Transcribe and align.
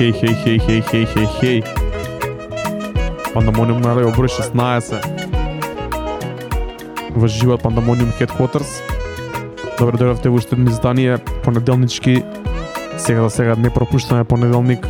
Хеј, 0.00 0.12
хеј, 0.16 0.34
хеј, 0.42 0.58
хеј, 0.64 0.80
хеј, 0.88 1.04
хеј, 1.12 1.26
хеј. 1.38 1.58
Пандамониум 3.34 3.80
на 3.84 3.94
радио 3.94 4.10
број 4.16 4.30
16. 4.32 4.96
Во 7.14 7.26
живот 7.28 7.62
Пандамониум 7.62 8.10
Headquarters. 8.18 8.80
Добре 9.78 9.96
дојдовте 10.00 10.28
во 10.32 10.36
уште 10.40 10.56
едно 10.56 10.70
издание, 10.70 11.18
понеделнички. 11.44 12.24
Сега 12.98 13.22
за 13.22 13.30
сега 13.30 13.54
не 13.56 13.70
пропуштаме 13.70 14.24
понеделник. 14.24 14.86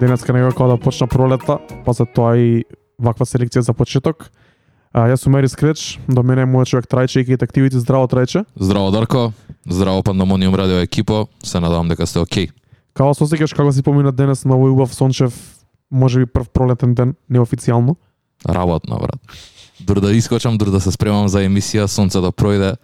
Денеска 0.00 0.32
некако 0.32 0.68
да 0.68 0.76
почна 0.76 1.06
пролета, 1.06 1.58
па 1.84 1.92
за 1.92 2.06
тоа 2.06 2.36
и 2.36 2.64
ваква 2.98 3.26
селекција 3.26 3.60
за 3.60 3.72
почеток. 3.72 4.30
А, 4.90 5.04
јас 5.06 5.22
сум 5.22 5.36
Мери 5.38 5.46
Скреч, 5.46 6.00
до 6.10 6.24
мене 6.26 6.42
е 6.42 6.50
мојот 6.50 6.66
човек 6.66 6.86
Трајче 6.90 7.22
и 7.22 7.36
активите 7.38 7.78
здраво 7.78 8.08
Трајче. 8.10 8.42
Здраво 8.58 8.90
Дарко, 8.90 9.32
здраво 9.62 10.02
Пандамониум 10.02 10.54
радио 10.54 10.82
екипо, 10.82 11.28
се 11.44 11.60
надевам 11.60 11.88
дека 11.88 12.06
сте 12.06 12.18
окей. 12.18 12.48
Како 12.92 13.14
се 13.14 13.22
осеќаш 13.22 13.54
како 13.54 13.70
си 13.70 13.84
помина 13.86 14.10
денес 14.10 14.42
на 14.44 14.58
овој 14.58 14.74
убав 14.74 14.90
сончев, 14.90 15.30
може 15.90 16.18
би 16.18 16.26
прв 16.26 16.50
пролетен 16.50 16.94
ден, 16.94 17.14
неофицијално? 17.30 17.94
Работно, 18.42 18.98
брат. 18.98 19.22
Дур 19.78 20.00
да 20.00 20.10
искочам, 20.10 20.58
дур 20.58 20.74
да 20.74 20.80
се 20.80 20.90
спремам 20.90 21.28
за 21.30 21.46
емисија, 21.46 21.86
сонце 21.86 22.18
да 22.18 22.34
пројде, 22.34 22.74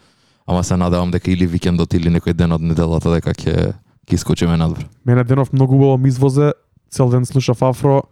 ама 0.46 0.62
се 0.62 0.78
надевам 0.78 1.10
дека 1.10 1.30
или 1.34 1.46
викендот 1.46 1.94
или 1.94 2.06
некој 2.06 2.38
ден 2.38 2.54
од 2.54 2.62
неделата 2.62 3.10
дека 3.18 3.34
ќе 3.34 3.74
ќе 4.06 4.14
искочиме 4.14 4.54
надвор. 4.54 4.86
Мене 5.02 5.24
денов 5.24 5.50
многу 5.52 5.74
убаво 5.74 5.98
ми 5.98 6.08
извозе, 6.08 6.52
цел 6.86 7.10
ден 7.10 7.26
слушав 7.26 7.62
Афро, 7.66 8.04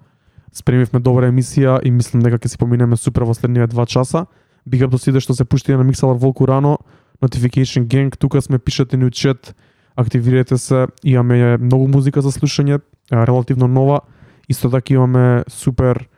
спремивме 0.54 1.00
добра 1.00 1.28
емисија 1.28 1.80
и 1.82 1.90
мислам 1.90 2.22
дека 2.22 2.38
ќе 2.38 2.54
си 2.54 2.58
поминеме 2.58 2.96
супер 2.96 3.26
во 3.26 3.34
следниве 3.34 3.66
два 3.66 3.86
часа. 3.86 4.26
Big 4.68 4.84
up 4.86 4.94
до 4.94 4.98
сите 4.98 5.20
што 5.20 5.34
се 5.34 5.44
пуштија 5.44 5.76
на 5.76 5.84
Миксалар 5.84 6.16
Волку 6.16 6.46
рано, 6.46 6.78
Notification 7.22 7.86
Gang, 7.86 8.16
тука 8.16 8.42
сме 8.42 8.58
пишете 8.58 8.96
ни 8.96 9.04
у 9.04 9.10
чет, 9.10 9.54
активирате 9.96 10.58
се, 10.58 10.86
имаме 11.04 11.56
многу 11.58 11.88
музика 11.88 12.22
за 12.22 12.32
слушање, 12.32 12.80
релативно 13.12 13.68
нова, 13.68 14.00
исто 14.48 14.70
така 14.70 14.94
имаме 14.94 15.44
супер 15.48 16.08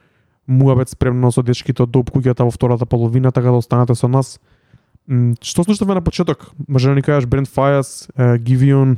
муабет 0.48 0.88
спремно 0.88 1.32
со 1.32 1.42
дечките 1.42 1.82
од 1.82 1.90
Доп 1.90 2.10
куќата 2.14 2.46
во 2.46 2.50
втората 2.50 2.86
половина, 2.86 3.32
така 3.32 3.50
да 3.50 3.58
останете 3.58 3.94
со 3.94 4.08
нас. 4.08 4.38
Што 5.42 5.64
слушавме 5.64 5.94
на 5.94 6.02
почеток? 6.02 6.50
Може 6.68 6.88
да 6.88 6.94
ни 6.94 7.02
кажеш 7.02 7.28
Brent 7.28 7.48
Fires, 7.48 8.10
е, 8.16 8.38
Givion, 8.38 8.96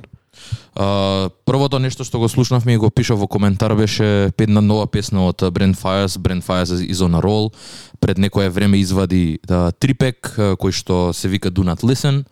А, 0.75 1.31
првото 1.45 1.79
нешто 1.79 2.05
што 2.05 2.19
го 2.19 2.29
слушнавме 2.29 2.75
и 2.75 2.79
го 2.79 2.91
пиша 2.91 3.15
во 3.15 3.27
коментар 3.27 3.75
беше 3.75 4.31
една 4.39 4.61
нова 4.61 4.87
песна 4.87 5.29
од 5.29 5.43
Brand 5.43 5.77
Fires, 5.77 6.19
Brand 6.19 6.45
Fires 6.45 6.71
is 6.71 7.01
on 7.03 7.15
a 7.15 7.23
roll. 7.23 7.53
Пред 8.01 8.19
некое 8.19 8.51
време 8.51 8.79
извади 8.79 9.39
да, 9.47 9.73
трипек 9.73 10.35
кој 10.37 10.73
што 10.73 11.13
се 11.13 11.29
вика 11.29 11.51
Do 11.51 11.67
Not 11.67 11.83
Listen 11.83 12.25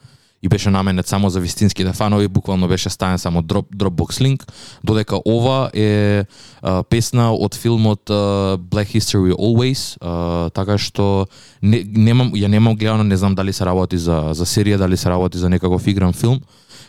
и 0.43 0.49
беше 0.49 0.71
наменет 0.71 1.07
само 1.07 1.31
за 1.31 1.41
вистинските 1.41 1.93
фанови, 1.93 2.29
буквално 2.29 2.69
беше 2.69 2.91
ставен 2.91 3.19
само 3.19 3.43
дроп, 3.43 3.67
Dropbox 3.77 4.21
линк, 4.21 4.47
додека 4.85 5.19
ова 5.27 5.71
е 5.75 6.25
а, 6.63 6.83
песна 6.83 7.33
од 7.33 7.55
филмот 7.55 8.11
а, 8.11 8.59
Black 8.59 8.95
History 8.95 9.35
Always, 9.35 9.97
а, 10.01 10.51
така 10.51 10.79
што 10.79 11.27
не, 11.63 11.83
немам, 11.83 12.31
ја 12.37 12.47
немам 12.47 12.77
гледано, 12.77 13.05
не 13.05 13.17
знам 13.17 13.35
дали 13.35 13.53
се 13.53 13.65
работи 13.67 13.99
за, 13.99 14.31
за 14.33 14.47
серија, 14.47 14.79
дали 14.79 14.97
се 14.97 15.11
работи 15.11 15.39
за 15.39 15.49
некаков 15.49 15.87
игран 15.87 16.13
филм, 16.13 16.41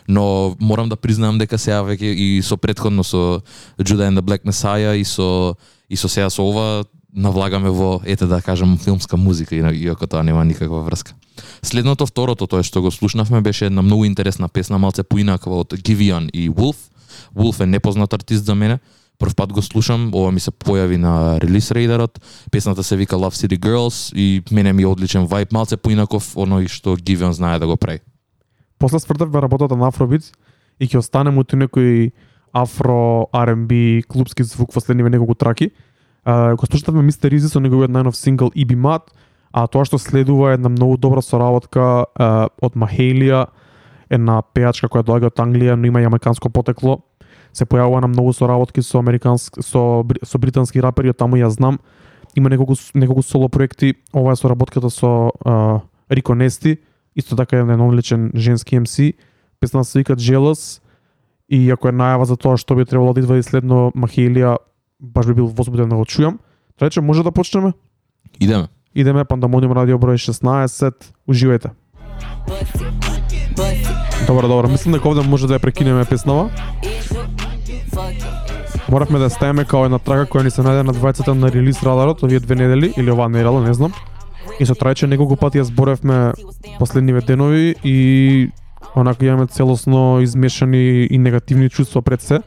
но 0.08 0.56
морам 0.60 0.88
да 0.88 0.96
признаам 0.96 1.38
дека 1.38 1.58
сега 1.58 1.82
веќе 1.84 2.14
и 2.16 2.42
со 2.42 2.56
предходно 2.56 3.04
со 3.04 3.42
Judah 3.78 4.08
and 4.08 4.18
the 4.18 4.24
Black 4.24 4.44
Messiah 4.44 4.96
и 4.96 5.04
со 5.04 5.56
и 5.88 5.96
со 5.96 6.08
сега 6.08 6.30
со 6.30 6.42
ова 6.42 6.84
навлагаме 7.12 7.70
во 7.70 8.00
ете 8.04 8.26
да 8.26 8.42
кажам 8.42 8.78
филмска 8.78 9.16
музика 9.16 9.54
иако 9.56 10.06
тоа 10.06 10.22
нема 10.22 10.44
никаква 10.44 10.82
врска. 10.82 11.12
Следното 11.62 12.06
второто 12.06 12.46
тоа 12.46 12.62
што 12.62 12.82
го 12.82 12.90
слушнавме 12.90 13.40
беше 13.40 13.66
една 13.66 13.82
многу 13.82 14.04
интересна 14.04 14.48
песна 14.48 14.78
малце 14.78 15.02
поинаква 15.02 15.60
од 15.60 15.72
Givian 15.72 16.30
и 16.32 16.50
Wolf. 16.50 16.76
Wolf 17.36 17.60
е 17.60 17.66
непознат 17.66 18.12
артист 18.12 18.44
за 18.44 18.54
мене. 18.54 18.78
Прв 19.18 19.34
пат 19.34 19.52
го 19.52 19.62
слушам, 19.62 20.10
ова 20.14 20.30
ми 20.32 20.40
се 20.40 20.50
појави 20.50 20.96
на 20.96 21.40
релиз 21.40 21.70
рейдерот. 21.70 22.20
Песната 22.50 22.84
се 22.84 22.96
вика 22.96 23.16
Love 23.16 23.34
City 23.34 23.58
Girls 23.58 24.14
и 24.14 24.42
мене 24.50 24.72
ми 24.72 24.82
е 24.82 24.86
одличен 24.86 25.26
вајб, 25.26 25.52
малце 25.52 25.76
поинаков 25.76 26.36
оној 26.36 26.68
што 26.68 26.96
Givian 26.96 27.34
знае 27.34 27.58
да 27.58 27.66
го 27.66 27.76
прави. 27.76 28.00
После 28.78 28.98
свртевме 28.98 29.42
работата 29.42 29.76
на 29.76 29.88
Афробит 29.88 30.32
и 30.78 30.86
ќе 30.86 30.98
останем 30.98 31.38
у 31.38 31.42
некој 31.42 32.12
афро, 32.52 33.28
R&B, 33.32 34.02
клубски 34.08 34.42
звук 34.42 34.74
во 34.74 34.80
следниве 34.80 35.10
неколку 35.10 35.34
траки. 35.34 35.70
А, 36.24 36.54
го 36.54 36.66
слушавме 36.66 37.02
Мистер 37.02 37.32
Изи 37.32 37.48
со 37.48 37.60
неговиот 37.60 37.90
најнов 37.90 38.14
сингл 38.14 38.50
Иби 38.54 38.76
Мат, 38.76 39.10
а 39.52 39.66
тоа 39.66 39.84
што 39.84 39.98
следува 39.98 40.52
е 40.52 40.58
една 40.58 40.68
многу 40.68 40.96
добра 40.96 41.22
соработка 41.22 42.06
а, 42.14 42.48
од 42.62 42.74
Махелија, 42.76 43.48
една 44.10 44.42
пејачка 44.54 44.88
која 44.88 45.04
доаѓа 45.04 45.32
од 45.32 45.42
Англија, 45.44 45.76
но 45.76 45.88
има 45.88 46.00
јамајканско 46.00 46.50
потекло. 46.52 47.00
Се 47.52 47.64
појавува 47.64 48.00
на 48.04 48.08
многу 48.12 48.32
соработки 48.32 48.82
со 48.82 48.98
американски 48.98 49.62
со 49.62 50.04
со 50.22 50.38
британски 50.38 50.80
рапери, 50.80 51.10
од 51.10 51.18
таму 51.18 51.36
ја 51.36 51.48
знам. 51.48 51.80
Има 52.36 52.50
неколку 52.50 52.76
неколку 52.94 53.22
соло 53.22 53.48
проекти. 53.48 53.94
Ова 54.12 54.32
е 54.32 54.36
соработката 54.36 54.90
со 54.90 55.32
а, 55.44 55.80
Рико 56.10 56.34
Нести, 56.34 56.78
исто 57.18 57.36
така 57.36 57.56
е 57.56 57.60
еден 57.60 57.80
одличен 57.80 58.30
женски 58.36 58.80
MC. 58.80 59.12
Песна 59.60 59.84
се 59.84 59.98
вика 59.98 60.16
Jealous 60.16 60.82
и 61.48 61.70
ако 61.70 61.88
е 61.88 61.92
најава 61.92 62.22
за 62.22 62.36
тоа 62.36 62.56
што 62.56 62.76
би 62.78 62.84
требало 62.84 63.12
да 63.12 63.20
идва 63.20 63.38
и 63.38 63.42
следно 63.42 63.90
Махелија, 63.96 64.58
баш 65.00 65.26
би 65.26 65.34
бил 65.34 65.48
возбуден 65.50 65.88
да 65.88 65.96
го 65.96 66.04
чујам. 66.04 66.38
Рече, 66.82 67.00
може 67.00 67.24
да 67.24 67.32
почнеме? 67.32 67.72
Идеме. 68.40 68.68
Идеме 68.94 69.24
Пандамониум 69.24 69.72
радио 69.72 69.98
број 69.98 70.20
16. 70.20 71.10
Уживајте. 71.28 71.74
Добро, 74.26 74.48
добро. 74.48 74.68
Мислам 74.68 74.94
дека 74.94 75.08
овде 75.08 75.26
може 75.26 75.48
да 75.48 75.58
ја 75.58 75.62
прекинеме 75.62 76.04
песнава. 76.04 76.50
Моравме 78.88 79.18
да 79.18 79.28
ја 79.28 79.34
ставиме 79.34 79.64
као 79.64 79.88
една 79.88 79.98
трака 79.98 80.28
која 80.30 80.44
ни 80.44 80.50
се 80.50 80.62
најде 80.62 80.86
на 80.86 80.94
двајцата 80.94 81.34
на 81.34 81.50
релиз 81.50 81.82
радарот 81.82 82.22
овие 82.22 82.40
две 82.40 82.54
недели 82.54 82.92
или 82.96 83.10
оваа 83.10 83.28
недела, 83.28 83.60
не 83.64 83.74
знам. 83.74 83.92
И 84.58 84.66
со 84.66 84.74
Трајче 84.74 85.06
неколку 85.06 85.36
пати 85.38 85.60
ја 85.60 85.68
зборевме 85.68 86.32
последниве 86.78 87.22
денови 87.22 87.76
и 87.84 88.50
онака 88.94 89.26
имаме 89.26 89.46
целосно 89.46 90.20
измешани 90.20 91.06
и 91.10 91.18
негативни 91.18 91.70
чувства 91.70 92.02
пред 92.02 92.22
се. 92.22 92.40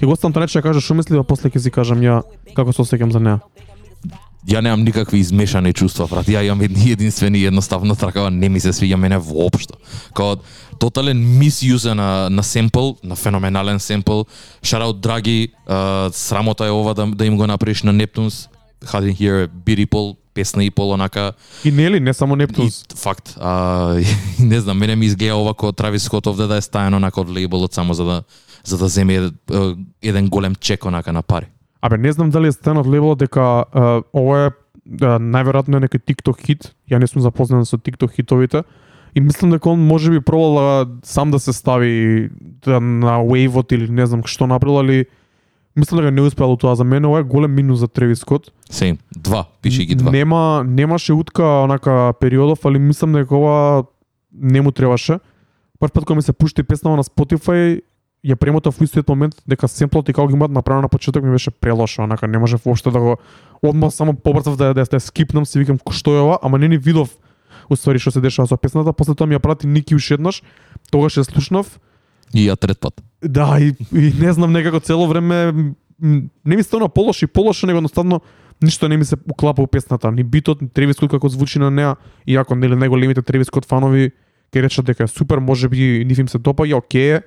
Ќе 0.00 0.06
го 0.06 0.12
оставам 0.12 0.32
Трајче 0.32 0.62
да 0.62 0.62
каже 0.62 0.80
што 0.80 0.94
мисли, 0.96 1.18
а 1.18 1.22
после 1.22 1.50
ќе 1.50 1.60
си 1.60 1.70
кажам 1.70 2.00
ја 2.00 2.22
како 2.56 2.72
се 2.72 2.82
осеќам 2.82 3.12
за 3.12 3.20
неа. 3.20 3.40
Ја 4.48 4.62
немам 4.64 4.80
никакви 4.80 5.20
измешани 5.20 5.74
чувства, 5.76 6.06
брат. 6.08 6.24
Ја 6.24 6.40
имам 6.46 6.62
едни 6.64 6.92
единствени 6.92 7.44
едноставно 7.44 7.96
тракава 7.96 8.30
не 8.30 8.48
ми 8.48 8.60
се 8.60 8.72
свиѓа 8.72 8.96
мене 8.96 9.18
воопшто. 9.18 9.76
Као 10.16 10.38
тотален 10.78 11.20
мисјузе 11.20 11.92
на 11.92 12.30
на 12.30 12.42
семпл, 12.42 12.96
на 13.04 13.16
феноменален 13.16 13.80
семпл. 13.80 14.22
Шараут 14.62 15.00
Драги, 15.00 15.52
uh, 15.68 16.08
срамота 16.14 16.66
е 16.66 16.70
ова 16.70 16.94
да, 16.94 17.06
да 17.06 17.26
им 17.26 17.36
го 17.36 17.46
направиш 17.46 17.82
на 17.82 17.92
Нептунс. 17.92 18.48
Hadin 18.84 19.12
here 19.12 19.48
beat 19.48 20.16
песна 20.38 20.62
и 20.64 20.70
пол 20.70 20.94
онака. 20.94 21.32
И 21.64 21.72
нели, 21.72 22.00
не 22.00 22.14
само 22.14 22.36
Нептунс. 22.36 22.82
И, 22.82 22.96
факт. 22.96 23.34
А, 23.40 23.98
не 24.38 24.60
знам, 24.60 24.78
мене 24.78 24.96
ми 24.96 25.06
изгледа 25.06 25.36
ова 25.36 25.54
како 25.58 25.72
Травис 25.72 26.06
Скот 26.06 26.30
овде 26.30 26.46
да 26.46 26.62
е 26.62 26.62
стаен 26.62 26.94
онака 26.94 27.20
од 27.26 27.34
лейбелот 27.34 27.74
само 27.74 27.94
за 27.94 28.04
да 28.04 28.22
за 28.64 28.78
да 28.78 28.88
земе 28.88 29.30
еден 30.02 30.28
голем 30.28 30.54
чек 30.54 30.84
онака 30.84 31.12
на 31.12 31.22
пари. 31.22 31.50
Абе, 31.82 31.98
не 31.98 32.12
знам 32.12 32.30
дали 32.30 32.48
е 32.48 32.52
стен 32.52 32.78
од 32.78 32.86
левелот 32.86 33.18
дека 33.18 33.64
е, 33.74 34.02
ова 34.12 34.38
е 34.46 34.50
е, 34.88 35.16
најверојатно 35.20 35.78
е 35.78 35.86
некој 35.86 36.02
TikTok 36.08 36.44
хит. 36.46 36.72
Ја 36.90 37.00
не 37.00 37.08
сум 37.10 37.22
запознат 37.22 37.68
со 37.68 37.78
TikTok 37.78 38.14
хитовите. 38.16 38.64
И 39.14 39.20
мислам 39.20 39.50
дека 39.50 39.70
он 39.70 39.80
може 39.80 40.10
би 40.10 40.20
пробал 40.20 40.54
да 40.54 40.86
сам 41.02 41.30
да 41.30 41.40
се 41.40 41.52
стави 41.52 42.28
да, 42.64 42.80
на 42.80 43.18
wave 43.24 43.72
или 43.72 43.88
не 43.90 44.06
знам 44.06 44.22
што 44.24 44.46
направил, 44.46 44.80
али 44.80 45.06
мислам 45.78 46.00
дека 46.00 46.10
не 46.10 46.22
успеал 46.22 46.56
тоа 46.56 46.74
за 46.74 46.84
мене. 46.84 47.06
Ова 47.06 47.20
е 47.20 47.22
голем 47.22 47.54
минус 47.54 47.78
за 47.78 47.88
Тревис 47.88 48.20
Скот. 48.20 48.52
Сейм, 48.70 48.98
два, 49.16 49.46
пише 49.62 49.84
ги 49.84 49.94
два. 49.94 50.10
Нема 50.10 50.64
немаше 50.66 51.12
утка 51.12 51.44
онака 51.44 52.12
периодов, 52.20 52.64
али 52.64 52.78
мислам 52.78 53.12
дека 53.12 53.36
ова 53.36 53.84
не 54.32 54.60
му 54.60 54.72
требаше. 54.72 55.18
Прв 55.80 55.92
пат 55.92 56.04
кога 56.04 56.14
ми 56.14 56.22
се 56.22 56.32
пушти 56.32 56.62
песнава 56.62 56.96
на 56.96 57.04
Spotify, 57.04 57.80
ја 58.26 58.34
премотав 58.34 58.74
во 58.74 58.84
истиот 58.84 59.08
момент 59.08 59.36
дека 59.46 59.68
семплот 59.70 60.08
и 60.08 60.12
како 60.12 60.26
ги 60.28 60.34
имаат 60.34 60.50
направено 60.50 60.82
на 60.82 60.88
почеток 60.88 61.22
ми 61.24 61.30
беше 61.30 61.50
прелошо, 61.50 62.02
онака 62.02 62.26
не 62.26 62.38
можев 62.38 62.64
воопшто 62.64 62.90
да 62.90 63.00
го 63.00 63.16
одма 63.62 63.90
само 63.90 64.14
побрзав 64.14 64.56
да 64.56 64.74
да, 64.74 64.84
да 64.84 65.00
скипнам, 65.00 65.46
си 65.46 65.58
викам 65.58 65.78
што 65.90 66.16
е 66.16 66.20
ова, 66.20 66.38
ама 66.42 66.58
не 66.58 66.68
ни 66.68 66.78
видов 66.78 67.14
уствари 67.70 67.98
што 67.98 68.10
се 68.10 68.20
дешава 68.20 68.48
со 68.48 68.56
песната, 68.56 68.92
после 68.92 69.14
тоа 69.14 69.26
ми 69.26 69.38
ја 69.38 69.42
прати 69.42 69.66
Ники 69.66 69.94
уште 69.94 70.18
еднаш, 70.18 70.42
тогаш 70.90 71.18
ја 71.18 71.22
слушнав 71.30 71.78
И 72.34 72.48
ја 72.48 72.56
трет 72.56 72.80
пат. 72.80 73.00
Да, 73.22 73.58
и, 73.60 73.74
и 73.92 74.12
не 74.20 74.32
знам, 74.32 74.52
некако 74.52 74.80
цело 74.80 75.08
време 75.08 75.52
не 76.44 76.56
ми 76.56 76.62
стана 76.62 76.88
полошо 76.88 77.24
и 77.24 77.28
полошо, 77.28 77.66
него 77.66 77.78
едноставно 77.78 78.20
ништо 78.62 78.88
не 78.88 78.96
ми 78.96 79.04
се 79.04 79.16
уклапа 79.30 79.62
у 79.62 79.66
песната, 79.66 80.12
ни 80.12 80.24
битот, 80.24 80.62
ни 80.62 80.68
Тревис 80.68 80.96
Скот 80.96 81.10
како 81.10 81.28
звучи 81.28 81.58
на 81.58 81.70
неа, 81.70 81.96
иако 82.26 82.54
нели 82.54 82.74
најголемите 82.74 83.22
Тревис 83.22 83.50
Скот 83.50 83.66
фанови 83.66 84.10
ќе 84.52 84.62
речат 84.62 84.86
дека 84.86 85.04
е 85.04 85.10
супер, 85.10 85.38
може 85.38 85.68
би 85.68 86.04
нив 86.06 86.18
им 86.18 86.28
се 86.28 86.38
допаѓа, 86.38 86.78
окей 86.78 87.18
е, 87.18 87.22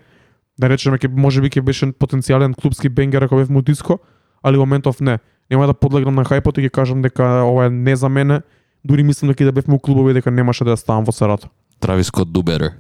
да 0.60 0.70
речеме 0.70 0.98
ќе 0.98 1.08
може 1.08 1.42
би 1.42 1.50
ќе 1.50 1.62
беше 1.62 1.92
потенцијален 1.92 2.56
клубски 2.56 2.90
бенгер 2.90 3.24
ако 3.24 3.40
бев 3.40 3.50
му 3.50 3.62
диско, 3.62 4.00
али 4.44 4.58
во 4.58 4.66
моментов 4.66 5.00
не. 5.00 5.20
Нема 5.50 5.68
да 5.68 5.74
подлегнам 5.74 6.16
на 6.16 6.24
хајпот 6.24 6.60
и 6.60 6.68
ќе 6.68 6.72
кажам 6.72 7.02
дека 7.02 7.44
ова 7.48 7.68
е 7.68 7.70
не 7.70 7.96
за 7.96 8.10
мене, 8.10 8.42
дури 8.84 9.04
мислам 9.04 9.32
дека 9.32 9.44
и 9.44 9.46
да 9.46 9.52
бевме 9.52 9.76
у 9.76 9.80
клубови 9.80 10.14
дека 10.14 10.32
немаше 10.32 10.66
да 10.66 10.76
ја 10.76 10.80
ставам 10.80 11.06
во 11.06 11.12
сарато. 11.12 11.48
Травис 11.80 12.08
Скот 12.08 12.28
do 12.32 12.44
better. 12.44 12.72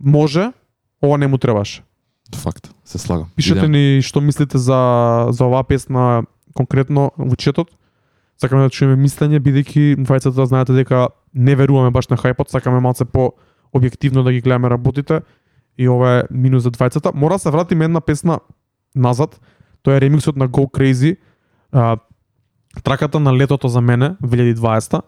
може, 0.00 0.52
ова 1.04 1.18
не 1.18 1.26
му 1.26 1.38
требаше. 1.38 1.82
Факт, 2.34 2.74
се 2.84 2.98
слагам. 2.98 3.28
Пишете 3.36 3.68
ни 3.68 4.00
што 4.02 4.20
мислите 4.20 4.58
за 4.58 5.28
за 5.30 5.44
оваа 5.44 5.64
песна 5.64 6.24
конкретно 6.54 7.12
во 7.18 7.36
четот. 7.36 7.70
Сакаме 8.40 8.66
да 8.66 8.70
чуеме 8.70 8.96
мислење 8.96 9.38
бидејќи 9.38 10.02
двајцата 10.02 10.46
знаете 10.46 10.74
дека 10.74 11.08
не 11.34 11.54
веруваме 11.54 11.90
баш 11.94 12.08
на 12.08 12.16
хајпот, 12.16 12.50
сакаме 12.50 12.80
малце 12.80 13.04
по 13.04 13.34
објективно 13.74 14.24
да 14.24 14.32
ги 14.32 14.40
гледаме 14.40 14.70
работите 14.70 15.22
и 15.78 15.88
ова 15.88 16.18
е 16.18 16.22
минус 16.30 16.62
за 16.62 16.70
двајцата. 16.70 17.14
Мора 17.14 17.34
да 17.34 17.38
се 17.38 17.50
вратиме 17.50 17.84
една 17.84 18.00
песна 18.00 18.40
назад. 18.94 19.40
Тоа 19.82 19.96
е 19.96 20.00
ремиксот 20.00 20.36
на 20.36 20.48
Go 20.48 20.70
Crazy. 20.70 21.16
А, 21.72 21.96
траката 22.82 23.20
на 23.20 23.36
летото 23.36 23.68
за 23.68 23.80
мене 23.80 24.16
2020 24.22 25.02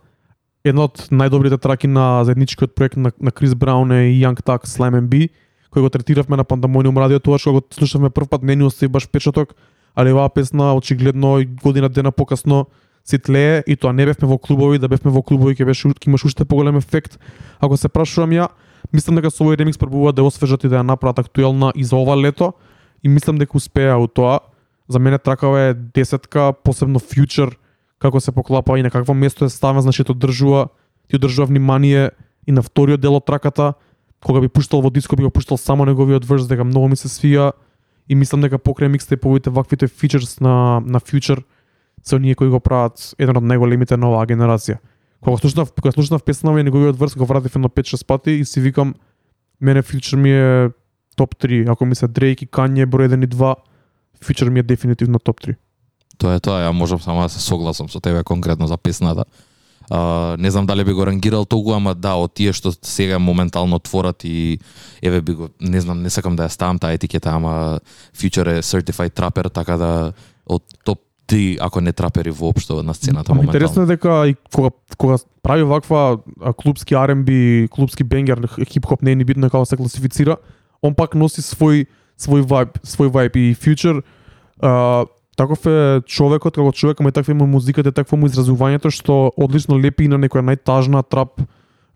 една 0.66 0.86
од 0.88 1.06
најдобрите 1.14 1.58
траки 1.62 1.88
на 1.90 2.24
заедничкиот 2.26 2.74
проект 2.74 2.96
на, 2.96 3.12
на 3.20 3.30
Крис 3.30 3.54
Браун 3.54 3.92
и 3.92 4.18
Young 4.18 4.38
Tuck 4.42 4.66
Slime 4.66 5.06
B 5.06 5.28
кој 5.76 5.84
го 5.84 5.92
третиравме 5.92 6.36
на 6.40 6.44
Пандамониум 6.48 6.96
радио 6.96 7.20
тоа 7.20 7.36
што 7.36 7.52
го 7.52 7.60
слушавме 7.68 8.08
прв 8.08 8.30
пат 8.32 8.42
не 8.42 8.56
ни 8.56 8.64
остави 8.64 8.88
баш 8.88 9.04
печаток, 9.12 9.52
али 9.92 10.12
оваа 10.12 10.32
песна 10.32 10.72
очигледно 10.72 11.36
година 11.62 11.88
дена 11.88 12.12
покасно 12.12 12.66
се 13.04 13.18
тлее 13.18 13.62
и 13.66 13.76
тоа 13.76 13.92
не 13.92 14.06
бевме 14.06 14.28
во 14.28 14.38
клубови, 14.38 14.78
да 14.78 14.88
бевме 14.88 15.12
во 15.12 15.20
клубови 15.22 15.52
ќе 15.52 15.68
беше 15.68 15.92
ќе 15.92 16.08
имаш 16.08 16.24
уште 16.24 16.48
поголем 16.48 16.80
ефект. 16.80 17.20
Ако 17.60 17.76
се 17.76 17.88
прашувам 17.88 18.32
ја, 18.32 18.48
мислам 18.92 19.20
дека 19.20 19.30
со 19.30 19.44
овој 19.44 19.60
ремикс 19.60 19.76
пробуваат 19.76 20.16
да 20.16 20.24
ја 20.24 20.32
освежат 20.32 20.64
и 20.64 20.68
да 20.72 20.80
ја 20.80 20.82
направат 20.82 21.20
актуелна 21.20 21.72
и 21.76 21.84
за 21.84 21.96
ова 21.96 22.16
лето 22.16 22.54
и 23.04 23.08
мислам 23.08 23.36
дека 23.36 23.56
успеа 23.56 23.98
у 24.00 24.08
тоа. 24.08 24.40
За 24.88 24.98
мене 24.98 25.18
тракава 25.18 25.60
е 25.60 25.74
десетка, 25.74 26.54
посебно 26.64 26.98
Future, 26.98 27.52
како 27.98 28.20
се 28.20 28.32
поклапа 28.32 28.78
и 28.78 28.82
на 28.82 28.90
какво 28.90 29.14
место 29.14 29.44
е 29.44 29.50
ставен, 29.50 29.82
значи 29.82 30.04
тоа 30.04 30.16
држува, 30.16 30.68
ти 31.08 31.16
одржува 31.16 31.46
внимание 31.46 32.10
и 32.46 32.52
на 32.52 32.62
вториот 32.62 33.00
дел 33.00 33.14
од 33.14 33.26
траката, 33.26 33.74
кога 34.24 34.40
би 34.40 34.48
пуштал 34.48 34.80
во 34.80 34.90
диско 34.90 35.16
би 35.16 35.22
го 35.22 35.30
пуштал 35.30 35.58
само 35.58 35.84
неговиот 35.84 36.24
верс 36.24 36.46
дека 36.46 36.64
многу 36.64 36.88
ми 36.88 36.96
се 36.96 37.08
свија 37.08 37.52
и 38.08 38.14
мислам 38.14 38.40
дека 38.40 38.58
покрај 38.58 38.88
микстейповите 38.88 39.50
ваквите 39.50 39.88
фичерс 39.88 40.40
на 40.40 40.80
на 40.80 41.00
Future 41.00 41.42
се 42.02 42.16
оние 42.16 42.34
кои 42.34 42.48
го 42.48 42.60
прават 42.60 43.14
еден 43.18 43.36
од 43.36 43.44
најголемите 43.44 43.96
на 43.96 44.08
оваа 44.08 44.26
генерација. 44.26 44.78
Кога 45.20 45.36
слушнав, 45.36 45.72
кога 45.72 45.92
слушнав 45.92 46.22
песната 46.22 46.60
и 46.60 46.62
неговиот 46.62 46.96
верс 46.96 47.16
го 47.16 47.26
вратив 47.26 47.56
едно 47.56 47.68
5-6 47.68 48.06
пати 48.06 48.30
и 48.30 48.44
си 48.44 48.60
викам 48.60 48.94
мене 49.60 49.82
Future 49.82 50.16
ми 50.16 50.30
е 50.30 50.70
топ 51.16 51.34
3. 51.36 51.72
Ако 51.72 51.86
ми 51.86 51.94
се 51.94 52.06
Drake 52.06 52.44
и 52.44 52.46
Kanye 52.46 52.86
број 52.86 53.08
1 53.08 53.24
и 53.24 53.28
2, 53.28 53.54
Future 54.22 54.48
ми 54.48 54.60
е 54.60 54.62
дефинитивно 54.62 55.18
топ 55.18 55.40
3. 55.40 55.56
Тоа 56.18 56.36
е 56.36 56.40
тоа, 56.40 56.62
ја 56.62 56.72
можам 56.72 57.00
само 57.00 57.22
да 57.22 57.28
се 57.28 57.40
согласам 57.40 57.88
со 57.88 58.00
тебе 58.00 58.22
конкретно 58.24 58.66
за 58.66 58.76
песната. 58.76 59.24
А, 59.90 60.36
не 60.38 60.50
знам 60.50 60.66
дали 60.66 60.84
би 60.84 60.92
го 60.92 61.06
рангирал 61.06 61.44
толку, 61.44 61.72
ама 61.72 61.94
да, 61.94 62.16
од 62.18 62.34
тие 62.34 62.52
што 62.52 62.72
сега 62.82 63.18
моментално 63.18 63.78
творат 63.78 64.24
и 64.24 64.58
еве 65.02 65.20
би 65.20 65.32
го, 65.32 65.48
не 65.60 65.80
знам, 65.80 66.02
не 66.02 66.10
сакам 66.10 66.36
да 66.36 66.48
ја 66.48 66.54
ставам 66.54 66.78
таа 66.78 66.92
етикета, 66.92 67.30
ама 67.30 67.78
Future 68.16 68.58
е 68.58 68.62
certified 68.62 69.14
trapper, 69.14 69.50
така 69.52 69.76
да 69.76 70.12
од 70.46 70.62
топ 70.84 71.00
3, 71.26 71.58
ако 71.60 71.80
не 71.80 71.92
трапери 71.92 72.30
воопшто 72.30 72.82
на 72.82 72.94
сцената 72.94 73.34
моментално. 73.34 73.50
интересно 73.50 73.82
е 73.82 73.86
дека 73.86 74.26
и 74.26 74.34
кога 74.54 74.70
кога 74.96 75.18
прави 75.42 75.62
ваква 75.62 76.18
клубски 76.56 76.94
R&B, 76.94 77.68
клубски 77.68 78.04
бенгер, 78.04 78.48
хип-хоп 78.66 79.02
не 79.02 79.12
е 79.12 79.14
ни 79.14 79.24
битно 79.24 79.50
како 79.50 79.66
се 79.66 79.76
класифицира, 79.76 80.36
он 80.82 80.94
пак 80.94 81.14
носи 81.14 81.42
свој 81.42 81.86
свој 82.16 82.46
вајб, 82.46 82.80
свој 82.82 83.10
вајб 83.10 83.36
и 83.36 83.54
Future 83.54 84.02
а, 84.62 85.04
таков 85.36 85.66
е 85.66 86.00
човекот, 86.06 86.56
како 86.56 86.72
човек, 86.72 87.00
ама 87.00 87.08
и 87.08 87.12
таква 87.12 87.34
му 87.34 87.46
музиката, 87.46 87.92
такво 87.92 88.16
му 88.16 88.28
изразувањето 88.28 88.90
што 88.90 89.32
одлично 89.36 89.78
лепи 89.78 90.04
и 90.04 90.08
на 90.08 90.18
некоја 90.18 90.44
најтажна 90.44 91.04
трап 91.04 91.40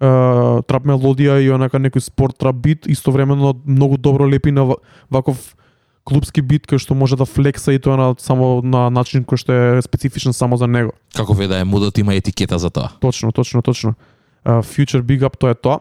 а, 0.01 0.61
трап 0.69 0.85
мелодија 0.89 1.41
и 1.41 1.51
онака 1.53 1.81
некој 1.81 2.05
спорт 2.05 2.39
трап 2.39 2.57
бит, 2.57 2.87
истовремено 2.87 3.55
многу 3.65 3.97
добро 3.97 4.29
лепи 4.29 4.53
на 4.53 4.65
ва- 4.65 4.81
ваков 5.11 5.57
клубски 6.05 6.43
бит 6.43 6.67
кој 6.67 6.81
што 6.81 6.95
може 6.95 7.17
да 7.17 7.25
флекса 7.29 7.73
и 7.73 7.79
тоа 7.79 7.97
на 7.97 8.15
само 8.19 8.61
на 8.65 8.89
начин 8.91 9.25
кој 9.25 9.41
што 9.41 9.53
е 9.53 9.83
специфичен 9.83 10.33
само 10.33 10.57
за 10.57 10.67
него. 10.67 10.93
Како 11.17 11.37
ве 11.37 11.49
да 11.49 11.61
е 11.61 11.65
мудот 11.65 11.99
има 11.99 12.15
етикета 12.15 12.59
за 12.59 12.71
тоа. 12.71 12.91
Точно, 13.01 13.33
точно, 13.33 13.63
точно. 13.63 13.95
Uh, 14.45 14.65
Future 14.65 15.03
Big 15.03 15.21
Up 15.21 15.37
тоа 15.37 15.53
е 15.53 15.55
тоа. 15.55 15.81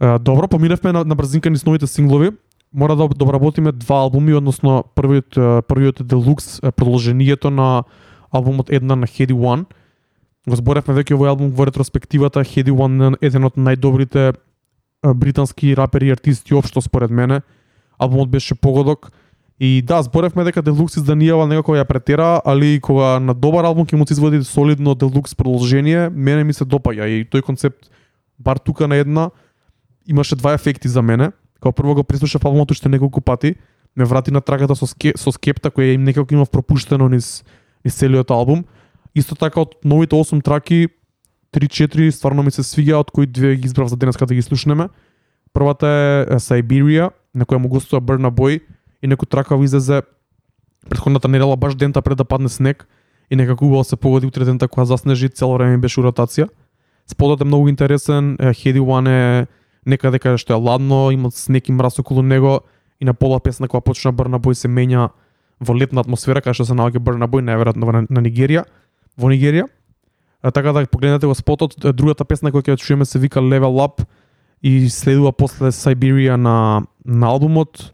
Uh, 0.00 0.18
добро, 0.18 0.48
поминавме 0.48 0.92
на, 0.92 1.04
на 1.04 1.14
брзинка 1.14 1.50
низ 1.50 1.64
новите 1.64 1.86
синглови. 1.86 2.30
Мора 2.74 2.96
да 2.96 3.08
доработиме 3.08 3.72
два 3.72 3.96
албуми, 4.02 4.34
односно 4.34 4.84
првиот 4.94 5.34
првиот 5.68 6.00
е 6.00 6.04
Deluxe, 6.04 6.72
продолжението 6.72 7.50
на 7.50 7.84
албумот 8.32 8.70
една 8.70 8.96
на 8.96 9.06
Heady 9.06 9.32
One. 9.32 9.64
Го 10.48 10.56
зборевме 10.56 10.94
веќе 10.94 11.14
овој 11.14 11.30
албум 11.30 11.52
во 11.54 11.68
ретроспективата. 11.70 12.42
Heady 12.42 12.74
One 12.74 13.14
е 13.14 13.26
еден 13.30 13.46
од 13.46 13.54
најдобрите 13.54 14.34
британски 15.14 15.76
рапери 15.76 16.10
и 16.10 16.12
артисти 16.12 16.54
општо 16.54 16.82
според 16.82 17.10
мене. 17.10 17.40
Албумот 17.98 18.28
беше 18.30 18.54
погодок. 18.54 19.12
И 19.60 19.82
да, 19.82 20.02
зборевме 20.02 20.44
дека 20.44 20.62
Deluxe 20.62 20.98
изданијава 20.98 21.46
некако 21.46 21.78
ја 21.78 21.86
претера, 21.86 22.42
али 22.44 22.80
кога 22.82 23.20
на 23.22 23.34
добар 23.34 23.64
албум 23.64 23.86
ќе 23.86 23.94
му 23.94 24.06
се 24.06 24.18
изводи 24.18 24.42
солидно 24.42 24.96
Deluxe 24.98 25.36
продолжение, 25.36 26.10
мене 26.10 26.44
ми 26.44 26.52
се 26.52 26.66
допаѓа 26.66 27.06
и 27.06 27.22
тој 27.22 27.46
концепт 27.46 27.86
бар 28.38 28.58
тука 28.58 28.88
на 28.88 28.96
една 28.96 29.30
имаше 30.06 30.34
два 30.36 30.52
ефекти 30.58 30.88
за 30.88 31.02
мене. 31.02 31.30
Као 31.64 31.72
прво 31.72 31.94
го 31.94 32.04
преслушав 32.04 32.44
албумот 32.44 32.70
уште 32.70 32.88
неколку 32.88 33.20
пати, 33.20 33.54
ме 33.96 34.04
врати 34.04 34.30
на 34.30 34.40
трагата 34.40 34.76
со, 34.76 34.84
ски, 34.86 35.14
со 35.16 35.32
скепта 35.32 35.70
која 35.72 35.94
им 35.96 36.04
некако 36.04 36.34
имав 36.34 36.50
пропуштено 36.52 37.08
низ, 37.08 37.40
низ 37.84 37.96
целиот 37.96 38.30
албум. 38.30 38.66
Исто 39.16 39.32
така 39.32 39.64
од 39.64 39.72
новите 39.84 40.12
8 40.12 40.44
траки 40.44 40.92
3-4 41.56 42.10
стварно 42.10 42.42
ми 42.44 42.52
се 42.52 42.60
свиѓа, 42.60 43.00
од 43.00 43.10
кои 43.10 43.24
две 43.26 43.56
ги 43.56 43.64
избрав 43.64 43.88
за 43.88 43.96
денеска 43.96 44.26
да 44.26 44.34
ги 44.34 44.42
слушнеме. 44.42 44.90
Првата 45.56 45.88
е 46.28 46.36
Siberia, 46.36 47.10
на 47.32 47.46
која 47.48 47.64
му 47.64 47.72
гостува 47.72 48.02
Burna 48.04 48.28
Boy 48.28 48.60
и 49.00 49.08
некој 49.08 49.24
трака 49.24 49.56
излезе 49.56 50.02
претходната 50.90 51.32
недела 51.32 51.56
баш 51.56 51.80
дента 51.80 52.02
пред 52.02 52.18
да 52.18 52.24
падне 52.24 52.48
снег 52.48 52.84
и 53.30 53.36
некако 53.36 53.64
убаво 53.64 53.84
се 53.84 53.96
погоди 53.96 54.26
утре 54.26 54.44
дента 54.44 54.68
која 54.68 54.84
заснежи 54.84 55.32
цело 55.32 55.56
време 55.56 55.80
беше 55.80 56.00
у 56.00 56.04
ротација. 56.04 56.50
Сподот 57.08 57.40
е 57.40 57.44
многу 57.44 57.68
интересен, 57.68 58.36
Heady 58.36 58.80
One 58.80 59.08
е 59.08 59.46
некаде 59.86 60.18
да 60.18 60.18
каде 60.18 60.38
што 60.38 60.54
е 60.54 60.60
ладно, 60.60 61.10
има 61.10 61.30
снег 61.30 61.68
и 61.68 61.72
мраз 61.72 61.98
околу 61.98 62.22
него 62.22 62.60
и 63.00 63.04
на 63.04 63.14
пола 63.14 63.40
песна 63.40 63.68
која 63.68 63.84
почна 63.84 64.12
Брна 64.12 64.38
Бој 64.38 64.54
се 64.54 64.68
менја 64.68 65.10
во 65.60 65.74
летна 65.74 66.00
атмосфера 66.00 66.40
каде 66.40 66.54
што 66.54 66.64
се 66.64 66.74
наоѓа 66.74 66.98
Брна 66.98 67.28
Бој 67.28 67.44
најверојатно 67.44 67.92
на, 67.92 68.06
на 68.08 68.20
Нигерија, 68.20 68.64
во 69.16 69.28
Нигерија. 69.28 69.68
А, 70.42 70.50
така 70.50 70.72
да 70.72 70.86
погледнете 70.86 71.26
го 71.26 71.34
спотот, 71.34 71.76
другата 71.94 72.24
песна 72.24 72.52
која 72.52 72.64
ќе 72.64 72.76
ја 72.76 72.80
чуеме 72.80 73.04
се 73.04 73.18
вика 73.18 73.40
Level 73.40 73.80
Up 73.80 74.04
и 74.62 74.90
следува 74.90 75.32
после 75.32 75.72
Siberia 75.72 76.36
на 76.36 76.82
на 77.04 77.26
албумот. 77.28 77.92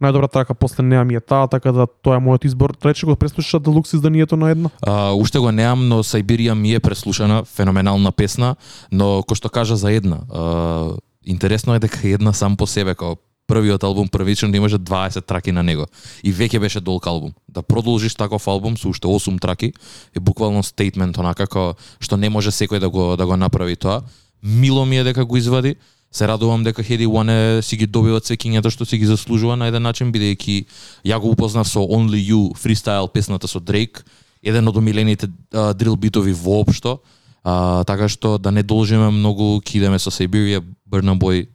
Најдобра 0.00 0.30
трака 0.32 0.54
после 0.54 0.82
неа 0.82 1.04
ми 1.04 1.14
е 1.14 1.20
таа, 1.20 1.48
така 1.48 1.72
да 1.76 1.84
тоа 1.86 2.16
е 2.16 2.22
мојот 2.24 2.46
избор. 2.48 2.72
Трече 2.72 3.04
го 3.06 3.16
преслуша 3.16 3.60
Deluxe 3.60 3.94
изданието 3.94 4.36
на 4.36 4.50
една. 4.50 4.70
А, 4.80 5.12
уште 5.12 5.38
го 5.38 5.52
неам, 5.52 5.88
но 5.88 6.00
Сајбирија 6.00 6.54
ми 6.56 6.72
е 6.74 6.80
преслушана, 6.80 7.44
феноменална 7.44 8.12
песна, 8.12 8.56
но 8.92 9.20
кој 9.20 9.36
што 9.36 9.52
кажа 9.52 9.76
за 9.76 9.92
една, 9.92 10.24
а, 10.32 10.96
интересно 11.26 11.74
е 11.74 11.78
дека 11.78 12.08
една 12.08 12.32
сам 12.32 12.56
по 12.56 12.66
себе, 12.66 12.94
као 12.94 13.16
првиот 13.50 13.82
албум 13.82 14.08
првично 14.08 14.50
да 14.50 14.56
имаше 14.56 14.78
20 14.78 15.26
траки 15.26 15.52
на 15.52 15.62
него 15.62 15.86
и 16.22 16.32
веќе 16.32 16.60
беше 16.62 16.80
долг 16.80 17.06
албум. 17.06 17.34
Да 17.48 17.62
продолжиш 17.62 18.14
таков 18.14 18.46
албум 18.46 18.76
со 18.78 18.88
уште 18.88 19.08
8 19.08 19.40
траки 19.40 19.72
е 20.14 20.20
буквално 20.20 20.62
стейтмент 20.62 21.18
онака 21.18 21.46
како 21.46 21.74
што 21.98 22.16
не 22.16 22.30
може 22.30 22.54
секој 22.54 22.78
да 22.78 22.90
го 22.90 23.16
да 23.16 23.26
го 23.26 23.36
направи 23.36 23.76
тоа. 23.76 24.02
Мило 24.42 24.86
ми 24.86 24.98
е 24.98 25.04
дека 25.04 25.24
го 25.24 25.36
извади. 25.36 25.74
Се 26.12 26.26
радувам 26.28 26.64
дека 26.64 26.82
хеди 26.82 27.06
One 27.06 27.60
си 27.60 27.76
ги 27.76 27.86
добива 27.86 28.20
цвекињата 28.20 28.70
што 28.70 28.86
си 28.86 28.98
ги 28.98 29.06
заслужува 29.06 29.56
на 29.56 29.66
еден 29.70 29.82
начин 29.82 30.12
бидејќи 30.12 30.64
ја 31.06 31.18
го 31.18 31.30
упознав 31.30 31.68
со 31.68 31.80
Only 31.80 32.22
You 32.30 32.54
фристайл 32.58 33.08
песната 33.08 33.48
со 33.48 33.60
Drake, 33.60 34.02
еден 34.42 34.68
од 34.68 34.76
омилените 34.76 35.30
дрил 35.74 35.96
битови 35.96 36.32
воопшто. 36.32 37.00
А, 37.44 37.84
така 37.84 38.08
што 38.08 38.38
да 38.38 38.50
не 38.50 38.62
должиме 38.62 39.10
многу, 39.10 39.60
кидеме 39.64 39.98
со 39.98 40.10
Сибирија, 40.10 40.60
Burna 40.90 41.14
Boy, 41.14 41.48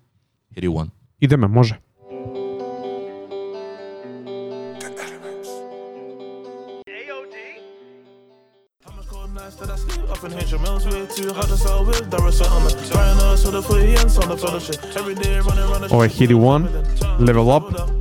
Harry 0.55 0.67
One. 0.67 0.89
Идеме, 1.21 1.47
може. 1.47 1.79
Ова 15.91 16.05
е 16.05 16.09
Heady 16.09 16.35
One, 16.35 16.67
Level 17.19 17.47
Up. 17.59 17.91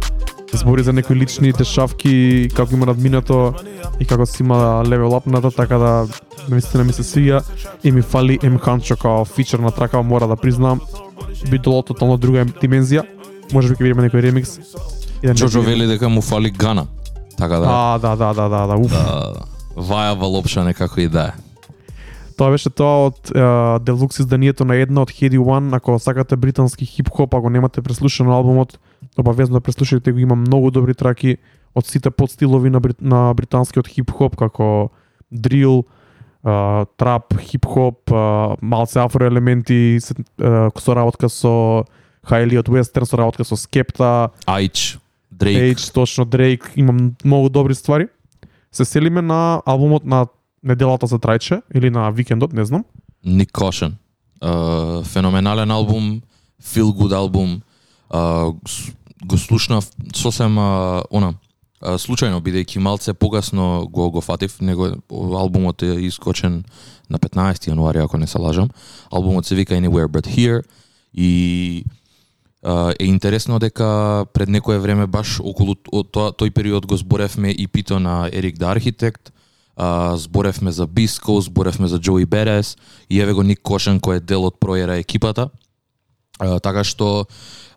Збори 0.53 0.83
за 0.83 0.93
некои 0.93 1.17
лични 1.17 1.53
дешавки, 1.53 2.49
како 2.57 2.75
има 2.75 2.87
надминато 2.87 3.55
и 4.01 4.07
како 4.07 4.27
си 4.27 4.43
има 4.43 4.85
level 4.87 5.11
up 5.11 5.27
ната, 5.27 5.51
така 5.51 5.79
да 5.79 6.07
наистина 6.49 6.85
ми 6.85 6.93
се 6.93 7.03
свија 7.03 7.43
и 7.85 7.93
ми 7.93 8.03
фали 8.03 8.39
М 8.43 8.59
Ханчо 8.59 8.97
као 8.97 9.25
фичер 9.25 9.59
на 9.59 9.71
трака, 9.71 10.03
мора 10.03 10.29
да 10.29 10.37
признам. 10.37 10.81
Би 11.51 11.59
доло 11.59 11.83
тотално 11.83 12.17
друга 12.17 12.45
димензија. 12.45 13.05
Може 13.53 13.69
би 13.69 13.75
ќе 13.75 13.83
видиме 13.83 14.09
некој 14.09 14.23
ремикс. 14.23 14.59
Да 15.23 15.35
Джоджо 15.35 15.63
вели 15.63 15.87
дека 15.87 16.09
му 16.09 16.21
фали 16.21 16.51
Гана. 16.51 16.87
Така 17.39 17.59
да, 17.59 17.67
А, 17.69 17.99
да, 17.99 18.17
да, 18.17 18.35
да, 18.35 18.49
да, 18.49 18.67
да, 18.67 18.77
уф. 18.77 18.91
да 18.91 19.55
вајава 19.77 20.31
лопша 20.31 20.65
некако 20.65 21.01
и 21.01 21.09
да 21.09 21.25
е. 21.25 21.33
Тоа 22.39 22.51
беше 22.51 22.71
тоа 22.71 23.11
од 23.11 23.31
uh, 23.31 23.79
делукс 23.79 24.19
изданието 24.19 24.65
на 24.65 24.75
една 24.77 25.03
од 25.03 25.11
Heady 25.11 25.39
One, 25.39 25.71
ако 25.77 25.99
сакате 25.99 26.37
британски 26.37 26.87
хип-хоп, 26.87 27.35
ако 27.35 27.51
немате 27.51 27.83
преслушано 27.83 28.35
албумот, 28.35 28.79
обавезно 29.19 29.55
да 29.55 29.61
преслушате 29.61 30.13
го, 30.13 30.19
има 30.19 30.35
многу 30.35 30.71
добри 30.71 30.95
траки 30.95 31.37
од 31.75 31.87
сите 31.87 32.11
подстилови 32.11 32.71
на, 32.71 32.81
брит, 32.81 32.99
на 33.01 33.35
британскиот 33.35 33.87
хип-хоп, 33.87 34.37
како 34.37 34.91
дрил, 35.31 35.83
uh, 35.83 36.04
трап, 36.45 37.35
хип-хоп, 37.41 38.11
малце 38.63 38.99
афроелементи, 39.01 39.99
се- 40.01 40.15
uh, 40.15 40.71
со 40.81 40.95
работка 40.95 41.29
со 41.29 41.85
Хайли 42.27 42.59
од 42.59 42.69
Western, 42.69 43.05
со 43.05 43.17
работка 43.17 43.45
со 43.45 43.57
Скепта, 43.57 44.31
Айч, 44.47 44.99
Дрейк, 45.31 45.79
Age, 45.79 45.93
точно 45.95 46.25
Дрейк, 46.25 46.73
има 46.77 46.93
многу 47.25 47.49
добри 47.49 47.75
ствари. 47.75 48.09
Се 48.73 48.85
селиме 48.85 49.23
на 49.23 49.63
албумот 49.67 50.05
на 50.05 50.27
неделата 50.63 51.07
за 51.07 51.19
трајче 51.19 51.63
или 51.75 51.91
на 51.91 52.11
викендот, 52.11 52.53
не 52.53 52.65
знам. 52.65 52.85
Ник 53.25 53.53
Кошен. 53.53 53.97
Uh, 54.43 55.03
феноменален 55.05 55.71
албум, 55.71 56.23
feel 56.63 56.93
good 56.93 57.15
албум. 57.15 57.63
Uh, 58.11 58.55
го 59.25 59.39
слушнав 59.39 59.89
сосем 60.15 60.57
uh, 60.59 61.03
она 61.13 61.35
случајно 61.85 62.41
бидејќи 62.41 62.81
малце 62.81 63.15
погасно 63.15 63.87
го 63.91 64.11
го 64.11 64.21
фатив, 64.21 64.57
него 64.61 64.97
албумот 65.13 65.83
е 65.83 65.95
искочен 66.07 66.65
на 67.11 67.19
15 67.19 67.69
јануари 67.71 68.05
ако 68.05 68.19
не 68.19 68.27
се 68.27 68.39
лажам. 68.39 68.71
Албумот 69.11 69.47
се 69.47 69.55
вика 69.55 69.75
Anywhere 69.75 70.09
But 70.09 70.27
Here 70.27 70.63
и 71.15 71.85
е 72.65 73.05
интересно 73.05 73.59
дека 73.59 74.27
пред 74.33 74.49
некое 74.49 74.79
време 74.79 75.07
баш 75.07 75.41
околу 75.41 75.75
тоа 75.77 76.33
тој 76.33 76.51
период 76.51 76.87
го 76.87 76.97
зборевме 76.97 77.51
и 77.51 77.67
пито 77.69 78.01
на 78.01 78.31
Ерик 78.33 78.57
да 78.57 78.73
архитект, 78.73 79.33
а, 79.77 80.17
зборевме 80.17 80.73
за 80.73 80.87
Биско, 80.87 81.41
зборевме 81.41 81.89
за 81.89 82.01
Джои 82.01 82.25
Берес 82.25 82.77
и 83.11 83.21
еве 83.21 83.33
го 83.33 83.43
Ник 83.43 83.61
Кошен 83.63 84.01
кој 84.01 84.17
е 84.17 84.21
дел 84.21 84.45
од 84.49 84.57
проера 84.61 84.97
екипата. 84.97 85.51
Uh, 86.35 86.59
така 86.59 86.83
што 86.83 87.29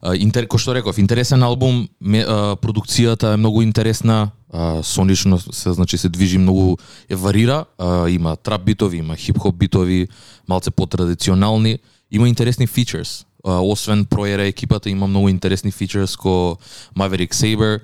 uh, 0.01 0.17
интер, 0.17 0.47
кој 0.49 0.57
што 0.57 0.73
реков, 0.73 0.97
интересен 0.97 1.43
албум, 1.45 1.85
ме, 2.01 2.23
uh, 2.25 2.55
продукцијата 2.57 3.35
е 3.35 3.37
многу 3.37 3.61
интересна, 3.61 4.31
uh, 4.49 4.81
сонично 4.81 5.37
се 5.37 5.73
значи 5.73 5.97
се 5.97 6.09
движи 6.09 6.37
многу 6.37 6.77
е 7.09 7.15
варира, 7.15 7.65
има 8.09 8.35
трап 8.35 8.65
битови, 8.65 8.97
има 8.97 9.15
хип-хоп 9.15 9.55
битови, 9.55 10.07
малце 10.49 10.71
потрадиционални, 10.71 11.77
има 12.11 12.27
интересни 12.27 12.67
фичерс. 12.67 13.25
Освен 13.43 14.05
проера 14.05 14.43
екипата 14.43 14.89
има 14.89 15.07
многу 15.07 15.29
интересни 15.29 15.71
фичерс 15.71 16.15
ко 16.17 16.57
Maverick 16.97 17.33
Saber, 17.33 17.79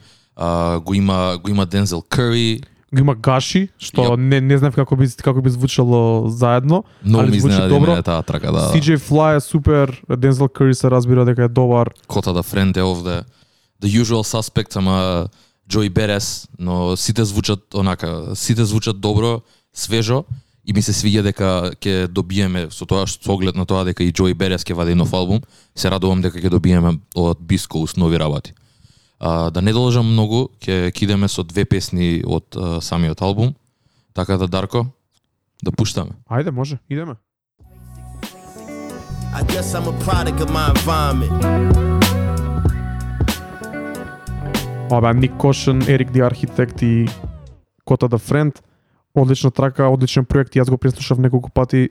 го 0.80 0.94
има 0.94 1.38
го 1.44 1.50
има 1.50 1.66
Дензел 1.66 2.02
Curry, 2.02 2.64
Го 2.94 3.00
има 3.00 3.16
Гаши, 3.16 3.70
што 3.82 4.14
Јоп. 4.14 4.20
не 4.22 4.42
не 4.42 4.58
знам 4.58 4.72
како 4.72 4.96
би 4.96 5.08
како 5.18 5.42
би 5.42 5.50
звучало 5.50 6.30
заедно. 6.30 6.84
многу 7.04 7.24
али 7.24 7.40
звучи 7.40 7.68
добро. 7.70 8.02
таа 8.04 8.22
трака, 8.22 8.52
да. 8.52 8.70
CJ 8.74 8.98
Fly 8.98 9.38
е 9.38 9.40
супер, 9.40 10.02
Дензел 10.18 10.48
Curry 10.48 10.74
се 10.74 10.92
разбира 10.92 11.26
дека 11.26 11.44
е 11.44 11.48
добар. 11.48 11.90
Кота 12.08 12.34
да 12.34 12.44
френд 12.44 12.78
е 12.78 12.84
овде. 12.84 13.24
The 13.82 14.02
usual 14.04 14.22
suspects, 14.22 14.78
ама 14.78 15.28
Джои 15.70 15.90
Берес, 15.90 16.48
но 16.60 16.96
сите 16.98 17.26
звучат 17.26 17.74
онака, 17.74 18.36
сите 18.36 18.66
звучат 18.66 19.02
добро, 19.02 19.42
свежо 19.74 20.24
и 20.66 20.74
ми 20.74 20.82
се 20.82 20.94
свиѓа 20.96 21.24
дека 21.28 21.48
ќе 21.76 22.08
добиеме 22.08 22.68
со 22.72 22.88
тоа 22.88 23.08
што 23.08 23.26
со 23.26 23.34
оглед 23.36 23.56
на 23.60 23.66
тоа 23.68 23.84
дека 23.84 24.04
и 24.04 24.14
Джои 24.16 24.34
Берес 24.34 24.64
ќе 24.64 24.76
вади 24.78 24.96
нов 24.96 25.12
албум, 25.14 25.42
се 25.76 25.92
радувам 25.92 26.22
дека 26.24 26.40
ќе 26.40 26.50
добиеме 26.50 27.00
од 27.16 27.40
Биско 27.42 27.84
нови 27.98 28.20
работи. 28.20 28.54
А, 29.26 29.52
да 29.52 29.62
не 29.62 29.72
должам 29.72 30.10
многу, 30.12 30.50
ќе 30.60 30.92
ќе 30.92 31.04
идеме 31.06 31.30
со 31.32 31.46
две 31.48 31.64
песни 31.64 32.20
од 32.28 32.58
а, 32.60 32.82
самиот 32.84 33.22
албум. 33.24 33.54
Така 34.12 34.36
да 34.36 34.50
Дарко, 34.52 34.92
да 35.64 35.72
пуштаме. 35.72 36.12
Ајде, 36.28 36.52
може, 36.52 36.80
идеме. 36.90 37.16
I 39.32 39.42
guess 39.48 39.72
I'm 39.80 39.88
a 39.88 39.96
product 40.04 40.44
of 40.44 40.52
my 40.52 40.68
environment. 40.76 41.32
Ова 44.92 45.14
Ник 45.14 45.32
Кошен, 45.38 45.82
Ерик 45.88 46.12
Ди 46.12 46.20
Архитект 46.20 46.82
и 46.82 47.08
Кота 47.86 48.08
да 48.08 48.18
Френд. 48.18 48.64
Одлична 49.16 49.52
трака, 49.52 49.88
одличен 49.88 50.26
проект. 50.26 50.56
Јас 50.56 50.70
го 50.70 50.78
преслушав 50.78 51.18
неколку 51.18 51.50
пати 51.50 51.90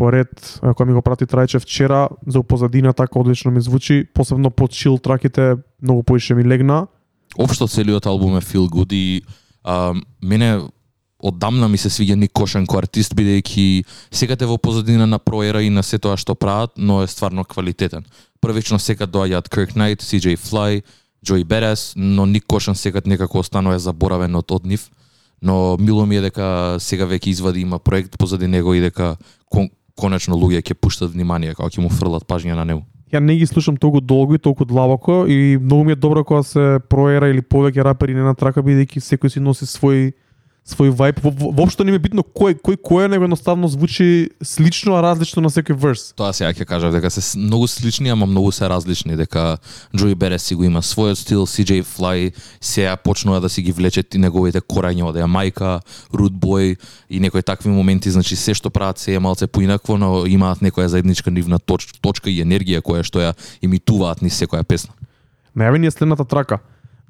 поред, 0.00 0.32
кој 0.64 0.88
ми 0.88 0.96
го 0.96 1.04
прати 1.04 1.28
Трајче 1.28 1.60
вчера, 1.60 2.08
за 2.26 2.40
упозадина 2.40 2.92
така 2.96 3.20
одлично 3.20 3.52
ми 3.52 3.60
звучи, 3.60 4.06
посебно 4.14 4.50
под 4.50 4.72
чил 4.72 4.98
траките 4.98 5.60
многу 5.82 6.02
поише 6.02 6.34
ми 6.34 6.44
легна. 6.44 6.86
Општо 7.36 7.68
целиот 7.68 8.06
албум 8.06 8.36
е 8.36 8.40
feel 8.40 8.66
good 8.66 8.92
и 8.92 9.22
а, 9.64 9.94
мене 10.22 10.60
оддамна 11.22 11.68
ми 11.68 11.78
се 11.78 11.90
свиѓа 11.90 12.16
Ник 12.16 12.32
Кошен 12.32 12.64
артист 12.64 13.14
бидејќи 13.14 13.84
секаде 14.10 14.46
во 14.46 14.56
позадина 14.58 15.06
на 15.06 15.18
проера 15.18 15.62
и 15.62 15.70
на 15.70 15.82
се 15.82 15.98
тоа 15.98 16.16
што 16.16 16.34
прават, 16.34 16.72
но 16.76 17.02
е 17.02 17.06
стварно 17.06 17.44
квалитетен. 17.44 18.04
Првично 18.40 18.78
секад 18.78 19.10
доаѓаат 19.10 19.52
Kirk 19.52 19.76
Knight, 19.76 20.00
CJ 20.00 20.36
Fly, 20.40 20.82
Joey 21.26 21.44
Badass, 21.44 21.92
но 21.96 22.26
Ник 22.26 22.44
Кошен 22.48 22.74
секад 22.74 23.06
некако 23.06 23.38
останува 23.38 23.78
заборавен 23.78 24.34
од, 24.36 24.50
од 24.50 24.66
нив. 24.66 24.88
Но 25.42 25.76
мило 25.80 26.06
ми 26.06 26.16
е 26.16 26.24
дека 26.24 26.76
сега 26.80 27.06
веќе 27.08 27.32
извади 27.32 27.60
има 27.60 27.78
проект 27.78 28.18
позади 28.18 28.46
него 28.46 28.74
и 28.74 28.80
дека 28.80 29.16
кон, 29.48 29.70
конечно 29.98 30.36
луѓе 30.36 30.62
ќе 30.62 30.74
пуштат 30.74 31.12
внимание, 31.14 31.54
како 31.54 31.68
ќе 31.68 31.82
му 31.82 31.90
фрлат 31.90 32.26
пажња 32.28 32.58
на 32.58 32.64
него. 32.64 32.84
Ја 33.10 33.18
не 33.18 33.36
ги 33.40 33.46
слушам 33.46 33.76
толку 33.76 34.00
долго 34.00 34.36
и 34.36 34.38
толку 34.38 34.64
длабоко 34.64 35.24
и 35.26 35.58
многу 35.58 35.84
ми 35.84 35.92
е 35.92 35.98
добро 35.98 36.24
кога 36.24 36.42
се 36.46 36.78
проера 36.88 37.30
или 37.30 37.42
повеќе 37.42 37.82
рапери 37.82 38.14
не 38.14 38.22
на 38.22 38.34
трака 38.34 38.62
бидејќи 38.62 39.02
секој 39.02 39.34
си 39.34 39.40
носи 39.42 39.66
свој 39.66 40.12
свој 40.70 40.92
вајб. 40.94 41.20
Во- 41.22 41.34
во- 41.34 41.52
Воопшто 41.52 41.84
не 41.84 41.90
ми 41.92 41.96
е 41.96 42.04
битно 42.06 42.22
кој 42.22 42.54
кој 42.62 42.78
кој 42.78 43.04
е, 43.04 43.08
него 43.08 43.24
едноставно 43.26 43.68
звучи 43.68 44.30
слично 44.42 44.94
а 44.96 45.02
различно 45.02 45.42
на 45.42 45.50
секој 45.50 45.74
верс. 45.74 46.12
Тоа 46.14 46.32
сега 46.32 46.52
ќе 46.54 46.64
кажав 46.64 46.92
дека 46.94 47.10
се 47.10 47.22
многу 47.38 47.66
слични, 47.66 48.08
ама 48.10 48.26
многу 48.26 48.52
се 48.52 48.68
различни, 48.68 49.16
дека 49.16 49.58
Джои 49.96 50.14
Берес 50.14 50.42
си 50.46 50.54
го 50.54 50.64
има 50.64 50.82
својот 50.82 51.14
стил, 51.20 51.46
CJ 51.46 51.82
Fly 51.82 52.32
сега 52.60 52.96
почнува 52.96 53.40
да 53.40 53.48
си 53.48 53.62
ги 53.62 53.72
влечет 53.72 54.14
и 54.14 54.18
неговите 54.18 54.60
корања 54.60 55.10
од 55.10 55.16
Јамајка, 55.16 55.80
Rude 56.14 56.38
Boy 56.38 56.76
и 57.10 57.20
некои 57.20 57.42
такви 57.42 57.68
моменти, 57.70 58.10
значи 58.10 58.36
се 58.36 58.54
што 58.54 58.70
прават 58.70 58.98
се 58.98 59.14
е 59.14 59.18
малце 59.18 59.46
поинакво, 59.46 59.98
но 59.98 60.26
имаат 60.26 60.60
некоја 60.62 60.86
заедничка 60.86 61.30
нивна 61.30 61.58
точ, 61.58 61.86
точка 62.00 62.30
и 62.30 62.42
енергија 62.44 62.80
која 62.80 63.02
што 63.02 63.18
ја 63.20 63.34
имитуваат 63.62 64.22
низ 64.22 64.38
секоја 64.38 64.62
песна. 64.62 64.94
Најави 65.56 65.78
ни 65.78 65.86
е 65.86 65.90
следната 65.90 66.24
трака. 66.24 66.60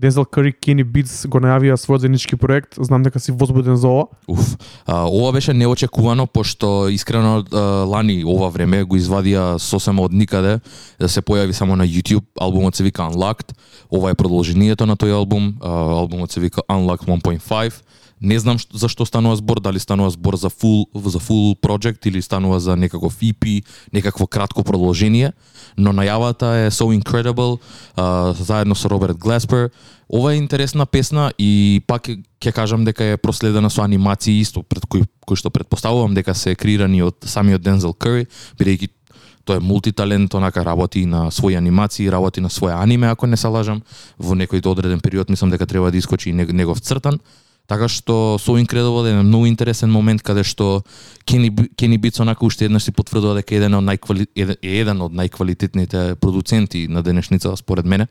Дензел 0.00 0.24
Кари, 0.24 0.52
Кени 0.56 0.80
Битс 0.80 1.26
го 1.28 1.42
најавија 1.44 1.76
својот 1.76 2.06
заеднички 2.06 2.36
проект. 2.40 2.78
Знам 2.80 3.02
дека 3.04 3.20
си 3.20 3.34
возбуден 3.36 3.76
за 3.76 3.88
ова. 3.88 4.06
Уф. 4.28 4.56
А, 4.86 5.04
ова 5.04 5.32
беше 5.32 5.52
неочекувано, 5.52 6.26
пошто 6.26 6.88
искрено 6.88 7.44
а, 7.52 7.60
лани 7.84 8.24
ова 8.24 8.48
време 8.48 8.80
го 8.84 8.96
извадија 8.96 9.58
сосема 9.60 10.06
од 10.08 10.16
никаде, 10.16 10.60
да 11.00 11.08
се 11.08 11.20
појави 11.20 11.52
само 11.52 11.76
на 11.76 11.84
YouTube, 11.84 12.24
албумот 12.40 12.74
се 12.74 12.84
вика 12.84 13.02
Unlocked, 13.02 13.52
ова 13.92 14.10
е 14.10 14.16
продолжението 14.16 14.86
на 14.86 14.96
тој 14.96 15.12
албум, 15.12 15.52
а, 15.60 15.68
албумот 16.00 16.32
се 16.32 16.40
вика 16.40 16.64
Unlocked 16.70 17.04
1.5, 17.04 17.82
Не 18.20 18.38
знам 18.38 18.58
што, 18.60 18.76
за 18.76 18.88
што 18.88 19.06
станува 19.08 19.36
збор, 19.36 19.60
дали 19.60 19.80
станува 19.80 20.10
збор 20.10 20.36
за 20.36 20.50
full 20.52 20.84
за 20.94 21.18
full 21.18 21.56
project 21.56 22.06
или 22.06 22.22
станува 22.22 22.60
за 22.60 22.76
некаков 22.76 23.16
EP, 23.22 23.64
некакво 23.92 24.26
кратко 24.26 24.62
продолжение, 24.62 25.32
но 25.76 25.92
најавата 25.92 26.66
е 26.66 26.70
so 26.70 26.92
incredible, 26.92 27.58
а, 27.96 28.34
заедно 28.36 28.74
со 28.74 28.88
Роберт 28.88 29.16
Глеспер. 29.16 29.70
Ова 30.12 30.34
е 30.34 30.36
интересна 30.36 30.86
песна 30.86 31.32
и 31.38 31.82
пак 31.86 32.02
ќе- 32.08 32.52
кажам 32.52 32.84
дека 32.84 33.04
е 33.04 33.16
проследена 33.16 33.70
со 33.70 33.82
анимации 33.82 34.40
исто 34.40 34.62
пред 34.62 34.86
кои 34.86 35.02
кои 35.26 35.36
што 35.36 35.50
предпоставувам 35.50 36.14
дека 36.14 36.34
се 36.34 36.54
креирани 36.54 37.02
од 37.02 37.16
самиот 37.24 37.62
Дензел 37.62 37.94
Curry, 37.94 38.26
бидејќи 38.58 38.88
тој 39.46 39.56
е 39.56 39.60
мултиталент, 39.60 40.34
онака 40.34 40.64
работи 40.64 41.06
на 41.06 41.30
своји 41.30 41.56
анимации, 41.56 42.10
работи 42.10 42.40
на 42.40 42.50
своја 42.50 42.82
аниме, 42.82 43.08
ако 43.08 43.26
не 43.26 43.36
се 43.36 43.48
лажам. 43.48 43.82
Во 44.18 44.34
некој 44.34 44.66
одреден 44.66 45.00
период 45.00 45.30
мислам 45.30 45.50
дека 45.50 45.66
треба 45.66 45.90
да 45.90 45.96
искочи 45.96 46.30
и 46.30 46.32
негов 46.32 46.80
цртан. 46.80 47.20
Така 47.70 47.86
што 47.86 48.34
со 48.42 48.56
Incredible 48.58 49.06
е 49.06 49.22
многу 49.22 49.46
интересен 49.46 49.92
момент 49.94 50.24
каде 50.26 50.42
што 50.42 50.82
Кени 51.22 51.52
Кени 51.78 51.98
Битс 52.02 52.18
онака 52.18 52.42
уште 52.44 52.66
еднаш 52.66 52.88
си 52.88 52.92
потврдува 52.92 53.36
дека 53.38 53.54
еден 53.54 53.78
од 53.78 53.86
најквали 53.86 54.26
еден, 54.34 54.56
еден 54.58 55.02
од 55.06 55.14
најквалитетните 55.14 56.16
продуценти 56.18 56.88
на 56.90 57.02
денешница 57.02 57.54
според 57.56 57.86
мене. 57.86 58.08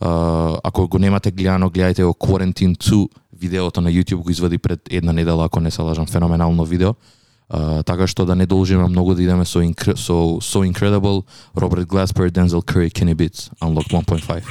Uh, 0.00 0.60
ако 0.64 0.88
го 0.88 0.98
немате 0.98 1.30
гледано, 1.30 1.70
гледајте 1.70 2.04
го 2.04 2.12
Quarantine 2.12 2.76
2, 2.76 3.08
видеото 3.40 3.80
на 3.80 3.90
YouTube 3.90 4.22
го 4.22 4.30
извади 4.30 4.58
пред 4.58 4.80
една 4.90 5.12
недела, 5.12 5.44
ако 5.46 5.60
не 5.60 5.70
се 5.70 5.82
лажам, 5.82 6.06
феноменално 6.06 6.64
видео. 6.64 6.92
Uh, 7.52 7.84
така 7.86 8.06
што 8.06 8.26
да 8.26 8.34
не 8.36 8.46
должиме 8.46 8.88
многу 8.88 9.14
да 9.14 9.22
идеме 9.22 9.44
со, 9.44 9.62
инкр... 9.64 9.96
со 9.96 10.40
со 10.42 10.60
Incredible, 10.60 11.24
Robert 11.56 11.86
Glasper, 11.86 12.28
Denzel 12.30 12.60
Curry, 12.60 12.92
Kenny 12.92 13.14
Beats, 13.14 13.48
Unlock 13.64 13.88
1.5. 13.88 14.44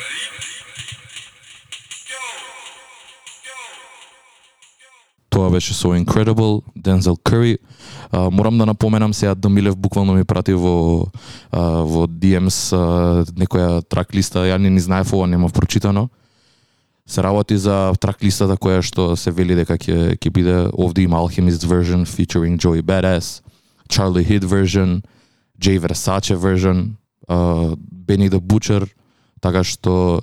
Тоа 5.33 5.49
беше 5.49 5.73
со 5.73 5.97
Incredible, 5.97 6.61
Denzel 6.77 7.17
Curry. 7.17 7.57
А, 8.11 8.29
морам 8.29 8.57
да 8.57 8.65
напоменам 8.65 9.13
сега 9.13 9.35
Дамилев 9.35 9.77
буквално 9.77 10.13
ми 10.13 10.23
прати 10.23 10.53
во 10.53 11.07
а, 11.51 11.81
во 11.81 12.05
DMs 12.05 12.69
а, 12.69 13.25
некоја 13.33 13.81
трак 13.89 14.13
листа, 14.13 14.45
ја 14.45 14.61
не 14.61 14.69
ни 14.69 14.79
знаев 14.79 15.09
ова, 15.13 15.27
нема 15.27 15.49
прочитано. 15.49 16.09
се 17.07 17.23
работи 17.23 17.57
за 17.57 17.93
трак 17.99 18.23
листата 18.23 18.55
која 18.57 18.81
што 18.81 19.15
се 19.17 19.31
вели 19.31 19.55
дека 19.55 19.75
ќе 19.75 20.15
ќе 20.15 20.29
биде 20.29 20.69
овде 20.71 21.03
има 21.03 21.17
Alchemist 21.17 21.65
version 21.65 22.05
featuring 22.05 22.57
Joey 22.57 22.81
Badass, 22.81 23.41
Charlie 23.89 24.23
Hit 24.23 24.43
version, 24.43 25.01
Jay 25.59 25.77
Versace 25.79 26.35
version, 26.35 26.95
uh, 27.27 27.75
Benny 27.91 28.29
the 28.29 28.39
Butcher, 28.39 28.87
така 29.41 29.63
што 29.63 30.21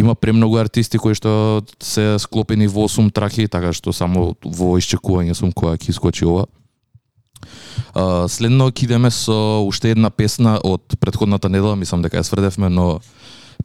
има 0.00 0.14
премногу 0.14 0.56
артисти 0.56 0.98
кои 0.98 1.14
што 1.14 1.62
се 1.82 2.16
склопени 2.18 2.68
во 2.68 2.88
8 2.88 3.12
траки, 3.12 3.46
така 3.48 3.72
што 3.76 3.92
само 3.92 4.34
во 4.44 4.76
исчекување 4.80 5.36
сум 5.36 5.52
која 5.52 5.76
ќе 5.76 5.92
искочи 5.92 6.24
ова. 6.24 6.46
А, 7.94 8.28
следно 8.28 8.70
ќе 8.72 8.88
идеме 8.88 9.10
со 9.12 9.60
уште 9.66 9.92
една 9.92 10.10
песна 10.10 10.58
од 10.64 10.96
предходната 11.00 11.48
недела, 11.48 11.76
мислам 11.76 12.02
дека 12.02 12.20
ја 12.20 12.24
сврдевме, 12.24 12.68
но 12.68 13.00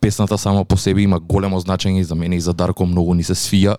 песната 0.02 0.38
само 0.38 0.66
по 0.66 0.78
себе 0.78 1.08
има 1.08 1.20
големо 1.20 1.60
значење 1.60 2.04
за 2.04 2.16
мене 2.16 2.36
и 2.36 2.42
за 2.42 2.54
Дарко 2.54 2.86
многу 2.86 3.14
ни 3.14 3.24
се 3.24 3.36
свија. 3.36 3.78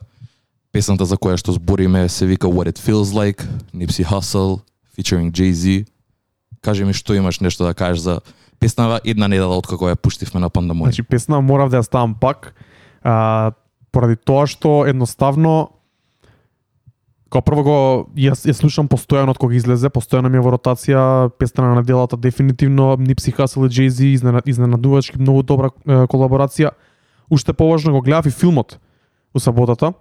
Песната 0.73 1.05
за 1.05 1.17
која 1.17 1.37
што 1.37 1.53
збориме 1.53 2.09
се 2.09 2.27
вика 2.27 2.49
What 2.49 2.73
It 2.73 2.81
Feels 2.81 3.13
Like, 3.13 3.45
Nipsey 3.75 4.05
Hussle, 4.05 4.61
featuring 4.97 5.31
Jay-Z. 5.31 5.87
Кажи 6.61 6.85
ми 6.85 6.93
што 6.93 7.15
имаш 7.15 7.41
нешто 7.41 7.65
да 7.65 7.75
кажеш 7.75 8.03
за 8.03 8.21
песнава 8.61 9.01
една 9.05 9.29
недела 9.29 9.57
откако 9.57 9.89
ја 9.89 9.97
пуштивме 9.97 10.41
на 10.41 10.51
Пандамони. 10.51 10.93
Значи 10.93 11.03
песна 11.03 11.41
морав 11.41 11.71
да 11.71 11.83
ја 11.83 11.87
ставам 11.87 12.15
пак, 12.15 12.55
а, 13.03 13.53
поради 13.93 14.17
тоа 14.17 14.47
што 14.47 14.85
едноставно 14.87 15.77
Као 17.27 17.43
прво 17.43 17.63
го 17.67 17.79
јас 18.15 18.45
ја 18.47 18.55
слушам 18.55 18.87
постојано 18.87 19.35
од 19.35 19.39
кога 19.43 19.57
излезе, 19.59 19.91
постојано 19.91 20.31
ми 20.31 20.39
е 20.39 20.43
во 20.45 20.53
ротација 20.55 21.31
песна 21.39 21.67
на 21.67 21.81
неделата 21.81 22.17
дефинитивно 22.17 22.95
Nipsey 23.03 23.35
Hussle 23.35 23.67
и 23.67 24.13
изненад, 24.13 24.47
изненадувачки 24.47 25.19
многу 25.19 25.43
добра 25.43 25.71
е, 25.87 26.07
колаборација. 26.07 26.71
Уште 27.31 27.53
поважно 27.53 27.93
го 27.93 28.01
гледав 28.01 28.27
и 28.27 28.31
филмот 28.31 28.79
у 29.35 29.41
саботата. 29.41 29.93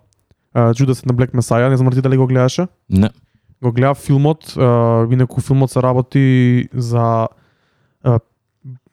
and 0.53 0.75
the 0.75 1.13
Black 1.13 1.33
Messiah, 1.33 1.69
не 1.69 1.77
знам 1.77 1.91
ти 1.91 2.01
дали 2.01 2.17
го 2.17 2.27
гледаше. 2.27 2.67
Не. 2.89 3.09
Го 3.63 3.71
гледав 3.71 3.97
филмот, 3.97 4.57
е, 4.57 4.61
инаку 5.13 5.41
филмот 5.41 5.71
се 5.71 5.81
работи 5.81 6.69
за 6.73 7.27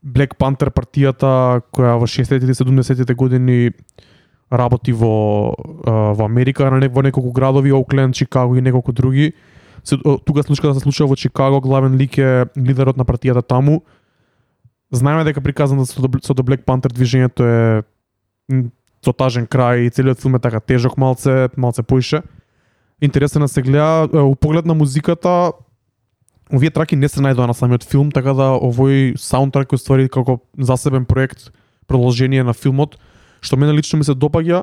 Black 0.02 0.34
Panther 0.38 0.70
партијата 0.74 1.62
која 1.72 1.96
во 2.00 2.06
60-тите 2.06 2.50
и 2.50 2.58
70-тите 2.58 3.14
години 3.14 3.70
работи 4.50 4.92
во 4.92 5.54
во 5.86 6.24
Америка, 6.24 6.70
на 6.70 6.88
во 6.88 7.02
неколку 7.02 7.32
градови, 7.32 7.72
Окленд, 7.72 8.14
Чикаго 8.14 8.56
и 8.56 8.60
неколку 8.60 8.92
други. 8.92 9.32
Се, 9.84 9.96
тука 9.96 10.42
случката 10.42 10.74
да 10.74 10.74
се 10.74 10.82
случува 10.82 11.08
во 11.08 11.16
Чикаго, 11.16 11.60
главен 11.60 11.96
лик 11.96 12.18
е 12.18 12.46
лидерот 12.58 12.96
на 12.96 13.04
партијата 13.04 13.46
таму. 13.46 13.82
Знаеме 14.92 15.24
дека 15.24 15.40
приказано 15.40 15.82
да 15.82 15.86
со, 15.86 16.02
до- 16.02 16.20
со 16.20 16.34
The 16.34 16.42
Black 16.42 16.64
Panther 16.64 16.92
движењето 16.92 17.42
е 17.46 17.82
со 19.04 19.12
тажен 19.12 19.46
крај 19.46 19.86
и 19.86 19.90
целиот 19.90 20.20
филм 20.20 20.34
е 20.34 20.38
така 20.38 20.60
тежок 20.60 20.96
малце, 20.96 21.48
малце 21.56 21.82
поише. 21.82 22.22
Интересно 23.00 23.40
да 23.40 23.48
се 23.48 23.62
гледа, 23.62 24.08
у 24.12 24.34
поглед 24.36 24.66
на 24.66 24.74
музиката, 24.74 25.52
овие 26.52 26.70
траки 26.70 26.96
не 26.96 27.08
се 27.08 27.22
најдоа 27.24 27.48
на 27.48 27.56
самиот 27.56 27.84
филм, 27.88 28.12
така 28.12 28.34
да 28.36 28.52
овој 28.60 29.16
саундтрак 29.16 29.72
е 29.72 29.80
ствари 29.80 30.08
како 30.12 30.40
засебен 30.58 31.06
проект, 31.08 31.50
продолжение 31.88 32.44
на 32.44 32.52
филмот, 32.52 32.98
што 33.40 33.56
мене 33.56 33.72
лично 33.72 33.98
ми 33.98 34.04
се 34.04 34.12
допаѓа 34.12 34.62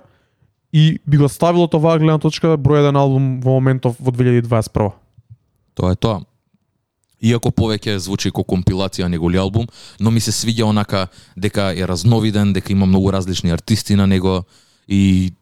и 0.73 0.99
би 1.07 1.17
го 1.17 1.29
ставило 1.29 1.67
тоа 1.67 1.97
гледна 1.97 2.19
точка 2.19 2.57
број 2.57 2.85
еден 2.85 2.97
албум 2.97 3.39
во 3.41 3.57
моментов 3.57 3.97
во 3.99 4.11
2021. 4.11 4.91
Тоа 5.73 5.91
е 5.91 5.95
тоа. 5.95 6.21
Иако 7.19 7.51
повеќе 7.51 7.97
звучи 7.99 8.29
како 8.31 8.45
компилација 8.47 9.09
неголи 9.11 9.37
албум, 9.37 9.65
но 9.99 10.11
ми 10.11 10.21
се 10.23 10.31
свиѓа 10.31 10.69
онака 10.69 11.07
дека 11.35 11.73
е 11.75 11.87
разновиден, 11.87 12.53
дека 12.53 12.71
има 12.71 12.85
многу 12.85 13.11
различни 13.11 13.51
артисти 13.51 13.95
на 13.95 14.07
него 14.07 14.43
и 14.87 15.33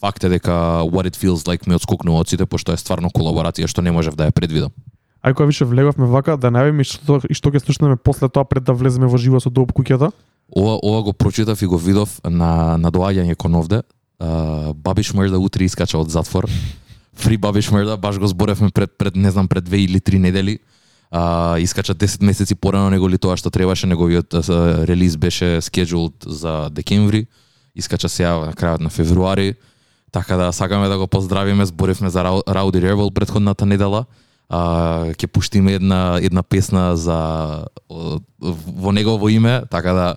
факт 0.00 0.24
е 0.24 0.28
дека 0.28 0.82
What 0.88 1.06
It 1.06 1.16
Feels 1.16 1.46
Like 1.46 1.68
ми 1.68 1.76
одскокнува 1.76 2.24
од 2.24 2.28
сите, 2.28 2.46
пошто 2.46 2.72
е 2.72 2.80
стварно 2.80 3.12
колаборација 3.14 3.68
што 3.68 3.82
не 3.82 3.92
можев 3.92 4.16
да 4.16 4.26
ја 4.26 4.34
предвидам. 4.34 4.72
Ај 5.20 5.34
кога 5.34 5.46
више 5.46 5.68
влеговме 5.68 6.06
вака, 6.08 6.38
да 6.40 6.48
најавиме 6.48 6.84
што, 6.88 7.20
и 7.28 7.36
што 7.36 7.52
ќе 7.52 7.60
слушнеме 7.60 7.96
после 8.00 8.30
тоа 8.32 8.46
пред 8.48 8.64
да 8.64 8.72
влеземе 8.72 9.06
во 9.06 9.20
живо 9.20 9.40
со 9.40 9.50
Доп 9.52 9.74
куќата. 9.76 10.08
Ова, 10.48 10.78
ова 10.82 11.02
го 11.02 11.12
прочитав 11.12 11.60
и 11.62 11.66
го 11.66 11.78
видов 11.78 12.20
на, 12.24 12.78
на 12.80 12.90
доаѓање 12.90 13.36
кон 13.36 13.54
овде. 13.54 13.82
Uh, 14.20 14.72
Бабиш 14.74 15.12
Мрда 15.12 15.38
утре 15.38 15.64
искача 15.64 15.98
од 16.00 16.10
затвор. 16.10 16.48
Фри 17.14 17.36
Бабиш 17.36 17.70
Мрда, 17.70 17.96
баш 17.96 18.18
го 18.18 18.26
зборевме 18.26 18.70
пред, 18.70 18.96
пред 18.98 19.16
не 19.16 19.30
знам, 19.30 19.48
пред 19.48 19.64
две 19.64 19.84
или 19.84 20.00
три 20.00 20.18
недели. 20.18 20.58
Uh, 21.12 21.60
искача 21.60 21.94
10 21.94 22.24
месеци 22.24 22.54
порано 22.54 22.90
него 22.90 23.08
ли 23.08 23.18
тоа 23.18 23.36
што 23.36 23.50
требаше, 23.50 23.86
неговиот 23.86 24.40
uh, 24.40 24.86
релиз 24.88 25.16
беше 25.16 25.60
scheduled 25.60 26.24
за 26.26 26.70
декември. 26.70 27.26
Искача 27.76 28.08
сега 28.08 28.38
на 28.46 28.52
крајот 28.56 28.80
на 28.80 28.90
февруари. 28.90 29.54
Така 30.12 30.36
да 30.36 30.52
сакаме 30.52 30.88
да 30.88 30.98
го 30.98 31.06
поздравиме, 31.06 31.66
зборевме 31.66 32.10
за 32.10 32.24
Rowdy 32.24 32.54
Рауди 32.54 32.82
Ревел 32.82 33.10
предходната 33.10 33.66
недела. 33.66 34.06
А, 34.50 35.14
ќе 35.14 35.26
пуштиме 35.30 35.78
една 35.78 36.18
една 36.18 36.42
песна 36.42 36.96
за 36.96 37.66
во 38.66 38.92
негово 38.92 39.28
име, 39.28 39.62
така 39.70 39.92
да 39.92 40.16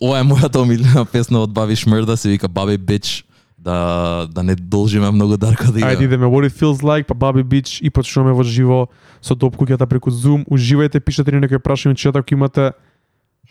ова 0.00 0.18
е 0.18 0.24
мојата 0.24 0.62
омилена 0.64 1.04
песна 1.04 1.44
од 1.44 1.52
Баби 1.52 1.76
Шмрда, 1.76 2.16
се 2.16 2.28
вика 2.28 2.48
Баби 2.48 2.78
Бич, 2.78 3.24
да 3.58 4.26
да 4.32 4.42
не 4.42 4.54
должиме 4.54 5.10
многу 5.10 5.36
Дарко 5.36 5.64
да 5.64 5.80
Ајде 5.80 5.92
иде. 5.92 6.04
идеме 6.04 6.26
What 6.26 6.48
It 6.48 6.56
Feels 6.56 6.80
Like, 6.80 7.04
па 7.04 7.14
Bobby 7.14 7.44
Beach 7.44 7.82
и 7.82 7.90
почнуваме 7.90 8.32
во 8.32 8.42
живо 8.42 8.88
со 9.20 9.34
Доп 9.34 9.56
куќата 9.56 9.86
преку 9.86 10.10
Zoom. 10.10 10.44
Уживајте, 10.48 11.00
пишете 11.00 11.32
ни 11.32 11.40
некои 11.40 11.58
прашања, 11.58 11.94
чета 11.96 12.18
ако 12.18 12.34
имате. 12.34 12.72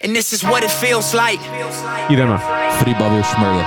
And 0.01 0.17
this 0.17 0.33
is 0.33 0.41
what 0.41 0.63
it 0.65 0.73
feels 0.81 1.13
like. 1.13 1.41
Идеме. 2.09 2.37
Фри 2.79 2.93
Баби 2.97 3.21
Шмрда. 3.23 3.63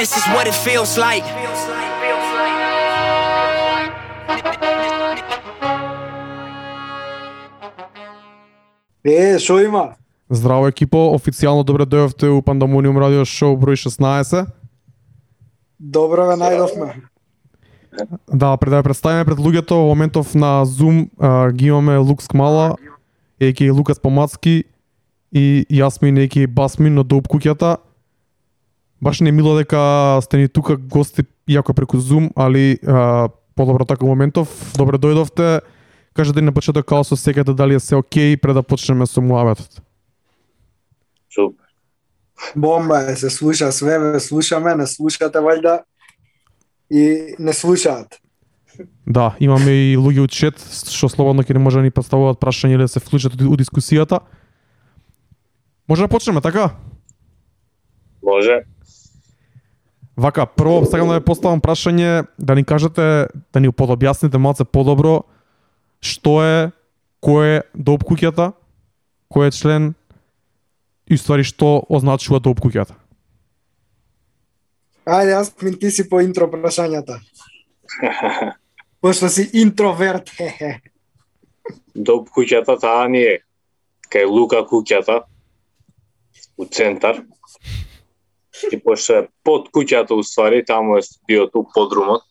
This 0.00 0.16
is 0.16 0.24
what 0.34 0.46
it 0.46 0.56
feels 0.66 0.92
like. 1.06 1.26
Е, 9.04 9.38
шо 9.38 9.58
има? 9.58 9.92
Здраво 10.30 10.68
екипо, 10.68 10.96
официјално 10.96 11.64
добре 11.64 11.84
дојавте 11.84 12.28
у 12.28 12.42
Пандамониум 12.42 12.96
радио 12.98 13.24
шоу 13.24 13.56
број 13.60 13.76
16. 13.76 14.46
Добро 15.78 16.28
ве 16.28 16.36
најдовме. 16.36 16.88
Да, 18.32 18.56
пред 18.56 18.70
да 18.70 18.80
ја 18.80 18.82
представиме 18.82 19.24
пред 19.24 19.38
луѓето, 19.38 19.74
во 19.74 19.92
моментов 19.92 20.34
на 20.34 20.64
Zoom 20.64 21.10
а, 21.18 21.50
ги 21.52 21.66
имаме 21.66 21.98
Лукс 21.98 22.28
Кмала, 22.28 22.76
еки 23.40 23.70
Лукас 23.70 24.00
Помацки 24.00 24.64
и 25.32 25.66
Јасмин 25.68 26.24
еки 26.24 26.46
Басмин 26.46 26.98
од 26.98 27.08
Доп 27.08 27.28
куќата. 27.28 27.76
Баш 29.02 29.20
не 29.20 29.28
е 29.28 29.32
мило 29.32 29.56
дека 29.56 30.20
сте 30.22 30.36
ни 30.36 30.48
тука 30.48 30.76
гости, 30.76 31.22
иако 31.48 31.74
преку 31.74 31.96
Zoom, 31.96 32.30
али 32.36 32.78
а, 32.86 33.28
подобро 33.54 33.84
така 33.84 34.06
моментов. 34.06 34.72
Добре 34.76 34.98
дојдовте. 34.98 35.60
Кажете 36.14 36.40
ни 36.40 36.46
на 36.46 36.52
почеток 36.52 36.86
као 36.86 37.04
со 37.04 37.16
секата 37.16 37.54
дали 37.54 37.74
е 37.74 37.80
се 37.80 37.96
окей 37.96 38.36
пред 38.36 38.54
да 38.54 38.62
почнеме 38.62 39.06
со 39.06 39.20
муабетот. 39.20 39.82
Супер. 41.34 41.64
Бомба 42.56 42.98
е, 43.12 43.16
се 43.16 43.30
слуша 43.30 43.72
све, 43.72 43.98
ве 43.98 44.20
слушаме, 44.20 44.74
не 44.74 44.86
слушате 44.86 45.38
вајда 45.38 45.82
и 46.90 47.34
не 47.38 47.52
слушаат. 47.52 48.20
Да, 49.06 49.36
имаме 49.40 49.92
и 49.92 49.96
луѓе 49.96 50.24
од 50.24 50.32
чет 50.32 50.60
што 50.60 51.08
слободно 51.08 51.42
ќе 51.42 51.54
не 51.56 51.62
може 51.62 51.80
да 51.80 51.84
ни 51.84 51.92
поставуваат 51.92 52.40
прашања 52.40 52.76
или 52.76 52.86
да 52.86 52.88
се 52.88 53.00
вклучат 53.00 53.36
у 53.36 53.56
дискусијата. 53.56 54.20
Може 55.88 56.02
да 56.02 56.08
почнеме, 56.08 56.40
така? 56.40 56.76
Може. 58.22 58.64
Вака, 60.20 60.44
прво 60.46 60.84
сакам 60.84 61.08
да 61.08 61.16
ве 61.16 61.24
поставам 61.24 61.62
прашање, 61.64 62.26
да 62.36 62.54
ни 62.54 62.64
кажете, 62.64 63.32
да 63.32 63.60
ни 63.60 63.70
подобјасните 63.72 64.36
малце 64.36 64.66
подобро 64.68 65.22
што 66.04 66.34
е, 66.44 66.58
кој 67.24 67.46
е 67.54 67.62
доп 67.72 68.04
куќата, 68.04 68.50
кој 69.32 69.48
е 69.48 69.54
член 69.56 69.86
и 71.08 71.16
ствари 71.16 71.44
што 71.48 71.86
означува 71.88 72.40
доп 72.44 72.60
куќата. 72.60 72.98
Ајде, 75.08 75.32
јас 75.38 75.54
ми 75.64 75.72
ти 75.80 75.88
си 75.88 76.04
по 76.08 76.20
интро 76.20 76.50
прашањата. 76.52 77.16
Пошто 79.00 79.32
си 79.32 79.48
интроверт. 79.56 80.36
Доп 81.96 82.28
куќата 82.28 82.76
таа 82.76 83.08
ни 83.08 83.24
е 83.24 83.38
кај 84.12 84.28
Лука 84.28 84.66
куќата 84.68 85.22
у 86.60 86.68
центар. 86.68 87.24
И 88.72 88.78
пошто 88.80 89.14
е 89.20 89.28
под 89.44 89.70
куќата 89.72 90.16
уствари, 90.16 90.64
таму 90.66 90.98
е 90.98 91.02
студиото, 91.02 91.64
подрумот. 91.74 92.22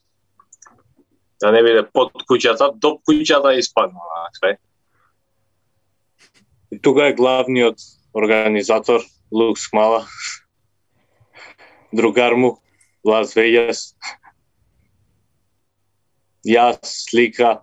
Да 1.42 1.52
не 1.52 1.64
биде 1.64 1.86
под 1.94 2.14
куќата, 2.30 2.72
доп 2.78 3.02
куќата 3.08 3.56
испадна 3.58 3.98
на 3.98 4.28
крај. 4.38 4.58
И 6.72 6.80
тука 6.80 7.10
е 7.10 7.18
главниот 7.18 7.82
организатор 8.14 9.02
Лукс 9.32 9.72
Мала. 9.74 10.06
Другар 11.94 12.36
му 12.36 12.60
Лас 13.06 13.34
Вегас. 13.34 13.96
Јас, 16.46 16.80
Слика 16.84 17.62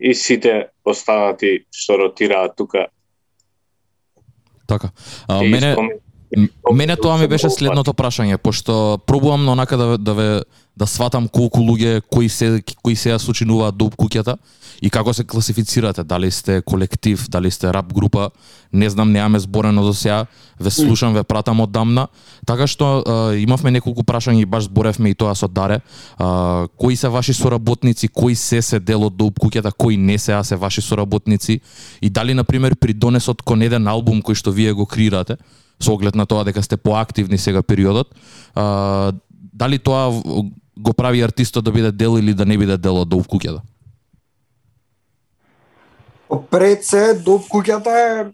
и 0.00 0.14
сите 0.14 0.70
останати 0.84 1.66
што 1.70 1.98
ротираат 2.00 2.56
тука 2.56 2.88
Така. 4.66 4.90
А, 5.28 5.42
мене 5.42 5.76
Мене 6.72 6.96
тоа 6.96 7.18
ми 7.18 7.28
беше 7.28 7.50
следното 7.50 7.92
прашање, 7.92 8.38
пошто 8.38 8.98
пробувам 9.06 9.44
на 9.44 9.52
онака 9.52 9.76
да 9.76 9.98
да 9.98 10.14
ве 10.14 10.28
да 10.76 10.86
сватам 10.86 11.28
колку 11.28 11.62
луѓе 11.62 12.02
кои 12.10 12.28
се 12.28 12.62
кои 12.82 12.96
се 12.96 13.14
ја 13.14 13.18
сочинуваат 13.22 13.76
доп 13.78 13.94
куќата 13.94 14.36
и 14.82 14.90
како 14.90 15.14
се 15.14 15.24
класифицирате, 15.24 16.04
дали 16.04 16.30
сте 16.30 16.62
колектив, 16.62 17.28
дали 17.30 17.50
сте 17.50 17.72
рап 17.72 17.92
група, 17.94 18.30
не 18.72 18.90
знам, 18.90 19.12
немаме 19.12 19.38
зборено 19.38 19.84
до 19.84 19.94
сега, 19.94 20.26
ве 20.60 20.70
слушам, 20.70 21.14
ве 21.14 21.22
пратам 21.22 21.60
од 21.60 21.70
дамна, 21.70 22.08
така 22.46 22.66
што 22.66 23.02
а, 23.06 23.32
имавме 23.38 23.70
неколку 23.70 24.02
прашања 24.02 24.42
и 24.42 24.44
баш 24.44 24.66
зборевме 24.66 25.14
и 25.14 25.14
тоа 25.14 25.34
со 25.34 25.48
Даре, 25.48 25.80
а, 26.18 26.66
кои 26.76 26.96
се 26.96 27.08
ваши 27.08 27.34
соработници, 27.34 28.08
кои 28.08 28.34
се 28.34 28.62
се 28.62 28.80
дел 28.80 29.06
од 29.06 29.16
доп 29.16 29.38
куќата, 29.38 29.72
кои 29.72 29.96
не 29.96 30.18
се, 30.18 30.34
а 30.34 30.44
се 30.44 30.56
ваши 30.56 30.82
соработници? 30.82 31.60
И 32.02 32.10
дали 32.10 32.34
на 32.34 32.44
пример 32.44 32.74
при 32.74 32.92
донесот 32.92 33.42
кон 33.42 33.62
еден 33.62 33.86
албум 33.88 34.22
кој 34.22 34.34
што 34.34 34.50
вие 34.50 34.72
го 34.72 34.86
креирате, 34.86 35.38
со 35.80 35.92
оглед 35.92 36.14
на 36.14 36.26
тоа 36.26 36.44
дека 36.44 36.62
сте 36.62 36.76
поактивни 36.76 37.38
сега 37.38 37.62
периодот, 37.62 38.14
а, 38.54 39.12
дали 39.52 39.78
тоа 39.78 40.10
го 40.78 40.92
прави 40.92 41.22
артистот 41.22 41.64
да 41.64 41.72
биде 41.72 41.92
дел 41.92 42.18
или 42.18 42.34
да 42.34 42.44
не 42.44 42.58
биде 42.58 42.76
дел 42.76 43.02
од 43.02 43.08
доп 43.08 43.26
куќата? 43.26 43.62
Пред 46.50 46.84
се, 46.84 47.14
доп 47.14 47.46
куќата 47.50 47.92
е 47.94 48.32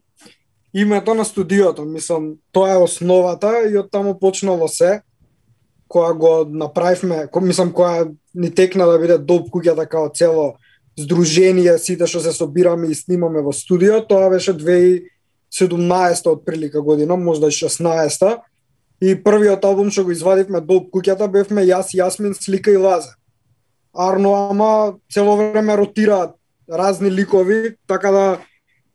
името 0.73 1.15
на 1.15 1.25
студиото. 1.25 1.85
Мислам, 1.85 2.35
тоа 2.53 2.73
е 2.73 2.83
основата 2.83 3.53
и 3.69 3.77
од 3.77 3.91
таму 3.91 4.17
почнало 4.19 4.69
се. 4.69 5.03
Која 5.91 6.15
го 6.15 6.33
направивме, 6.47 7.27
ко, 7.27 7.41
мислам, 7.41 7.73
која 7.75 8.15
ни 8.35 8.51
текна 8.55 8.87
да 8.87 8.99
биде 8.99 9.19
доп 9.19 9.51
куќата 9.51 9.89
као 9.91 10.09
цело 10.15 10.55
здружение, 10.99 11.79
сите 11.79 12.07
што 12.07 12.23
се 12.23 12.33
собираме 12.33 12.91
и 12.91 12.95
снимаме 12.95 13.43
во 13.43 13.53
студио, 13.53 14.01
тоа 14.07 14.31
беше 14.31 14.55
2017 15.51 16.31
од 16.31 16.45
прилика 16.45 16.81
година, 16.81 17.17
можда 17.17 17.49
и 17.49 17.51
16 17.51 18.41
И 19.01 19.15
првиот 19.17 19.65
албум 19.65 19.89
што 19.89 20.05
го 20.05 20.13
извадивме 20.13 20.61
доп 20.61 20.91
куќата 20.93 21.25
бевме 21.33 21.65
јас, 21.65 21.95
Јасмин, 21.97 22.35
Слика 22.37 22.71
и 22.71 22.77
Лазе. 22.77 23.15
Арно 23.97 24.35
ама 24.51 24.99
цело 25.13 25.37
време 25.37 25.77
ротираат 25.77 26.37
разни 26.71 27.11
ликови, 27.11 27.77
така 27.89 28.11
да 28.11 28.39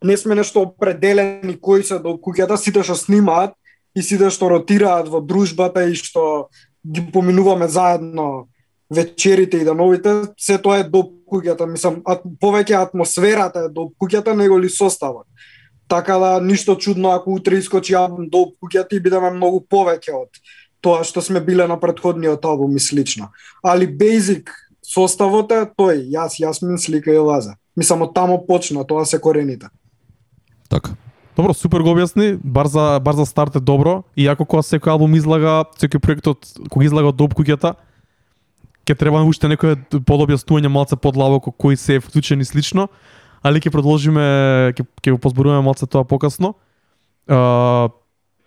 не 0.04 0.18
сме 0.18 0.36
нешто 0.36 0.62
определени 0.62 1.58
кои 1.62 1.84
се 1.84 1.98
до 2.00 2.20
куќата, 2.22 2.56
сите 2.56 2.84
што 2.84 2.96
снимаат 2.96 3.58
и 3.98 4.06
сите 4.06 4.30
што 4.30 4.52
ротираат 4.54 5.10
во 5.10 5.24
дружбата 5.26 5.88
и 5.90 5.98
што 5.98 6.54
ги 6.86 7.02
поминуваме 7.12 7.68
заедно 7.68 8.48
вечерите 8.94 9.58
и 9.58 9.66
дановите, 9.66 10.30
се 10.38 10.60
тоа 10.62 10.84
е 10.84 10.86
до 10.86 11.02
куќата, 11.26 11.66
мислам, 11.66 12.04
ат, 12.06 12.22
повеќе 12.22 12.78
атмосферата 12.78 13.66
е 13.66 13.74
до 13.74 13.90
куќата 13.98 14.38
него 14.38 14.62
ли 14.62 14.70
составот. 14.70 15.26
Така 15.88 16.18
да 16.18 16.42
ништо 16.42 16.76
чудно 16.76 17.12
ако 17.12 17.34
утре 17.34 17.58
искочи 17.62 17.94
албум 17.94 18.30
до 18.30 18.52
куќата 18.62 18.98
и 18.98 19.00
бидеме 19.00 19.30
да 19.30 19.36
многу 19.36 19.62
повеќе 19.62 20.16
од 20.18 20.42
тоа 20.82 21.04
што 21.06 21.22
сме 21.22 21.42
биле 21.42 21.68
на 21.68 21.80
претходниот 21.80 22.46
албум 22.46 22.76
и 22.76 22.80
слично. 22.80 23.32
Али 23.64 23.88
basic 23.88 24.50
составот 24.86 25.52
е 25.52 25.66
тој, 25.66 26.06
јас, 26.14 26.38
Јасмин, 26.42 26.78
Слика 26.78 27.14
и 27.14 27.18
Лаза. 27.18 27.56
Ми 27.76 27.84
само 27.84 28.08
тамо 28.08 28.38
почна, 28.46 28.86
тоа 28.86 29.06
се 29.06 29.20
корените. 29.22 29.68
Така. 30.70 30.96
Добро, 31.36 31.54
супер 31.54 31.84
го 31.84 31.92
објасни. 31.92 32.38
Бар 32.44 32.68
за 32.72 33.00
бар 33.04 33.16
за 33.16 33.26
старт 33.26 33.56
е 33.56 33.60
добро. 33.60 34.04
Иако 34.16 34.46
кога 34.46 34.64
секој 34.64 34.94
албум 34.96 35.18
излага, 35.20 35.66
секој 35.76 36.00
проектот 36.00 36.48
кога 36.70 36.86
излага 36.86 37.12
од 37.12 37.18
доп 37.20 37.36
куќата, 37.36 37.74
ќе 38.88 38.96
треба 38.96 39.24
уште 39.28 39.50
некој 39.52 39.76
подобјаснување 40.08 40.72
малце 40.72 40.96
подлабоко 40.96 41.52
кои 41.52 41.76
се 41.76 41.98
е 41.98 42.00
вклучени 42.00 42.46
слично, 42.46 42.88
али 43.46 43.62
ќе 43.62 43.74
продолжиме 43.74 44.26
ќе 44.74 44.84
ќе 44.84 45.14
го 45.14 45.22
позборуваме 45.22 45.62
малце 45.66 45.86
тоа 45.86 46.08
покасно. 46.08 46.56
А, 47.30 47.90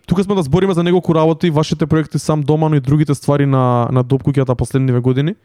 тука 0.05 0.23
сме 0.23 0.35
да 0.35 0.43
збориме 0.43 0.75
за 0.75 0.83
неколку 0.83 1.15
работи, 1.15 1.49
вашите 1.49 1.87
проекти 1.87 2.19
сам 2.19 2.43
дома, 2.43 2.69
но 2.69 2.75
и 2.75 2.83
другите 2.83 3.15
ствари 3.15 3.45
на 3.45 3.87
на 3.91 4.03
доп 4.03 4.23
куќата 4.27 4.55
последниве 4.55 4.99
години. 4.99 5.35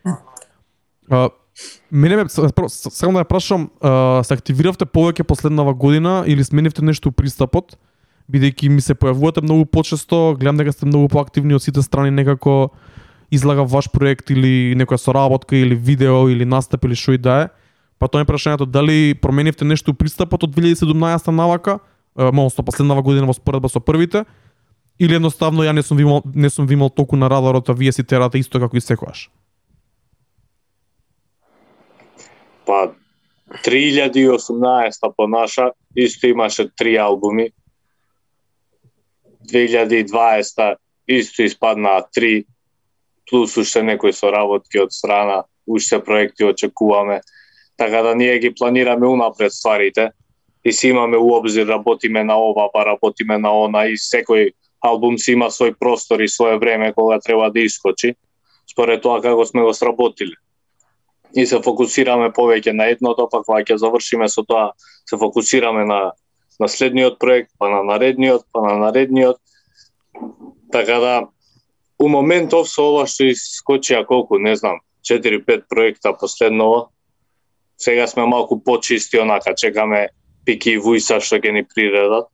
А, 1.10 1.28
мене 1.90 2.16
ме 2.16 2.24
прво, 2.26 2.66
да 2.66 3.22
ја 3.22 3.28
прашам, 3.28 3.70
а, 3.80 4.22
се 4.24 4.34
активиравте 4.34 4.86
повеќе 4.86 5.22
последнава 5.22 5.74
година 5.74 6.24
или 6.26 6.44
сменивте 6.44 6.82
нешто 6.82 7.12
пристапот? 7.12 7.78
Бидејќи 8.24 8.68
ми 8.72 8.80
се 8.80 8.94
појавувате 8.96 9.42
многу 9.44 9.66
почесто, 9.66 10.34
гледам 10.40 10.56
дека 10.56 10.72
сте 10.72 10.86
многу 10.86 11.08
поактивни 11.12 11.54
од 11.54 11.62
сите 11.62 11.82
страни 11.82 12.10
некако 12.10 12.72
излага 13.30 13.66
ваш 13.68 13.90
проект 13.92 14.30
или 14.30 14.74
некоја 14.74 14.96
соработка 14.96 15.56
или 15.56 15.74
видео 15.74 16.28
или 16.28 16.44
настап 16.44 16.84
или 16.84 16.96
што 16.96 17.12
и 17.12 17.18
да 17.18 17.36
е. 17.44 17.48
Па 17.98 18.08
тоа 18.08 18.24
е 18.24 18.28
прашањето 18.28 18.66
дали 18.66 19.14
променивте 19.14 19.64
нешто 19.64 19.92
у 19.92 19.94
пристапот 19.94 20.44
од 20.44 20.54
2017 20.54 21.30
навака, 21.30 21.78
односно 22.14 22.64
последнава 22.64 23.02
година 23.02 23.26
во 23.26 23.34
споредба 23.34 23.68
со 23.68 23.80
првите, 23.80 24.24
или 24.98 25.14
едноставно 25.14 25.64
ја 25.66 25.72
не 25.72 25.82
сум 25.82 25.98
вимал, 25.98 26.22
не 26.34 26.50
сум 26.50 26.66
вимал 26.66 26.90
толку 26.90 27.16
на 27.16 27.28
радарот, 27.28 27.68
а 27.68 27.74
вие 27.74 27.92
си 27.92 28.04
терате 28.04 28.38
исто 28.38 28.60
како 28.60 28.76
и 28.76 28.80
секогаш. 28.80 29.30
Па 32.66 32.94
3018 33.64 35.14
по 35.16 35.26
наша 35.26 35.72
исто 35.96 36.26
имаше 36.26 36.68
три 36.76 36.96
албуми. 36.96 37.50
2020 39.52 40.76
исто 41.06 41.42
испаднаа 41.42 42.06
три 42.12 42.46
плюс 43.30 43.56
уште 43.56 43.82
некои 43.82 44.12
соработки 44.12 44.78
од 44.78 44.92
страна, 44.92 45.44
уште 45.66 45.98
проекти 46.04 46.44
очекуваме. 46.44 47.20
Така 47.76 48.02
да 48.02 48.14
ние 48.14 48.38
ги 48.38 48.54
планираме 48.54 49.06
унапред 49.06 49.52
стварите 49.52 50.10
и 50.64 50.72
си 50.72 50.88
имаме 50.88 51.16
у 51.16 51.34
обзир 51.36 51.66
работиме 51.66 52.24
на 52.24 52.36
ова, 52.38 52.70
па 52.72 52.84
работиме 52.86 53.38
на 53.38 53.50
она 53.64 53.86
и 53.86 53.96
секој 53.96 54.52
албум 54.80 55.18
си 55.18 55.32
има 55.32 55.50
свој 55.50 55.74
простор 55.78 56.20
и 56.20 56.28
свое 56.28 56.58
време 56.58 56.92
кога 56.92 57.18
треба 57.20 57.50
да 57.50 57.60
искочи, 57.60 58.14
според 58.70 59.02
тоа 59.02 59.20
како 59.22 59.46
сме 59.46 59.62
го 59.62 59.74
сработиле 59.74 60.36
и 61.34 61.46
се 61.46 61.58
фокусираме 61.58 62.30
повеќе 62.30 62.72
на 62.72 62.86
едното, 62.94 63.26
па 63.30 63.42
кога 63.42 63.64
ќе 63.66 63.74
завршиме 63.74 64.28
со 64.28 64.44
тоа, 64.46 64.72
се 65.04 65.18
фокусираме 65.18 65.84
на 65.84 66.12
на 66.60 66.68
следниот 66.68 67.18
проект, 67.18 67.50
па 67.58 67.68
на 67.68 67.82
наредниот, 67.82 68.46
па 68.52 68.60
на 68.62 68.78
наредниот. 68.78 69.36
Така 70.72 70.98
да 71.00 71.26
у 71.98 72.08
моментов 72.08 72.68
со 72.70 72.86
ова 72.92 73.06
што 73.10 73.26
искочија 73.30 74.04
колку, 74.06 74.38
не 74.38 74.54
знам, 74.56 74.80
4-5 75.02 75.66
проекта 75.68 76.14
последново, 76.14 76.90
сега 77.84 78.06
сме 78.06 78.26
малку 78.26 78.62
почисти 78.64 79.18
онака, 79.18 79.54
чекаме 79.56 80.08
Пики 80.44 80.76
и 80.76 80.80
Вујса 80.80 81.20
што 81.20 81.36
ќе 81.36 81.52
ни 81.52 81.62
приредат. 81.64 82.28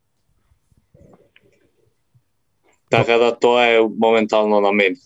Така 2.91 3.19
да 3.19 3.31
тоа 3.35 3.67
е 3.67 3.81
моментално 3.83 4.61
на 4.61 4.73
мене. 4.73 4.97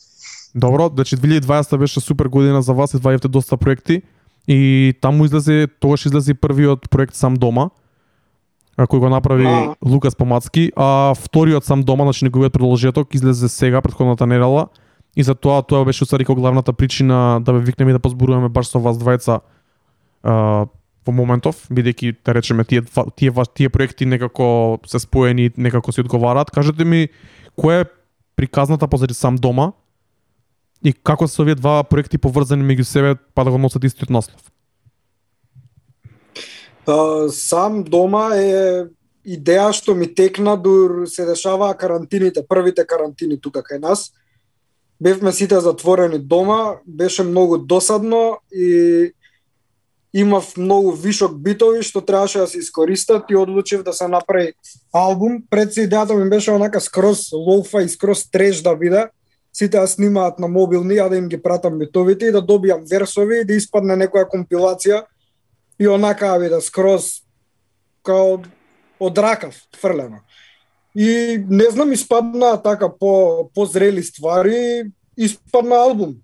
Добро, 0.55 0.91
значи 0.95 1.17
2020 1.17 1.77
беше 1.77 2.01
супер 2.01 2.27
година 2.27 2.63
за 2.63 2.73
вас, 2.73 2.95
извадивте 2.95 3.29
доста 3.29 3.57
проекти 3.57 4.03
и 4.49 4.95
таму 5.01 5.25
излезе, 5.25 5.69
тогаш 5.81 6.07
излезе 6.07 6.35
првиот 6.35 6.91
проект 6.91 7.15
Сам 7.15 7.35
дома, 7.35 7.71
кој 8.79 8.99
го 8.99 9.09
направи 9.09 9.47
А. 9.47 9.75
Лукас 9.85 10.17
Помацки, 10.17 10.73
а 10.77 11.15
вториот 11.15 11.65
Сам 11.65 11.83
дома, 11.83 12.05
значи 12.05 12.25
неговиот 12.25 12.53
продолжеток 12.53 13.15
излезе 13.15 13.49
сега 13.49 13.83
претходната 13.83 14.27
недела 14.27 14.69
и 15.17 15.23
за 15.23 15.35
тоа 15.35 15.63
тоа 15.63 15.85
беше 15.85 16.05
усари 16.05 16.25
како 16.25 16.41
главната 16.41 16.73
причина 16.73 17.41
да 17.41 17.53
ве 17.53 17.61
викнеме 17.61 17.91
и 17.91 17.97
да 17.97 18.01
позборуваме 18.01 18.49
баш 18.49 18.67
со 18.67 18.79
вас 18.79 18.97
двајца 18.97 19.41
а, 20.25 20.67
во 21.05 21.13
моментов, 21.13 21.67
бидејќи 21.69 22.17
да 22.25 22.33
речеме 22.33 22.65
тие 22.65 22.83
тие 23.17 23.33
тие 23.55 23.69
проекти 23.69 24.07
некако 24.09 24.81
се 24.89 24.99
споени, 24.99 25.51
некако 25.57 25.93
се 25.93 26.01
одговараат. 26.01 26.51
Кажете 26.51 26.85
ми 26.85 27.09
која 27.61 27.85
е 27.85 27.91
приказната 28.37 28.89
позади 28.89 29.15
Сам 29.15 29.37
дома 29.37 29.73
и 30.83 30.93
како 30.93 31.29
се 31.29 31.43
овие 31.43 31.55
два 31.55 31.83
проекти 31.85 32.19
поврзани 32.19 32.65
меѓу 32.65 32.83
себе 32.83 33.15
па 33.35 33.45
да 33.45 33.51
го 33.51 33.59
носат 33.59 33.85
истиот 33.85 34.11
наслов? 34.11 34.41
Сам 37.33 37.85
дома 37.85 38.33
е 38.37 38.89
идеја 39.25 39.73
што 39.73 39.95
ми 39.95 40.09
текна 40.09 40.57
дур 40.57 41.07
се 41.09 41.25
дешаваа 41.25 41.77
карантините, 41.77 42.45
првите 42.49 42.85
карантини 42.85 43.41
тука 43.41 43.63
кај 43.65 43.81
нас. 43.81 44.13
Бевме 45.01 45.33
сите 45.33 45.61
затворени 45.61 46.19
дома, 46.19 46.81
беше 46.87 47.23
многу 47.23 47.59
досадно 47.59 48.39
и 48.53 49.13
имав 50.15 50.57
многу 50.57 50.93
вишок 50.95 51.35
битови 51.43 51.83
што 51.83 51.99
требаше 52.01 52.39
да 52.39 52.47
се 52.47 52.59
искористат 52.63 53.31
и 53.31 53.37
одлучив 53.37 53.83
да 53.83 53.93
се 53.93 54.09
направи 54.09 54.53
албум. 54.95 55.43
Пред 55.51 55.75
се 55.75 55.89
идејата 55.89 56.15
ми 56.15 56.31
беше 56.31 56.55
онака 56.55 56.81
скроз 56.81 57.33
лоуфа 57.33 57.83
и 57.83 57.89
скроз 57.89 58.31
треш 58.31 58.63
да 58.63 58.77
биде. 58.77 59.09
Сите 59.53 59.79
да 59.79 59.87
снимаат 59.87 60.39
на 60.39 60.49
мобилни, 60.49 60.99
а 60.99 61.09
да 61.09 61.17
им 61.17 61.29
ги 61.29 61.43
пратам 61.43 61.79
битовите 61.79 62.27
и 62.27 62.33
да 62.33 62.43
добијам 62.43 62.87
версови 62.91 63.41
и 63.41 63.45
да 63.45 63.59
испадне 63.59 63.99
некоја 63.99 64.31
компилација 64.31 65.03
и 65.79 65.89
онака 65.89 66.31
да 66.31 66.39
биде 66.39 66.61
скроз 66.63 67.27
као 68.07 68.39
од 69.01 69.19
ракав 69.19 69.55
фрлено. 69.81 70.23
И 70.95 71.43
не 71.51 71.71
знам, 71.71 71.93
испадна 71.93 72.63
така 72.63 72.89
по 72.89 73.51
по 73.55 73.67
зрели 73.67 74.03
ствари, 74.03 74.91
испадна 75.19 75.77
албум. 75.77 76.15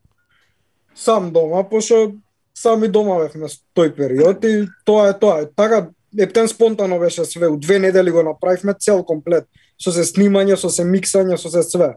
Сам 0.95 1.33
дома, 1.33 1.65
пошто 1.69 2.15
сами 2.61 2.89
дома 2.89 3.17
бевме 3.23 3.49
тој 3.77 3.95
период 3.97 4.45
и 4.45 4.69
тоа 4.85 5.11
е 5.11 5.19
тоа. 5.19 5.49
Така 5.57 5.89
ептен 6.19 6.49
спонтано 6.49 6.99
беше 6.99 7.25
све. 7.25 7.49
У 7.49 7.57
две 7.57 7.79
недели 7.79 8.11
го 8.11 8.23
направивме 8.23 8.75
цел 8.75 9.05
комплет. 9.05 9.49
Со 9.81 9.93
се 9.93 10.05
снимање, 10.05 10.59
со 10.61 10.69
се 10.69 10.85
миксање, 10.85 11.39
со 11.41 11.49
се 11.49 11.63
све. 11.65 11.95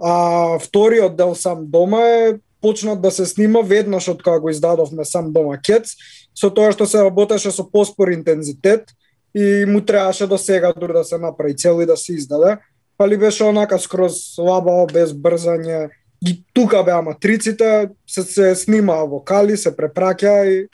А 0.00 0.58
вториот 0.58 1.16
дел 1.16 1.34
сам 1.34 1.66
дома 1.68 2.00
е 2.00 2.38
почнат 2.60 3.02
да 3.02 3.10
се 3.10 3.26
снима 3.26 3.60
веднаш 3.60 4.08
од 4.08 4.22
кога 4.22 4.40
го 4.40 4.50
издадовме 4.50 5.04
сам 5.04 5.32
дома 5.32 5.58
Кец, 5.60 5.96
со 6.36 6.48
тоа 6.48 6.72
што 6.72 6.86
се 6.86 7.04
работеше 7.04 7.52
со 7.52 7.64
поспор 7.64 8.12
интензитет 8.12 8.88
и 9.34 9.64
му 9.68 9.80
требаше 9.80 10.26
до 10.26 10.38
сега 10.38 10.72
дури 10.72 10.92
да 10.92 11.04
се 11.04 11.18
направи 11.18 11.56
цел 11.56 11.82
и 11.82 11.86
да 11.86 11.96
се 11.96 12.12
издаде. 12.12 12.56
Пали 12.96 13.16
беше 13.16 13.44
онака 13.44 13.78
скроз 13.78 14.34
слабо 14.34 14.86
без 14.86 15.12
брзање. 15.12 15.90
И 16.26 16.44
тука 16.52 16.82
беа 16.84 17.00
матриците, 17.02 17.90
се, 18.06 18.22
се 18.22 18.54
снимаа 18.54 19.06
вокали, 19.08 19.56
се 19.56 19.72
препраќа 19.72 20.34
и 20.44 20.68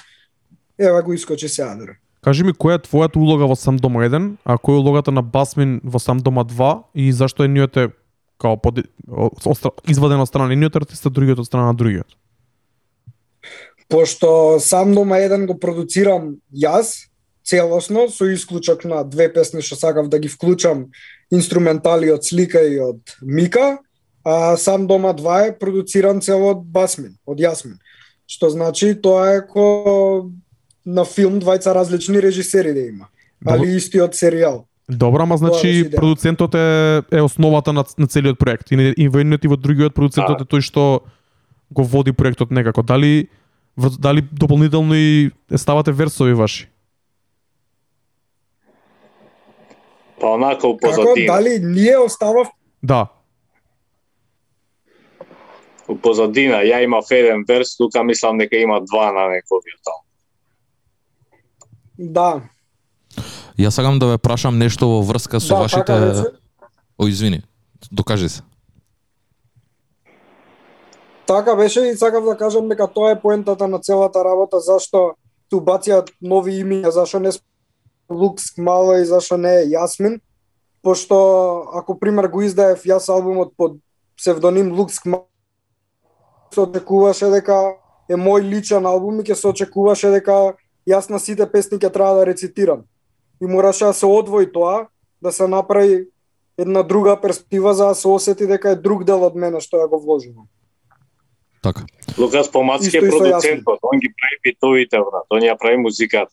ева 0.78 1.02
го 1.02 1.12
искочи 1.12 1.48
се 1.48 1.62
адре. 1.62 1.98
Кажи 2.26 2.42
ми 2.42 2.50
која 2.50 2.80
е 2.80 2.82
твојата 2.82 3.20
улога 3.22 3.46
во 3.46 3.54
сам 3.54 3.76
дома 3.78 4.02
1, 4.02 4.32
а 4.42 4.58
која 4.58 4.80
е 4.80 4.82
улогата 4.82 5.12
на 5.14 5.22
Басмин 5.22 5.78
во 5.84 6.02
сам 6.02 6.18
дома 6.18 6.42
2 6.42 6.82
и 6.94 7.12
зашто 7.12 7.46
е 7.46 7.48
ниот 7.48 7.78
као 8.42 8.56
под, 8.60 8.82
остра, 9.46 9.70
изваден 9.88 10.20
од 10.20 10.28
страна 10.28 10.50
на 10.50 10.58
едниот 10.58 10.76
артист, 10.76 11.06
а 11.06 11.10
другиот 11.10 11.38
од 11.38 11.46
страна 11.46 11.70
на 11.70 11.78
другиот? 11.78 12.18
Пошто 13.88 14.58
сам 14.58 14.94
дома 14.94 15.22
еден 15.22 15.46
го 15.46 15.54
продуцирам 15.54 16.34
јас, 16.50 17.06
целосно, 17.46 18.08
со 18.10 18.26
исклучок 18.26 18.84
на 18.84 19.04
две 19.06 19.30
песни 19.32 19.62
што 19.62 19.78
сакав 19.78 20.10
да 20.10 20.18
ги 20.18 20.28
вклучам 20.28 20.90
инструментали 21.30 22.10
од 22.10 22.26
Слика 22.26 22.58
и 22.58 22.80
од 22.82 23.14
Мика, 23.22 23.78
а 24.26 24.56
сам 24.56 24.86
дома 24.86 25.14
2 25.14 25.46
е 25.46 25.58
продуциран 25.58 26.20
цело 26.20 26.50
од 26.50 26.64
Басмин, 26.66 27.14
од 27.24 27.38
Јасмин. 27.38 27.78
Што 28.26 28.50
значи 28.50 28.90
тоа 28.94 29.28
е 29.32 29.40
ко 29.42 30.30
на 30.84 31.04
филм 31.04 31.38
двајца 31.38 31.70
различни 31.70 32.18
режисери 32.18 32.72
да 32.72 32.80
има, 32.82 33.06
али 33.46 33.76
истиот 33.76 34.14
серијал. 34.14 34.64
Добро, 34.88 35.22
ама 35.22 35.36
значи 35.36 35.90
продуцентот 35.90 36.54
е, 36.54 36.66
е 37.10 37.20
основата 37.20 37.72
на, 37.72 37.84
на 37.98 38.06
целиот 38.06 38.38
проект. 38.38 38.70
И, 38.70 38.76
не- 38.76 38.94
и 38.96 39.08
во 39.08 39.18
едниот 39.18 39.44
и 39.44 39.48
во 39.48 39.56
другиот 39.56 39.94
продуцентот 39.94 40.38
Да. 40.38 40.44
е 40.44 40.46
тој 40.48 40.60
што 40.60 41.00
го 41.70 41.82
води 41.82 42.12
проектот 42.12 42.50
некако. 42.50 42.82
Дали 42.82 43.28
дали 43.98 44.22
дополнително 44.32 44.94
и 44.94 45.30
ставате 45.50 45.92
версови 45.92 46.34
ваши? 46.34 46.68
Па 50.20 50.26
онака 50.28 50.66
у 50.66 50.76
Како 50.76 50.94
позадина. 50.96 51.26
дали 51.26 51.58
ние 51.62 51.98
оставав 51.98 52.48
Да. 52.82 53.06
У 55.88 55.94
позадина, 55.94 56.64
ја 56.66 56.82
имав 56.84 57.10
еден 57.10 57.44
верс, 57.48 57.76
тука 57.76 58.02
мислам 58.02 58.38
дека 58.38 58.56
има 58.58 58.80
два 58.80 59.12
на 59.12 59.28
нековиот 59.28 59.80
таму. 59.84 60.02
да, 61.98 62.42
Јас 63.56 63.72
сакам 63.72 63.98
да 63.98 64.06
ве 64.06 64.18
прашам 64.18 64.58
нешто 64.58 64.88
во 64.88 65.00
врска 65.00 65.40
со 65.40 65.54
да, 65.54 65.60
вашите 65.64 65.86
така. 65.86 66.24
О, 66.98 67.06
извини. 67.08 67.42
Докажи 67.92 68.28
се. 68.28 68.42
Така 71.26 71.56
беше 71.56 71.80
и 71.80 71.96
сакав 71.96 72.24
да 72.24 72.36
кажам 72.36 72.68
дека 72.68 72.86
тоа 72.86 73.10
е 73.10 73.20
поентата 73.20 73.68
на 73.68 73.80
целата 73.80 74.24
работа, 74.24 74.60
зашто 74.60 75.16
ту 75.50 75.60
бација 75.64 76.04
нови 76.20 76.60
имиња, 76.60 76.92
зашто 76.92 77.18
не 77.18 77.32
Лукс 78.10 78.58
Мала 78.58 79.00
и 79.00 79.04
зашто 79.04 79.36
не 79.36 79.62
е 79.62 79.66
Јасмин, 79.72 80.20
пошто 80.82 81.66
ако 81.74 81.98
пример 81.98 82.28
го 82.28 82.42
издаев 82.42 82.84
јас 82.84 83.08
албумот 83.08 83.56
под 83.56 83.80
псевдоним 84.16 84.70
Лукс 84.76 85.00
Мала, 85.04 85.26
се 86.54 86.60
очекуваше 86.60 87.30
дека 87.30 87.76
е 88.08 88.14
мој 88.14 88.42
личен 88.42 88.86
албум 88.86 89.20
и 89.20 89.24
ќе 89.24 89.34
се 89.34 89.48
очекуваше 89.48 90.10
дека 90.10 90.56
јас 90.86 91.10
на 91.10 91.18
сите 91.18 91.46
песни 91.50 91.78
ќе 91.78 91.92
треба 91.92 92.20
да 92.20 92.26
рецитирам. 92.26 92.84
И 93.42 93.46
мораше 93.46 93.84
да 93.84 93.92
се 93.92 94.06
одвои 94.06 94.52
тоа, 94.52 94.86
да 95.22 95.32
се 95.32 95.48
направи 95.48 96.06
една 96.58 96.82
друга 96.82 97.20
перспектива 97.20 97.74
за 97.74 97.86
да 97.86 97.94
се 97.94 98.08
осети 98.08 98.46
дека 98.46 98.70
е 98.70 98.76
друг 98.76 99.04
дел 99.04 99.24
од 99.24 99.34
мене 99.34 99.60
што 99.60 99.76
ја 99.76 99.88
го 99.88 100.00
вложувам. 100.00 100.48
Така. 101.62 101.84
Лукас 102.18 102.52
Помацки 102.52 102.96
е 102.96 103.00
продуцентот, 103.00 103.78
он 103.82 103.98
ги 103.98 104.08
прави 104.08 104.36
битовите, 104.42 104.98
брат, 104.98 105.26
он 105.30 105.42
ја 105.42 105.58
прави 105.58 105.76
музиката. 105.76 106.32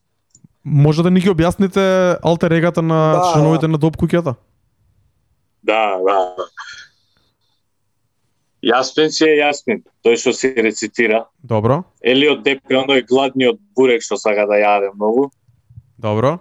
Може 0.64 1.04
да 1.04 1.12
ни 1.12 1.20
ги 1.20 1.30
објасните 1.30 2.18
алтер 2.24 2.52
егата 2.52 2.82
на 2.82 3.20
Да, 3.20 3.32
членовите 3.34 3.68
да. 3.68 3.72
на 3.72 3.78
Доп 3.78 3.98
куќата? 3.98 4.36
Да, 5.64 5.98
да. 6.00 6.36
Јаспен 8.64 9.12
си 9.12 9.26
е 9.28 9.40
Јаспин, 9.42 9.82
тој 10.06 10.16
што 10.22 10.32
си 10.32 10.54
рецитира. 10.56 11.26
Добро. 11.44 11.82
Елиот 12.00 12.46
Деп 12.46 12.72
е 12.72 12.80
оној 12.80 13.04
гладниот 13.10 13.60
бурек 13.76 14.06
што 14.06 14.16
сака 14.16 14.46
да 14.48 14.56
јаде 14.62 14.94
многу. 14.96 15.32
Добро. 16.00 16.38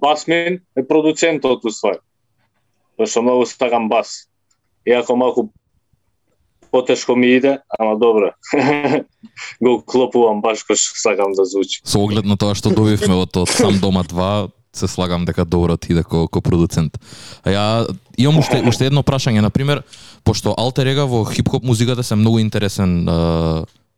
Басмин 0.00 0.60
е 0.78 0.84
продуцентот 0.86 1.64
уствари. 1.66 1.98
Тоа 2.96 3.10
што 3.10 3.22
многу 3.26 3.48
сакам 3.50 3.88
бас. 3.90 4.28
Иако 4.86 5.16
малку 5.16 5.48
потешко 6.70 7.16
ми 7.16 7.32
иде, 7.34 7.58
ама 7.78 7.96
добро. 7.98 8.30
Го 9.64 9.80
клопувам 9.82 10.38
баш 10.44 10.62
кој 10.68 10.78
што 10.78 11.02
сакам 11.02 11.34
да 11.34 11.48
звучи. 11.50 11.82
Со 11.82 11.98
оглед 11.98 12.30
на 12.30 12.38
тоа 12.38 12.54
што 12.54 12.70
добивме 12.70 13.18
од, 13.18 13.34
од 13.34 13.50
сам 13.50 13.80
дома 13.82 14.06
2, 14.06 14.54
се 14.72 14.88
слагам 14.88 15.24
дека 15.24 15.44
добро 15.44 15.76
ти 15.76 15.92
иде 15.92 16.02
ко, 16.02 16.28
ко 16.28 16.40
продуцент. 16.40 16.98
А 17.42 17.50
ја 17.50 17.64
имам 18.16 18.38
уште 18.38 18.60
уште 18.62 18.86
едно 18.86 19.02
прашање, 19.02 19.40
на 19.40 19.50
пример, 19.50 19.82
пошто 20.24 20.54
алтер 20.56 20.86
его 20.86 21.06
во 21.06 21.24
хип-хоп 21.24 21.64
музиката 21.64 22.02
се 22.02 22.14
многу 22.14 22.38
интересен 22.38 23.04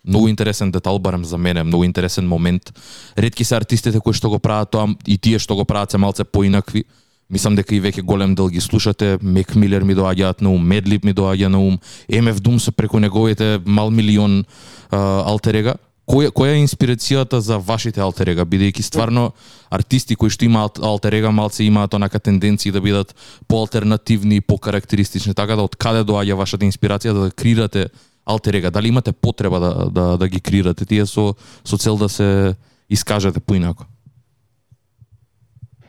многу 0.04 0.28
интересен 0.28 0.72
детал 0.72 0.98
барем 0.98 1.24
за 1.24 1.38
мене, 1.38 1.62
многу 1.62 1.84
интересен 1.84 2.28
момент. 2.28 2.72
Ретки 3.18 3.44
се 3.44 3.56
артистите 3.56 4.00
кои 4.00 4.14
што 4.14 4.30
го 4.30 4.38
прават 4.38 4.70
тоа 4.70 4.88
и 5.06 5.18
тие 5.18 5.38
што 5.38 5.56
го 5.56 5.64
прават 5.64 5.90
се 5.90 5.98
малце 5.98 6.24
поинакви. 6.24 6.84
Мислам 7.30 7.54
дека 7.54 7.74
и 7.74 7.80
веќе 7.80 8.02
голем 8.02 8.34
дел 8.34 8.48
ги 8.48 8.60
слушате, 8.60 9.18
Мек 9.22 9.54
Милер 9.54 9.84
ми 9.84 9.94
доаѓаат 9.94 10.40
на 10.42 10.50
ум, 10.50 10.66
Медлип 10.66 11.04
ми 11.04 11.14
доаѓа 11.14 11.46
на 11.46 11.60
ум, 11.60 11.78
МФ 12.10 12.40
Дум 12.40 12.60
се 12.60 12.72
преку 12.72 12.98
неговите 12.98 13.60
мал 13.64 13.90
милион 13.90 14.44
Алтерега. 14.90 15.70
алтер. 15.70 15.89
Која 16.10 16.32
која 16.34 16.56
е 16.56 16.62
инспирацијата 16.64 17.38
за 17.38 17.60
вашите 17.62 18.02
алтерега 18.02 18.42
бидејќи 18.42 18.82
стварно 18.82 19.30
артисти 19.70 20.16
кои 20.18 20.32
што 20.34 20.44
имаат 20.44 20.80
алтерега 20.82 21.30
малце 21.30 21.62
имаат 21.62 21.94
онака 21.94 22.18
тенденции 22.18 22.72
да 22.74 22.80
бидат 22.82 23.14
поалтернативни, 23.46 24.40
покарактеристични, 24.40 25.34
така 25.38 25.54
да 25.54 25.68
од 25.68 25.76
каде 25.78 26.02
доаѓа 26.08 26.34
вашата 26.40 26.66
инспирација 26.66 27.14
да 27.14 27.30
креирате 27.30 27.90
алтерега. 28.26 28.70
Дали 28.70 28.88
имате 28.88 29.12
потреба 29.12 29.60
да 29.60 29.90
да 29.90 30.16
да 30.18 30.28
ги 30.28 30.40
креирате 30.40 30.86
тие 30.86 31.06
со 31.06 31.34
со 31.64 31.78
цел 31.78 31.96
да 31.96 32.08
се 32.08 32.54
искажете 32.90 33.40
поинако? 33.40 33.86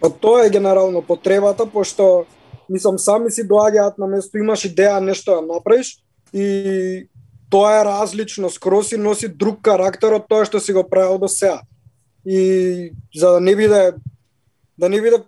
Па 0.02 0.10
тоа 0.10 0.46
е 0.46 0.50
генерално 0.50 1.02
потребата, 1.02 1.66
пошто 1.66 2.26
мислам 2.70 3.00
сами 3.00 3.32
си 3.32 3.42
доаѓаат 3.48 3.98
на 3.98 4.08
место, 4.08 4.38
имаш 4.38 4.66
идеја 4.70 5.00
нешто 5.00 5.36
да 5.36 5.42
направиш 5.42 5.98
и 6.34 7.10
тоа 7.52 7.82
е 7.82 7.86
различно, 7.86 8.50
скрос 8.50 8.92
и 8.92 8.98
носи 8.98 9.28
друг 9.28 9.60
карактер 9.62 10.16
од 10.16 10.30
тоа 10.32 10.48
што 10.48 10.60
си 10.64 10.74
го 10.74 10.86
правил 10.88 11.20
до 11.20 11.28
сега. 11.28 11.62
И 12.26 12.94
за 13.16 13.36
да 13.36 13.40
не 13.40 13.56
биде 13.56 13.94
да 14.80 14.90
не 14.90 15.02
биде 15.02 15.20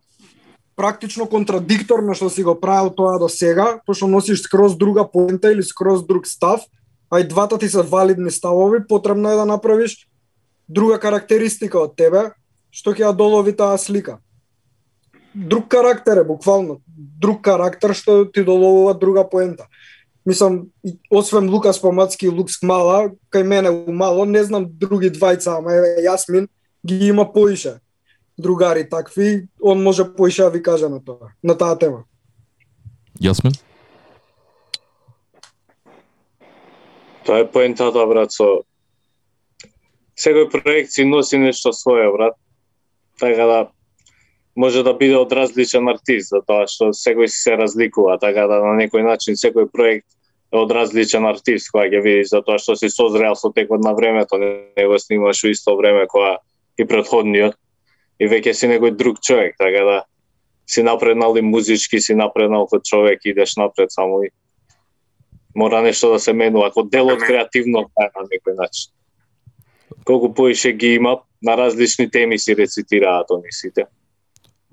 практично 0.76 1.28
контрадикторно 1.28 2.16
што 2.16 2.30
си 2.30 2.44
го 2.44 2.56
правил 2.60 2.90
тоа 2.90 3.20
до 3.20 3.30
сега, 3.30 3.80
пошто 3.86 4.08
носиш 4.08 4.42
скроз 4.48 4.78
друга 4.78 5.06
поента 5.06 5.52
или 5.52 5.64
скроз 5.64 6.06
друг 6.08 6.28
став, 6.28 6.64
а 7.12 7.20
и 7.20 7.28
двата 7.28 7.60
ти 7.60 7.70
се 7.70 7.82
валидни 7.82 8.32
ставови, 8.32 8.88
потребно 8.88 9.30
е 9.30 9.36
да 9.36 9.46
направиш 9.46 10.08
друга 10.70 11.00
карактеристика 11.00 11.78
од 11.78 11.98
тебе, 12.00 12.32
што 12.72 12.96
ќе 12.96 13.12
ја 13.12 13.14
долови 13.14 13.54
таа 13.54 13.78
слика 13.78 14.24
друг 15.36 15.68
карактер 15.68 16.18
е 16.18 16.24
буквално, 16.24 16.82
друг 17.22 17.42
карактер 17.42 17.94
што 17.94 18.32
ти 18.32 18.44
доловува 18.44 18.94
друга 18.94 19.30
поента. 19.30 19.68
Мислам, 20.26 20.68
освен 21.10 21.50
Лукас 21.50 21.82
Помацки 21.82 22.26
и 22.26 22.30
Лукс 22.30 22.62
Мала, 22.64 23.12
кај 23.32 23.44
мене 23.44 23.70
у 23.70 23.92
мало, 23.92 24.26
не 24.26 24.44
знам 24.44 24.68
други 24.68 25.12
двајца, 25.12 25.58
ама 25.58 25.74
еве 25.76 26.08
Јасмин 26.08 26.48
ги 26.86 27.08
има 27.08 27.26
поише 27.34 27.80
другари 28.38 28.90
такви, 28.90 29.48
он 29.62 29.84
може 29.84 30.14
поише 30.14 30.44
да 30.44 30.50
ви 30.50 30.64
каже 30.64 30.90
на 30.90 31.04
тоа, 31.04 31.34
на 31.44 31.58
таа 31.58 31.78
тема. 31.80 32.04
Јасмин? 33.22 33.54
Тоа 37.26 37.44
е 37.44 37.52
поентата, 37.52 38.06
брат, 38.08 38.32
со 38.32 38.64
секој 40.16 40.50
проект 40.52 40.92
си 40.92 41.06
носи 41.06 41.38
нешто 41.38 41.74
свое, 41.74 42.12
брат. 42.12 42.36
Така 43.20 43.46
да 43.46 43.60
може 44.56 44.84
да 44.84 44.94
биде 44.94 45.18
од 45.18 45.32
различен 45.34 45.90
артист, 45.90 46.30
затоа 46.34 46.68
што 46.70 46.92
секој 46.94 47.28
се 47.32 47.58
разликува, 47.58 48.20
така 48.22 48.46
да 48.48 48.62
на 48.62 48.76
некој 48.78 49.06
начин 49.06 49.38
секој 49.40 49.70
проект 49.72 50.08
е 50.54 50.58
од 50.62 50.72
различен 50.72 51.26
артист 51.26 51.72
која 51.74 51.90
ќе 51.90 52.02
видиш, 52.06 52.30
затоа 52.36 52.60
што 52.62 52.76
си 52.78 52.90
созрел 52.94 53.36
со 53.36 53.50
текот 53.50 53.82
на 53.82 53.96
времето, 53.98 54.38
не 54.38 54.86
го 54.88 55.00
снимаш 55.00 55.44
у 55.44 55.50
исто 55.50 55.76
време 55.78 56.06
која 56.06 56.38
и 56.78 56.86
предходниот 56.86 57.58
и 58.20 58.30
веќе 58.30 58.54
си 58.54 58.70
некој 58.70 58.94
друг 58.96 59.22
човек, 59.22 59.58
така 59.58 59.84
да 59.90 59.98
си 60.70 60.84
напреднал 60.84 61.36
и 61.38 61.42
музички, 61.42 62.00
си 62.00 62.16
напреднал 62.16 62.68
како 62.68 62.84
човек, 62.84 63.26
идеш 63.26 63.56
напред 63.58 63.92
само 63.92 64.24
и 64.24 64.30
мора 65.56 65.82
нешто 65.82 66.12
да 66.14 66.20
се 66.20 66.34
менува, 66.34 66.68
ако 66.68 66.84
дел 66.84 67.10
од 67.10 67.26
креативно 67.26 67.90
на 67.98 68.26
некој 68.30 68.56
начин. 68.58 68.94
Колку 70.06 70.34
поише 70.34 70.72
ги 70.74 70.96
има, 70.96 71.20
на 71.42 71.58
различни 71.58 72.10
теми 72.12 72.40
си 72.40 72.56
рецитираат 72.56 73.32
они 73.32 73.52
сите. 73.52 73.86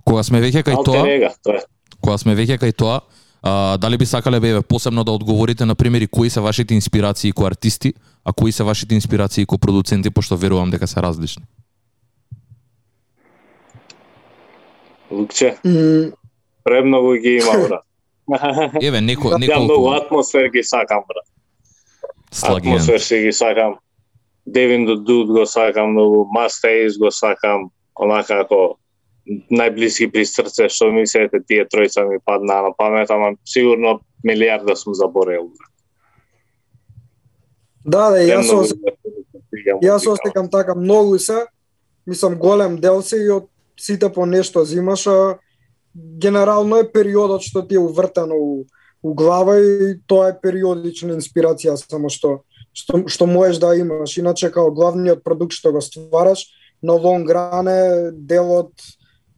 Кога 0.04 0.22
сме 0.22 0.40
веќе 0.40 0.62
кај 0.64 0.84
тоа, 0.84 0.98
Алтерега, 0.98 1.30
тоа 1.44 1.56
е. 1.56 1.62
кога 2.00 2.18
сме 2.18 2.34
веќе 2.34 2.58
кај 2.58 2.72
тоа, 2.76 3.00
а, 3.42 3.76
дали 3.78 3.96
би 3.96 4.06
сакале 4.06 4.40
бе 4.40 4.62
посебно 4.62 5.04
да 5.04 5.12
одговорите 5.12 5.64
на 5.64 5.74
примери 5.74 6.06
кои 6.06 6.30
се 6.30 6.40
вашите 6.40 6.74
инспирации 6.74 7.32
кои 7.32 7.46
артисти, 7.46 7.94
а 8.24 8.32
кои 8.32 8.52
се 8.52 8.62
вашите 8.62 8.94
инспирации 8.94 9.46
кои 9.46 9.58
продуценти, 9.58 10.10
пошто 10.10 10.36
верувам 10.36 10.70
дека 10.70 10.86
се 10.86 11.02
различни. 11.02 11.44
Лукче, 15.10 15.56
М, 15.64 16.12
премногу 16.64 17.12
ги 17.12 17.28
има, 17.36 17.68
брат. 17.68 17.84
Еве 18.82 19.00
неко 19.00 19.28
Ја 19.28 19.38
многу 19.38 19.40
неколку 19.40 19.90
атмосфер 19.90 20.48
ги 20.48 20.62
сакам, 20.62 21.02
брат. 21.08 21.26
слагиен. 22.32 22.74
Атмосфер 22.74 22.98
си 22.98 23.16
ги 23.16 23.32
сакам. 23.32 23.74
Девин 24.46 24.86
до 24.86 24.96
Дуд 24.96 25.28
го 25.28 25.46
сакам 25.46 25.90
многу, 25.90 26.26
Мастейс 26.32 26.98
го 26.98 27.10
сакам, 27.10 27.70
онака 27.96 28.26
како 28.38 28.78
најблиски 29.30 30.10
при 30.10 30.24
срце 30.26 30.68
што 30.68 30.90
ми 30.92 31.06
се 31.06 31.26
ете 31.28 31.40
тие 31.46 31.64
тројца 31.64 32.04
ми 32.08 32.18
паднаа 32.24 32.62
на 32.62 32.72
памет, 32.76 33.10
ама 33.10 33.36
сигурно 33.44 34.00
милиарда 34.24 34.76
сум 34.76 34.94
заборел. 34.94 35.50
Да, 37.84 38.10
да, 38.10 38.18
јас 38.18 38.42
се 38.42 38.56
ми 38.56 38.66
се 38.66 38.74
Јас 39.82 39.98
се 39.98 40.08
музика. 40.08 40.12
осекам 40.12 40.50
така 40.50 40.74
многу 40.74 41.18
се, 41.18 41.46
мислам 42.06 42.34
голем 42.38 42.76
дел 42.76 43.02
се 43.02 43.16
и 43.16 43.30
од 43.30 43.48
сите 43.80 44.12
по 44.12 44.26
нешто 44.26 44.64
зимаш, 44.64 45.06
а 45.06 45.38
генерално 45.94 46.76
е 46.76 46.92
периодот 46.92 47.42
што 47.42 47.66
ти 47.66 47.74
е 47.74 47.82
увртено 47.82 48.34
у, 48.34 48.64
у 49.02 49.14
глава 49.14 49.58
и 49.58 49.98
тоа 50.06 50.30
е 50.30 50.38
периодична 50.42 51.16
инспирација 51.16 51.76
само 51.76 52.10
што 52.10 52.42
што 52.74 53.02
што 53.06 53.26
можеш 53.26 53.58
да 53.58 53.74
имаш. 53.74 54.16
Иначе 54.18 54.50
као 54.50 54.70
главниот 54.70 55.24
продукт 55.24 55.52
што 55.52 55.72
го 55.72 55.80
ствараш 55.80 56.46
на 56.82 56.94
лонг 56.94 57.30
ран 57.30 57.68
е 57.68 58.10
дел 58.12 58.52
од 58.52 58.72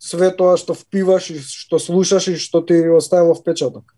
све 0.02 0.32
тоа 0.34 0.58
што 0.58 0.74
впиваш 0.74 1.30
и 1.30 1.38
што 1.38 1.78
слушаш 1.78 2.28
и 2.32 2.36
што 2.36 2.62
ти 2.66 2.80
оставило 2.90 3.34
впечаток. 3.38 3.94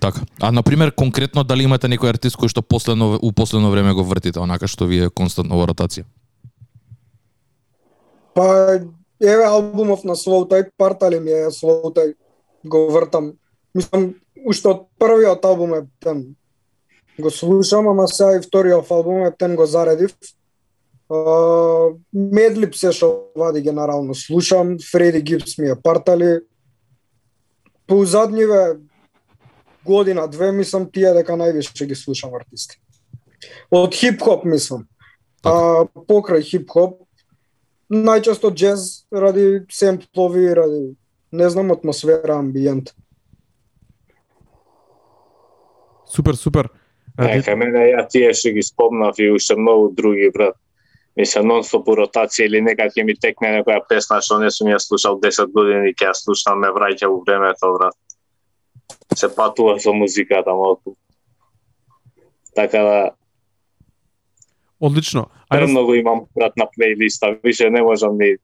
Така. 0.00 0.20
А 0.40 0.50
на 0.50 0.62
пример 0.62 0.90
конкретно 0.90 1.44
дали 1.44 1.62
имате 1.62 1.86
некој 1.86 2.10
артист 2.10 2.34
кој 2.34 2.50
што 2.50 2.62
последно 2.62 3.14
у 3.22 3.30
последно 3.30 3.70
време 3.70 3.94
го 3.94 4.02
вртите, 4.02 4.42
онака 4.42 4.66
што 4.66 4.90
ви 4.90 5.06
е 5.06 5.10
константно 5.14 5.60
во 5.60 5.68
ротација? 5.70 6.02
Па 8.34 8.82
еве 9.22 9.44
албумов 9.46 10.02
на 10.04 10.16
Слоутай, 10.16 10.66
партали 10.76 11.20
ми 11.20 11.30
е 11.30 11.50
Слоутай, 11.50 12.14
го 12.64 12.90
вртам. 12.90 13.32
Мислам, 13.74 14.14
уште 14.44 14.74
од 14.74 14.88
првиот 14.98 15.44
албум 15.44 15.74
е 15.78 15.86
тен 16.02 16.34
го 17.18 17.30
слушам, 17.30 17.86
ама 17.88 18.08
сега 18.08 18.36
и 18.36 18.42
вториот 18.42 18.90
албум 18.90 19.22
е 19.26 19.30
тен 19.38 19.54
го 19.56 19.66
заредив. 19.66 20.16
Uh, 21.12 21.98
Медлип 22.12 22.72
се 22.72 22.88
што 22.96 23.34
вади 23.36 23.60
генерално 23.60 24.14
слушам, 24.16 24.78
Фреди 24.80 25.20
Гипс 25.20 25.58
ми 25.58 25.68
е 25.68 25.76
партали. 25.76 26.40
По 27.86 28.04
задниве 28.04 28.78
година, 29.84 30.28
две, 30.28 30.52
мислам 30.52 30.86
тие 30.88 31.12
дека 31.12 31.36
највише 31.36 31.84
ги 31.84 31.98
слушам 31.98 32.32
артисти. 32.32 32.80
Од 33.68 33.92
хип-хоп 33.92 34.46
мислам. 34.48 34.86
А, 35.44 35.84
покрај 36.08 36.40
хип-хоп, 36.48 37.02
најчесто 37.92 38.48
джез 38.54 39.04
ради 39.12 39.66
семплови, 39.68 40.48
ради 40.56 40.94
не 41.32 41.50
знам 41.50 41.76
атмосфера, 41.76 42.38
амбиент. 42.38 42.94
Супер, 46.08 46.40
супер. 46.40 46.72
Кај 47.20 47.54
мене 47.60 47.90
ја 47.92 48.08
тие 48.08 48.32
што 48.32 48.56
ги 48.56 48.64
спомнав 48.64 49.20
и 49.20 49.28
уште 49.28 49.60
многу 49.60 49.92
други, 49.92 50.32
брат. 50.32 50.56
Мислам, 51.16 51.46
нон-стоп 51.50 51.88
у 51.92 51.96
ротација 51.98 52.46
или 52.48 52.62
нека 52.64 52.86
ќе 52.88 53.04
ми 53.04 53.14
текне 53.20 53.50
некоја 53.58 53.82
песна 53.88 54.20
што 54.24 54.38
не 54.40 54.50
сум 54.50 54.70
ја 54.72 54.78
слушал 54.80 55.18
10 55.20 55.52
години, 55.52 55.92
ќе 55.92 56.08
ја 56.08 56.14
слушам, 56.16 56.60
ме 56.60 56.72
враќа 56.72 57.10
у 57.12 57.20
времето, 57.26 57.72
брат. 57.76 57.96
Се 59.14 59.28
патува 59.28 59.78
со 59.80 59.92
музиката 59.92 60.54
малку. 60.54 60.96
Така 62.56 62.78
да, 62.82 63.10
Одлично. 64.82 65.28
Ајде, 65.46 65.62
премногу 65.62 65.94
имам, 65.94 66.24
брат, 66.34 66.56
на 66.56 66.66
плейлиста. 66.66 67.36
Више 67.44 67.70
не 67.70 67.82
можам 67.82 68.18
ни... 68.18 68.34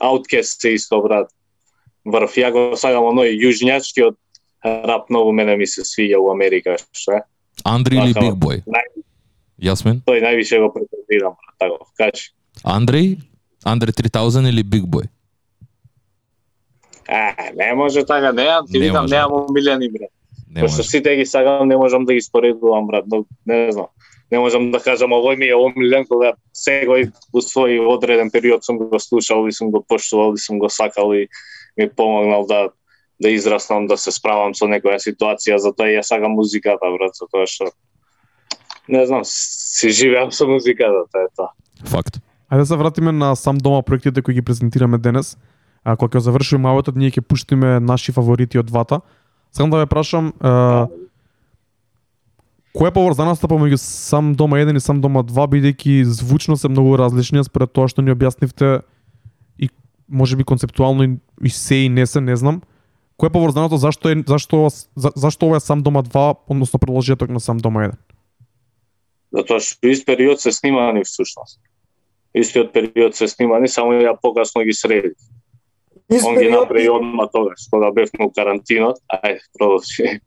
Outcast 0.00 0.60
се 0.60 0.70
исто, 0.72 1.02
брат. 1.02 1.28
Врв, 2.08 2.32
ја 2.32 2.48
го 2.50 2.62
сагам 2.80 3.04
оној 3.12 3.36
јужњачкиот 3.36 4.16
рап 4.64 5.10
многу 5.10 5.32
мене 5.36 5.56
ми 5.56 5.66
се 5.66 5.84
свиѓа 5.84 6.18
у 6.18 6.30
Америка, 6.32 6.78
што 6.96 7.18
е. 7.18 7.20
Андри 7.64 7.96
или 8.00 8.14
Така, 8.14 8.26
Биг 8.26 8.40
Бој? 8.40 8.62
нај- 8.64 9.01
Јасмин? 9.62 10.02
Тој 10.06 10.22
највише 10.24 10.58
го 10.62 10.72
претендирам, 10.74 11.36
така, 11.58 11.78
кажи. 11.98 12.30
Андреј? 12.64 13.18
Андре 13.64 13.92
3000 13.94 14.48
или 14.48 14.62
Биг 14.62 14.84
Бој? 14.90 15.06
А, 17.08 17.50
не 17.54 17.74
може 17.74 18.04
така, 18.04 18.32
неам, 18.32 18.66
ти 18.66 18.78
Не 18.78 18.86
викам, 18.86 19.04
може. 19.04 19.14
неам 19.14 19.32
омилени, 19.32 19.90
брат. 19.90 20.10
Не 20.50 20.60
Пошто 20.60 20.82
сите 20.82 21.16
ги 21.16 21.26
сагам, 21.26 21.68
не 21.68 21.76
можам 21.76 22.04
да 22.04 22.14
ги 22.14 22.20
споредувам, 22.20 22.86
брат, 22.86 23.04
но 23.10 23.24
не 23.46 23.72
знам. 23.72 23.86
Не 24.30 24.38
можам 24.38 24.70
да 24.70 24.80
кажам, 24.80 25.12
овој 25.12 25.36
ми 25.36 25.46
е 25.46 25.56
омилен, 25.56 26.06
кога 26.08 26.34
секој 26.56 27.12
у 27.32 27.40
свој 27.40 27.80
одреден 27.86 28.30
период 28.30 28.64
сум 28.64 28.78
го 28.78 28.98
слушал 28.98 29.46
и 29.48 29.52
сум 29.52 29.70
го 29.70 29.84
поштувал 29.84 30.34
и 30.34 30.38
сум 30.38 30.58
го 30.58 30.70
сакал 30.70 31.12
и 31.14 31.28
ми 31.76 31.88
помогнал 31.88 32.46
да 32.46 32.70
да 33.22 33.30
израснам, 33.30 33.86
да 33.86 33.96
се 33.96 34.10
справам 34.10 34.54
со 34.54 34.66
некоја 34.66 34.98
ситуација, 34.98 35.56
затоа 35.62 35.86
ја 35.86 36.02
сагам 36.02 36.34
музиката, 36.34 36.90
брат, 36.90 37.14
затоа 37.14 37.46
што 37.46 37.70
не 38.92 39.06
знам, 39.06 39.20
си 39.24 39.90
живеам 39.90 40.32
со 40.32 40.46
музиката, 40.46 41.06
тоа 41.12 41.24
е 41.24 41.32
тоа. 41.36 41.48
Факт. 41.88 42.20
Ајде 42.52 42.62
да 42.62 42.66
се 42.66 42.76
вратиме 42.76 43.12
на 43.12 43.34
сам 43.36 43.58
дома 43.58 43.82
проектите 43.82 44.22
кои 44.22 44.34
ги 44.34 44.42
презентираме 44.42 44.98
денес. 44.98 45.36
А 45.84 45.96
кога 45.96 46.20
ќе 46.20 46.28
завршиме 46.28 46.68
малото, 46.68 46.92
ние 46.94 47.10
ќе 47.10 47.24
пуштиме 47.24 47.80
наши 47.80 48.12
фаворити 48.12 48.60
од 48.60 48.68
двата. 48.68 49.00
Сакам 49.50 49.72
да 49.72 49.80
ве 49.82 49.88
прашам, 49.88 50.30
е, 50.36 50.52
кој 52.76 52.92
е 52.92 52.94
поврзаноста 52.94 53.48
помеѓу 53.48 53.80
сам 53.80 54.34
дома 54.36 54.60
1 54.62 54.76
и 54.76 54.84
сам 54.84 55.00
дома 55.00 55.24
2 55.24 55.48
бидејќи 55.56 56.04
звучно 56.04 56.56
се 56.56 56.68
многу 56.68 56.94
различни 57.00 57.40
а 57.40 57.44
според 57.48 57.72
тоа 57.72 57.88
што 57.88 58.04
ни 58.04 58.12
објаснивте 58.12 58.82
и 59.58 59.68
можеби 60.08 60.44
концептуално 60.44 61.04
и, 61.04 61.10
и 61.42 61.50
се 61.50 61.86
и 61.86 61.88
не 61.88 62.06
се, 62.06 62.20
не 62.20 62.36
знам. 62.36 62.62
Кој 63.18 63.32
е 63.32 63.34
поврзаното 63.34 63.80
зашто 63.80 64.12
е 64.12 64.22
зашто 64.28 64.68
за, 64.68 65.10
зашто 65.16 65.46
ова 65.48 65.56
е 65.56 65.64
сам 65.64 65.82
дома 65.82 66.02
2, 66.02 66.36
односно 66.48 66.78
продолжеток 66.78 67.30
на 67.30 67.40
сам 67.40 67.56
дома 67.56 67.88
1? 67.88 67.92
Затоа 69.32 69.60
што 69.60 69.88
ист 69.88 70.06
период 70.06 70.40
се 70.40 70.52
снимани 70.52 71.04
всушност. 71.04 71.60
Истиот 72.34 72.72
период 72.72 73.16
се 73.16 73.28
снимани, 73.28 73.68
само 73.68 73.92
ја 73.92 74.16
покасно 74.20 74.64
ги 74.64 74.72
среди. 74.72 75.14
Ист 76.12 76.26
Он 76.26 76.36
ги 76.36 76.50
направи 76.50 76.88
одма 76.88 77.28
тогаш, 77.32 77.68
кога 77.70 77.90
бевме 77.90 78.26
у 78.26 78.30
карантинот. 78.32 79.00
Ајде, 79.08 79.40
продолжи. 79.58 80.20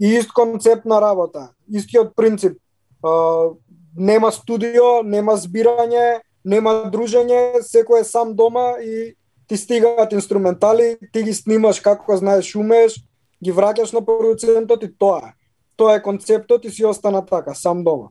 и 0.00 0.06
ист 0.06 0.32
концепт 0.32 0.84
на 0.84 1.00
работа, 1.00 1.50
истиот 1.68 2.16
принцип. 2.16 2.58
А, 3.04 3.48
нема 3.96 4.32
студио, 4.32 5.02
нема 5.02 5.36
збирање, 5.36 6.20
нема 6.44 6.90
дружење, 6.92 7.62
секој 7.62 8.00
е 8.00 8.04
сам 8.04 8.34
дома 8.36 8.78
и 8.82 9.14
ти 9.48 9.56
стигаат 9.56 10.12
инструментали, 10.12 10.96
ти 11.12 11.22
ги 11.22 11.32
снимаш 11.32 11.80
како 11.80 12.16
знаеш, 12.16 12.54
умееш, 12.56 12.96
ги 13.42 13.52
враќаш 13.52 13.92
на 13.92 14.04
продуцентот 14.04 14.82
и 14.82 14.92
тоа 14.98 15.32
е. 15.32 15.32
Тоа 15.76 15.96
е 15.96 16.02
концептот 16.02 16.64
и 16.64 16.70
си 16.70 16.84
остана 16.84 17.24
така, 17.26 17.54
сам 17.54 17.84
дома. 17.84 18.08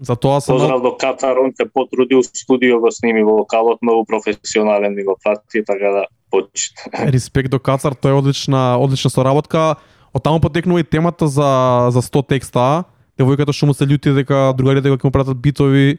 Затоа 0.00 0.40
се 0.40 0.52
Поздрав 0.52 0.82
до 0.82 0.96
Катар, 0.96 1.36
он 1.36 1.52
се 1.54 1.64
потрудил 1.70 2.22
в 2.22 2.26
студио 2.26 2.80
го 2.80 2.90
сними 2.90 3.22
вокалот, 3.24 3.78
многу 3.82 4.04
професионален 4.04 4.94
ми 4.94 5.04
го 5.04 5.16
прати, 5.24 5.64
така 5.66 5.88
да 5.90 6.04
почит. 6.30 6.72
Респект 7.12 7.50
до 7.50 7.58
Кацар, 7.58 7.92
тоа 7.92 8.10
е 8.10 8.14
одлична, 8.14 8.76
одлична 8.80 9.10
соработка. 9.10 9.76
Од 10.14 10.22
таму 10.22 10.40
потекнува 10.40 10.80
и 10.80 10.84
темата 10.84 11.26
за 11.26 11.90
за 11.90 12.02
100 12.02 12.28
текста. 12.28 12.84
Девојката 13.18 13.54
што 13.54 13.66
му 13.66 13.74
се 13.74 13.86
љути 13.86 14.14
дека 14.14 14.54
другарите 14.54 14.90
ќе 14.90 15.04
му 15.04 15.14
пратат 15.14 15.38
битови 15.38 15.98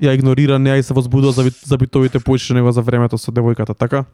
ја 0.00 0.14
игнорира 0.16 0.58
неа 0.58 0.80
и 0.80 0.82
се 0.82 0.94
возбудува 0.96 1.32
за, 1.32 1.50
за 1.64 1.76
битовите 1.76 2.20
поише 2.20 2.54
него 2.54 2.72
за 2.72 2.80
времето 2.82 3.18
со 3.18 3.32
девојката, 3.32 3.76
така? 3.76 4.04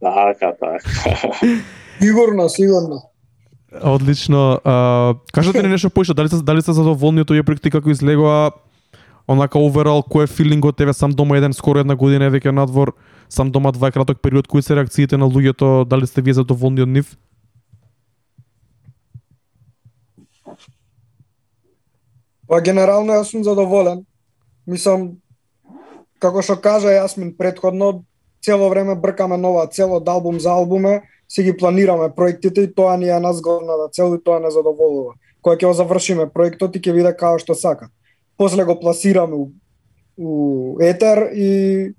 Така, 0.00 0.54
така. 0.58 0.78
Сигурно, 2.02 2.48
сигурно. 2.48 3.09
Одлично. 3.72 4.60
А, 4.64 5.14
кажете 5.32 5.62
ни 5.62 5.68
нешто 5.68 5.90
поише, 5.90 6.14
дали 6.14 6.28
сте 6.28 6.42
дали 6.42 6.62
сте 6.62 6.72
задоволни 6.72 7.22
од 7.22 7.30
овие 7.30 7.46
проекти 7.46 7.70
како 7.70 7.90
излегоа? 7.90 8.50
Онака 9.30 9.62
overall 9.62 10.02
кој 10.02 10.26
е 10.26 10.30
филингот 10.30 10.80
еве 10.82 10.92
сам 10.92 11.14
дома 11.14 11.38
еден 11.38 11.54
скоро 11.54 11.78
една 11.78 11.94
година 11.94 12.26
е 12.26 12.34
веќе 12.34 12.50
надвор, 12.50 12.96
сам 13.28 13.50
дома 13.54 13.70
два 13.70 13.88
е 13.88 13.92
краток 13.94 14.18
период, 14.18 14.48
кои 14.50 14.62
се 14.62 14.74
реакциите 14.74 15.16
на 15.16 15.24
луѓето, 15.30 15.86
дали 15.86 16.06
сте 16.06 16.22
вие 16.22 16.34
задоволни 16.34 16.82
од 16.82 16.88
нив? 16.88 17.14
Па 22.50 22.58
генерално 22.58 23.14
јас 23.14 23.30
сум 23.30 23.44
задоволен. 23.46 24.02
Мислам, 24.66 25.22
како 26.18 26.42
што 26.42 26.58
кажа 26.58 26.90
Јасмин 26.90 27.36
предходно, 27.38 28.02
цело 28.42 28.66
време 28.68 28.98
бркаме 28.98 29.38
нова 29.38 29.68
цел 29.70 29.94
од 29.94 30.08
албум 30.08 30.40
за 30.40 30.50
албуме, 30.58 31.06
си 31.30 31.42
ги 31.46 31.56
планираме 31.56 32.10
проектите 32.16 32.66
и 32.66 32.74
тоа 32.74 32.96
ни 32.96 33.08
е 33.08 33.20
назгорната 33.20 33.82
да 33.82 33.88
цел 33.92 34.16
и 34.18 34.22
тоа 34.24 34.40
не 34.40 34.50
задоволува. 34.50 35.14
Кога 35.42 35.56
ќе 35.56 35.70
го 35.70 35.72
завршиме 35.78 36.26
проектот 36.28 36.74
и 36.76 36.82
ќе 36.82 36.94
биде 36.96 37.14
како 37.14 37.38
што 37.38 37.54
сака. 37.54 37.88
После 38.36 38.64
го 38.64 38.80
пласираме 38.80 39.34
у 39.38 39.50
у 40.20 40.76
етер 40.84 41.30
и 41.32 41.92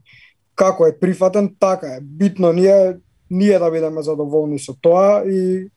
како 0.55 0.85
е 0.85 0.99
прифатен, 0.99 1.55
така 1.59 1.97
е. 1.97 1.99
Битно 2.01 2.53
ние 2.53 2.97
ние 3.31 3.59
да 3.59 3.71
бидеме 3.71 4.03
задоволни 4.03 4.59
со 4.59 4.75
тоа 4.81 5.23
и 5.25 5.71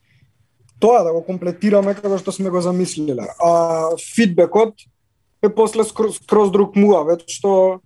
тоа 0.80 1.04
да 1.06 1.12
го 1.14 1.22
комплетираме 1.22 1.94
како 1.94 2.18
што 2.18 2.32
сме 2.34 2.50
го 2.50 2.60
замислиле. 2.60 3.30
А 3.38 3.94
фидбекот 3.96 4.74
е 5.42 5.48
после 5.48 5.84
скроз, 5.84 6.18
скроз 6.18 6.50
друг 6.50 6.76
муавет 6.76 7.22
што 7.30 7.80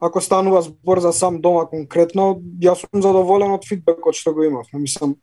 ако 0.00 0.20
станува 0.20 0.62
збор 0.62 0.98
за 0.98 1.12
сам 1.12 1.40
дома 1.40 1.66
конкретно, 1.68 2.40
јас 2.60 2.86
сум 2.86 3.02
задоволен 3.02 3.52
од 3.52 3.66
фидбекот 3.68 4.16
што 4.16 4.32
го 4.32 4.44
имав. 4.44 4.66
Мислам, 4.72 5.16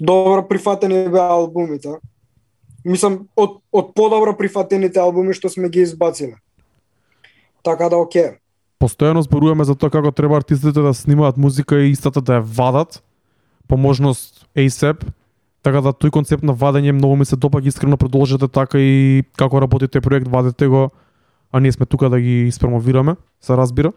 добро 0.00 0.42
прифатени 0.48 1.06
беа 1.08 1.30
албумите. 1.38 2.00
Мислам, 2.84 3.28
од, 3.36 3.60
од 3.72 3.94
подобро 3.94 4.34
прифатените 4.36 5.00
албуми 5.00 5.34
што 5.34 5.48
сме 5.48 5.70
ги 5.70 5.86
избациле. 5.86 6.38
Така 7.62 7.88
да 7.88 7.98
оке. 8.02 8.38
Постојано 8.82 9.22
зборуваме 9.22 9.64
за 9.66 9.74
тоа 9.74 9.90
како 9.90 10.10
треба 10.14 10.38
артистите 10.38 10.82
да 10.82 10.94
снимаат 10.94 11.36
музика 11.36 11.78
и 11.78 11.90
истата 11.90 12.20
да 12.20 12.38
ја 12.38 12.46
вадат, 12.46 13.02
по 13.68 13.76
можност 13.76 14.46
ASAP, 14.56 15.04
така 15.62 15.82
да 15.84 15.92
тој 15.92 16.10
концепт 16.10 16.42
на 16.42 16.54
вадење 16.54 16.94
многу 16.94 17.18
ми 17.18 17.26
се 17.26 17.36
допаѓа 17.36 17.68
искрено 17.68 17.98
продолжете 18.00 18.48
така 18.48 18.78
и 18.78 19.22
како 19.36 19.60
работите 19.60 20.00
проект, 20.00 20.28
вадете 20.28 20.66
го, 20.66 20.90
а 21.52 21.60
ние 21.60 21.72
сме 21.72 21.86
тука 21.86 22.08
да 22.10 22.20
ги 22.20 22.46
испромовираме, 22.48 23.16
се 23.40 23.56
разбира. 23.56 23.92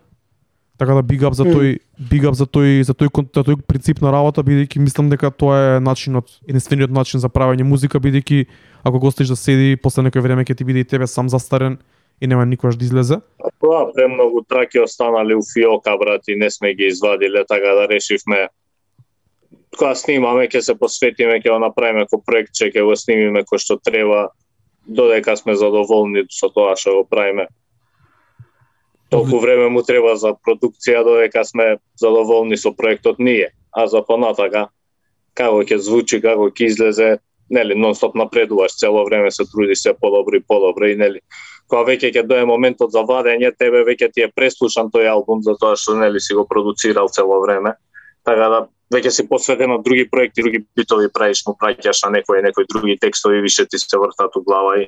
Така 0.81 0.93
да 0.97 1.03
up 1.03 1.33
за 1.37 1.45
тој 1.45 1.77
up 2.25 2.33
за 2.33 2.45
тој 2.49 2.81
за 2.81 2.93
тој 2.97 3.09
за 3.13 3.43
тој 3.45 3.61
принцип 3.69 3.99
на 4.01 4.09
работа 4.09 4.41
бидејќи 4.41 4.79
мислам 4.81 5.11
дека 5.11 5.29
тоа 5.29 5.57
е 5.77 5.79
начинот 5.79 6.39
единствениот 6.49 6.89
начин 6.89 7.21
за 7.21 7.29
правење 7.29 7.61
музика 7.61 7.99
бидејќи 8.01 8.47
ако 8.81 8.97
го 8.97 9.07
оставиш 9.07 9.29
да 9.29 9.37
седи 9.37 9.77
после 9.77 10.01
некој 10.09 10.25
време 10.25 10.41
ќе 10.41 10.57
ти 10.57 10.65
биде 10.65 10.81
и 10.81 10.89
тебе 10.89 11.05
сам 11.05 11.29
застарен 11.29 11.77
и 12.17 12.27
нема 12.27 12.45
никогаш 12.45 12.81
да 12.81 12.85
излезе. 12.85 13.19
Тоа 13.61 13.93
премногу 13.93 14.41
траки 14.41 14.79
останали 14.81 15.37
у 15.37 15.45
фиока, 15.53 15.93
брат, 15.97 16.25
и 16.27 16.35
не 16.35 16.49
сме 16.49 16.73
ги 16.73 16.89
извадиле, 16.89 17.45
така 17.45 17.77
да 17.77 17.87
решивме 17.87 18.49
кога 19.77 19.93
снимаме, 19.95 20.49
ќе 20.49 20.65
се 20.65 20.73
посветиме, 20.73 21.37
ќе 21.45 21.53
го 21.53 21.59
направиме 21.61 22.09
како 22.09 22.23
проект, 22.25 22.57
ќе 22.57 22.81
го 22.81 22.97
снимиме 22.97 23.45
кој 23.45 23.61
што 23.61 23.77
треба, 23.77 24.31
додека 24.89 25.37
сме 25.37 25.53
задоволни 25.53 26.25
со 26.29 26.49
тоа 26.49 26.73
што 26.73 27.03
го 27.03 27.05
правиме. 27.05 27.45
Толку 29.11 29.39
време 29.39 29.67
му 29.67 29.81
треба 29.83 30.13
за 30.15 30.29
продукција 30.39 31.01
додека 31.03 31.43
сме 31.43 31.65
задоволни 31.99 32.55
со 32.57 32.71
проектот 32.71 33.19
ние, 33.19 33.49
а 33.75 33.83
за 33.91 33.99
понатака 34.07 34.69
како 35.35 35.65
ќе 35.67 35.77
звучи, 35.83 36.21
како 36.23 36.47
ќе 36.47 36.69
излезе, 36.71 37.09
нели, 37.51 37.75
нонстоп 37.75 38.15
напредуваш, 38.15 38.77
цело 38.79 39.03
време 39.03 39.31
се 39.31 39.43
труди 39.51 39.75
се 39.75 39.91
подобро 39.93 40.39
и 40.39 40.43
подобро 40.47 40.87
и 40.87 40.95
нели, 40.95 41.19
кога 41.67 41.83
веќе 41.91 42.13
ќе 42.15 42.23
дое 42.23 42.45
моментот 42.47 42.95
за 42.95 43.03
вадење, 43.03 43.51
тебе 43.59 43.83
веќе 43.83 44.13
ти 44.15 44.23
е 44.23 44.31
преслушан 44.31 44.87
тој 44.95 45.11
албум 45.11 45.43
за 45.43 45.57
тоа 45.59 45.75
што 45.75 45.97
нели 45.99 46.19
си 46.19 46.33
го 46.33 46.47
продуцирал 46.47 47.11
цело 47.11 47.41
време. 47.43 47.75
Така 48.23 48.47
да 48.47 48.59
веќе 48.95 49.11
си 49.11 49.27
посветен 49.27 49.75
на 49.75 49.81
други 49.83 50.07
проекти, 50.07 50.39
други 50.39 50.63
битови 50.75 51.11
правиш, 51.11 51.43
му 51.47 51.57
праќаш 51.59 52.05
на 52.05 52.15
некои 52.15 52.43
некои 52.47 52.63
други 52.63 52.95
текстови, 52.95 53.43
више 53.43 53.67
ти 53.67 53.79
се 53.79 53.97
вртат 53.97 54.35
у 54.35 54.43
глава 54.43 54.79
и 54.79 54.87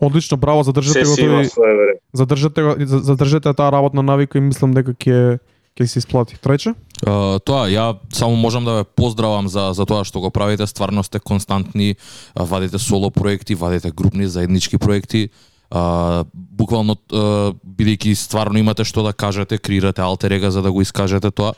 Одлично, 0.00 0.36
браво, 0.36 0.62
задржете 0.62 1.04
се 1.04 1.26
го 1.26 1.28
тој 1.28 1.94
задржете 2.12 2.62
го 2.62 2.74
за- 2.86 2.98
задржете 2.98 3.54
таа 3.54 3.72
работна 3.72 4.02
навика 4.02 4.38
и 4.38 4.40
мислам 4.40 4.72
дека 4.72 4.94
ќе 4.94 5.38
ќе 5.76 5.86
се 5.86 5.98
исплати. 5.98 6.36
Трајче? 6.36 6.74
Uh, 7.06 7.38
тоа, 7.40 7.68
ја 7.70 7.96
само 8.12 8.36
можам 8.36 8.64
да 8.64 8.80
ве 8.80 8.84
поздравам 8.84 9.48
за, 9.48 9.70
за 9.72 9.86
тоа 9.86 10.04
што 10.04 10.20
го 10.20 10.30
правите, 10.30 10.66
стварно 10.66 11.02
сте 11.02 11.20
константни, 11.20 11.96
вадите 12.34 12.78
соло 12.78 13.10
проекти, 13.10 13.54
вадите 13.54 13.90
групни 13.90 14.26
заеднички 14.26 14.78
проекти, 14.78 15.30
а, 15.70 16.24
буквално 16.34 16.96
а, 17.12 17.52
бидејќи 17.64 18.14
стварно 18.14 18.58
имате 18.58 18.84
што 18.84 19.02
да 19.06 19.12
кажете, 19.12 19.58
креирате 19.58 20.02
алтерега 20.02 20.50
за 20.50 20.62
да 20.62 20.72
го 20.72 20.82
искажете 20.82 21.30
тоа. 21.30 21.54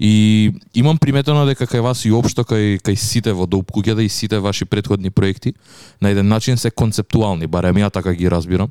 И 0.00 0.52
имам 0.74 0.98
приметено 0.98 1.44
дека 1.46 1.66
кај 1.68 1.84
вас 1.84 2.04
и 2.04 2.12
општо 2.12 2.42
кај 2.42 2.80
кај 2.80 2.96
сите 2.96 3.32
во 3.32 3.46
Доуп 3.46 3.70
куќата 3.70 4.00
и 4.00 4.08
сите 4.08 4.38
ваши 4.38 4.64
претходни 4.64 5.10
проекти 5.10 5.54
на 6.00 6.10
еден 6.10 6.28
начин 6.28 6.56
се 6.56 6.70
концептуални, 6.70 7.46
барем 7.46 7.76
ја 7.76 7.92
така 7.92 8.14
ги 8.14 8.30
разбирам. 8.30 8.70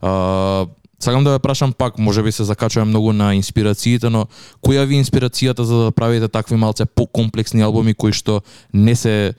А, 0.00 0.66
Сакам 1.00 1.24
да 1.24 1.30
ве 1.30 1.38
прашам 1.38 1.72
пак, 1.72 1.98
може 1.98 2.22
би 2.22 2.32
се 2.32 2.44
закачувам 2.44 2.88
многу 2.88 3.12
на 3.12 3.34
инспирациите, 3.34 4.10
но 4.10 4.26
која 4.58 4.82
ви 4.82 4.98
е 4.98 5.04
инспирацијата 5.04 5.62
за 5.62 5.76
да 5.84 5.90
правите 5.94 6.28
такви 6.28 6.56
малце 6.56 6.86
покомплексни 6.86 7.62
албуми 7.62 7.94
кои 7.94 8.12
што 8.12 8.42
не 8.74 8.96
се 8.98 9.34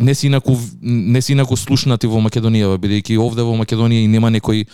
не 0.00 0.14
си 0.14 0.26
инаку 0.26 0.56
не 0.82 1.22
си 1.22 1.32
инаку 1.32 1.56
слушнати 1.56 2.08
во 2.08 2.22
Македонија, 2.24 2.72
бидејќи 2.80 3.18
овде 3.20 3.44
во 3.44 3.52
Македонија 3.60 4.04
и 4.04 4.08
нема 4.08 4.32
некој 4.32 4.64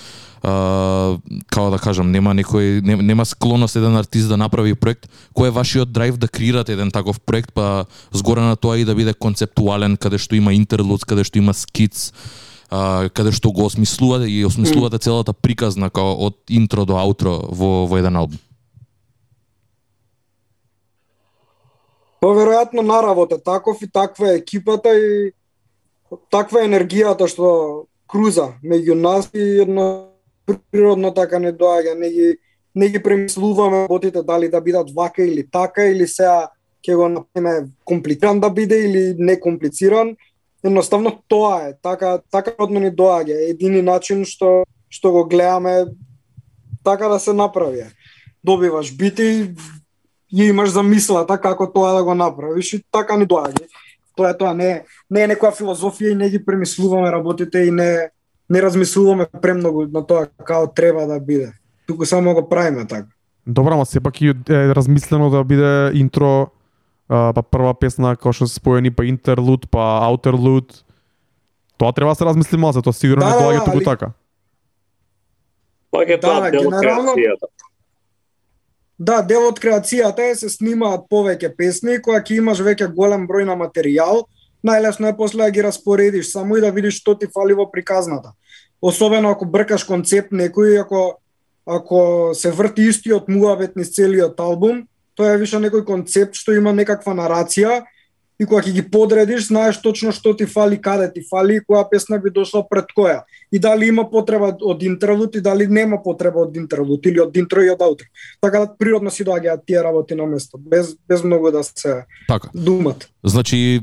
а, 0.47 1.19
како 1.51 1.71
да 1.75 1.81
кажам, 1.83 2.13
нема 2.15 2.35
некој 2.39 2.81
не, 2.87 2.97
нема 3.03 3.27
склоност 3.27 3.77
еден 3.77 3.99
артист 3.99 4.31
да 4.31 4.39
направи 4.39 4.75
проект, 4.79 5.11
кој 5.35 5.51
е 5.51 5.57
вашиот 5.59 5.93
драйв 5.93 6.21
да 6.23 6.29
креирате 6.29 6.79
еден 6.79 6.95
таков 6.95 7.21
проект, 7.21 7.51
па 7.55 7.87
згоре 8.15 8.47
на 8.47 8.57
тоа 8.57 8.79
и 8.79 8.87
да 8.87 8.95
биде 8.95 9.15
концептуален, 9.15 9.99
каде 9.99 10.23
што 10.23 10.39
има 10.39 10.55
интерлудс, 10.55 11.05
каде 11.05 11.27
што 11.27 11.43
има 11.43 11.55
скиц, 11.59 12.13
а, 12.71 13.11
каде 13.11 13.35
што 13.35 13.51
го 13.51 13.67
осмислувате 13.67 14.31
и 14.31 14.45
осмислувате 14.47 15.03
целата 15.03 15.35
приказна 15.35 15.91
као 15.91 16.15
од 16.31 16.39
интро 16.49 16.87
до 16.87 17.03
аутро 17.03 17.41
во 17.51 17.87
во 17.91 17.99
еден 17.99 18.17
албум. 18.17 18.39
Поверојатно 22.27 22.83
наравот 22.83 23.33
е 23.37 23.39
таков 23.39 23.83
и 23.83 23.87
таква 23.87 24.33
е 24.33 24.39
екипата 24.41 24.91
и 24.99 25.31
таква 26.31 26.65
е 26.65 26.67
енергијата 26.67 27.29
што 27.31 27.87
круза 28.11 28.49
меѓу 28.67 28.97
нас 28.99 29.29
и 29.31 29.63
едно 29.63 30.11
природно 30.73 31.13
така 31.15 31.39
не 31.39 31.53
доаѓа, 31.53 31.95
не 31.95 32.11
ги 32.11 32.27
не 32.75 32.89
ги 32.89 33.03
премислуваме 33.03 33.83
работите 33.83 34.23
дали 34.23 34.49
да 34.49 34.61
бидат 34.61 34.91
вака 34.91 35.23
или 35.23 35.47
така 35.51 35.87
или 35.87 36.07
сега 36.07 36.51
ќе 36.83 36.97
го 36.97 37.09
направиме 37.09 37.71
комплициран 37.85 38.41
да 38.41 38.51
биде 38.51 38.79
или 38.85 39.15
некомплициран. 39.19 40.17
Едноставно 40.65 41.23
тоа 41.29 41.69
е, 41.69 41.75
така 41.83 42.19
така 42.31 42.53
родно 42.59 42.81
ни 42.81 42.91
доаѓа, 42.91 43.39
едини 43.55 43.83
начин 43.83 44.27
што 44.27 44.65
што 44.91 45.15
го 45.15 45.25
гледаме 45.31 45.87
така 46.83 47.09
да 47.09 47.23
се 47.23 47.33
направи. 47.33 47.87
Добиваш 48.45 48.97
бити, 48.97 49.55
ја 50.37 50.51
имаш 50.51 50.75
замислата 50.77 51.39
како 51.41 51.67
тоа 51.67 51.95
да 51.97 52.05
го 52.05 52.15
направиш 52.15 52.75
и 52.75 52.83
така 52.93 53.17
ни 53.17 53.27
доаѓа. 53.27 53.65
Тоа 54.17 54.31
е 54.31 54.39
тоа, 54.39 54.55
не, 54.55 54.71
е- 54.71 54.85
не 55.11 55.23
е 55.23 55.29
некоја 55.29 55.53
филозофија 55.53 56.13
и 56.13 56.15
не 56.15 56.31
ги 56.31 56.45
премислуваме 56.45 57.13
работите 57.13 57.59
и 57.59 57.71
не 57.71 58.11
не 58.49 58.63
размислуваме 58.63 59.27
премногу 59.43 59.87
на 59.91 60.07
тоа 60.07 60.27
како 60.45 60.71
треба 60.71 61.07
да 61.07 61.21
биде. 61.21 61.53
Туку 61.87 62.07
само 62.07 62.35
го 62.35 62.49
правиме 62.49 62.87
така. 62.87 63.09
Добра, 63.47 63.75
ама 63.75 63.87
сепак 63.87 64.21
и 64.21 64.29
е 64.29 64.35
размислено 64.75 65.31
да 65.31 65.45
биде 65.45 65.91
интро, 65.95 66.51
а, 67.09 67.33
па 67.33 67.43
прва 67.43 67.75
песна 67.75 68.17
како 68.17 68.33
што 68.33 68.47
се 68.47 68.59
споени, 68.59 68.91
па 68.91 69.07
интерлуд, 69.07 69.71
па 69.71 70.03
аутерлуд. 70.07 70.83
Тоа 71.79 71.93
треба 71.93 72.11
да 72.11 72.15
се 72.15 72.25
размисли 72.25 72.59
малце, 72.59 72.83
тоа 72.83 72.93
сигурно 72.93 73.23
Да, 73.23 73.31
не 73.31 73.37
да, 73.39 73.43
доаѓа 73.45 73.59
да, 73.59 73.65
туку 73.65 73.81
така. 73.85 74.11
Пак 75.91 76.09
е 76.09 76.19
Да, 76.19 76.21
тоа 76.21 76.41
да, 76.41 76.51
генерално-. 76.51 77.15
Да, 78.99 79.21
дел 79.21 79.45
од 79.51 79.59
креацијата 79.61 80.31
е 80.31 80.35
се 80.35 80.49
снимаат 80.49 81.05
повеќе 81.13 81.53
песни, 81.57 81.99
која 82.01 82.23
ќе 82.25 82.41
имаш 82.41 82.63
веќе 82.65 82.89
голем 82.95 83.27
број 83.29 83.45
на 83.45 83.57
материјал, 83.61 84.25
најлесно 84.65 85.11
е 85.11 85.17
после 85.17 85.45
да 85.45 85.51
ги 85.51 85.63
распоредиш 85.63 86.33
само 86.33 86.57
и 86.57 86.65
да 86.65 86.73
видиш 86.73 87.03
што 87.03 87.15
ти 87.15 87.29
фали 87.29 87.55
во 87.55 87.69
приказната. 87.71 88.33
Особено 88.81 89.31
ако 89.31 89.45
бркаш 89.45 89.85
концепт 89.85 90.33
некој, 90.33 90.81
ако 90.81 91.21
ако 91.67 92.31
се 92.35 92.51
врти 92.51 92.83
истиот 92.89 93.29
муабет 93.29 93.77
низ 93.77 93.91
целиот 93.91 94.41
албум, 94.41 94.87
тоа 95.19 95.35
е 95.35 95.41
више 95.41 95.59
некој 95.59 95.83
концепт 95.85 96.39
што 96.39 96.55
има 96.55 96.73
некаква 96.73 97.13
нарација 97.13 97.83
и 98.39 98.47
кога 98.47 98.63
ќе 98.63 98.73
ги 98.73 98.83
подредиш, 98.91 99.49
знаеш 99.49 99.79
точно 99.83 100.13
што 100.13 100.35
ти 100.37 100.47
фали, 100.47 100.77
каде 100.81 101.09
ти 101.13 101.23
фали 101.31 101.57
и 101.57 101.65
која 101.65 101.87
песна 101.91 102.19
би 102.19 102.31
дошла 102.31 102.63
пред 102.69 102.93
која. 102.97 103.23
И 103.53 103.59
дали 103.59 103.89
има 103.89 104.05
потреба 104.11 104.53
од 104.61 104.83
интерлуд 104.83 105.37
и 105.37 105.41
дали 105.41 105.67
нема 105.67 106.03
потреба 106.03 106.45
од 106.45 106.57
интерлуд 106.57 107.07
или 107.07 107.21
од 107.21 107.37
интро 107.37 107.63
и 107.65 107.71
од 107.71 107.83
аутро. 107.83 108.07
Така 108.41 108.67
да 108.67 108.73
природно 108.79 109.11
си 109.11 109.25
доаѓаат 109.25 109.65
тие 109.67 109.83
работи 109.83 110.15
на 110.15 110.27
место, 110.27 110.59
без 110.59 110.97
без 111.09 111.23
многу 111.25 111.51
да 111.51 111.65
се 111.65 112.05
Така. 112.29 112.49
думат. 112.55 113.09
Значи, 113.25 113.81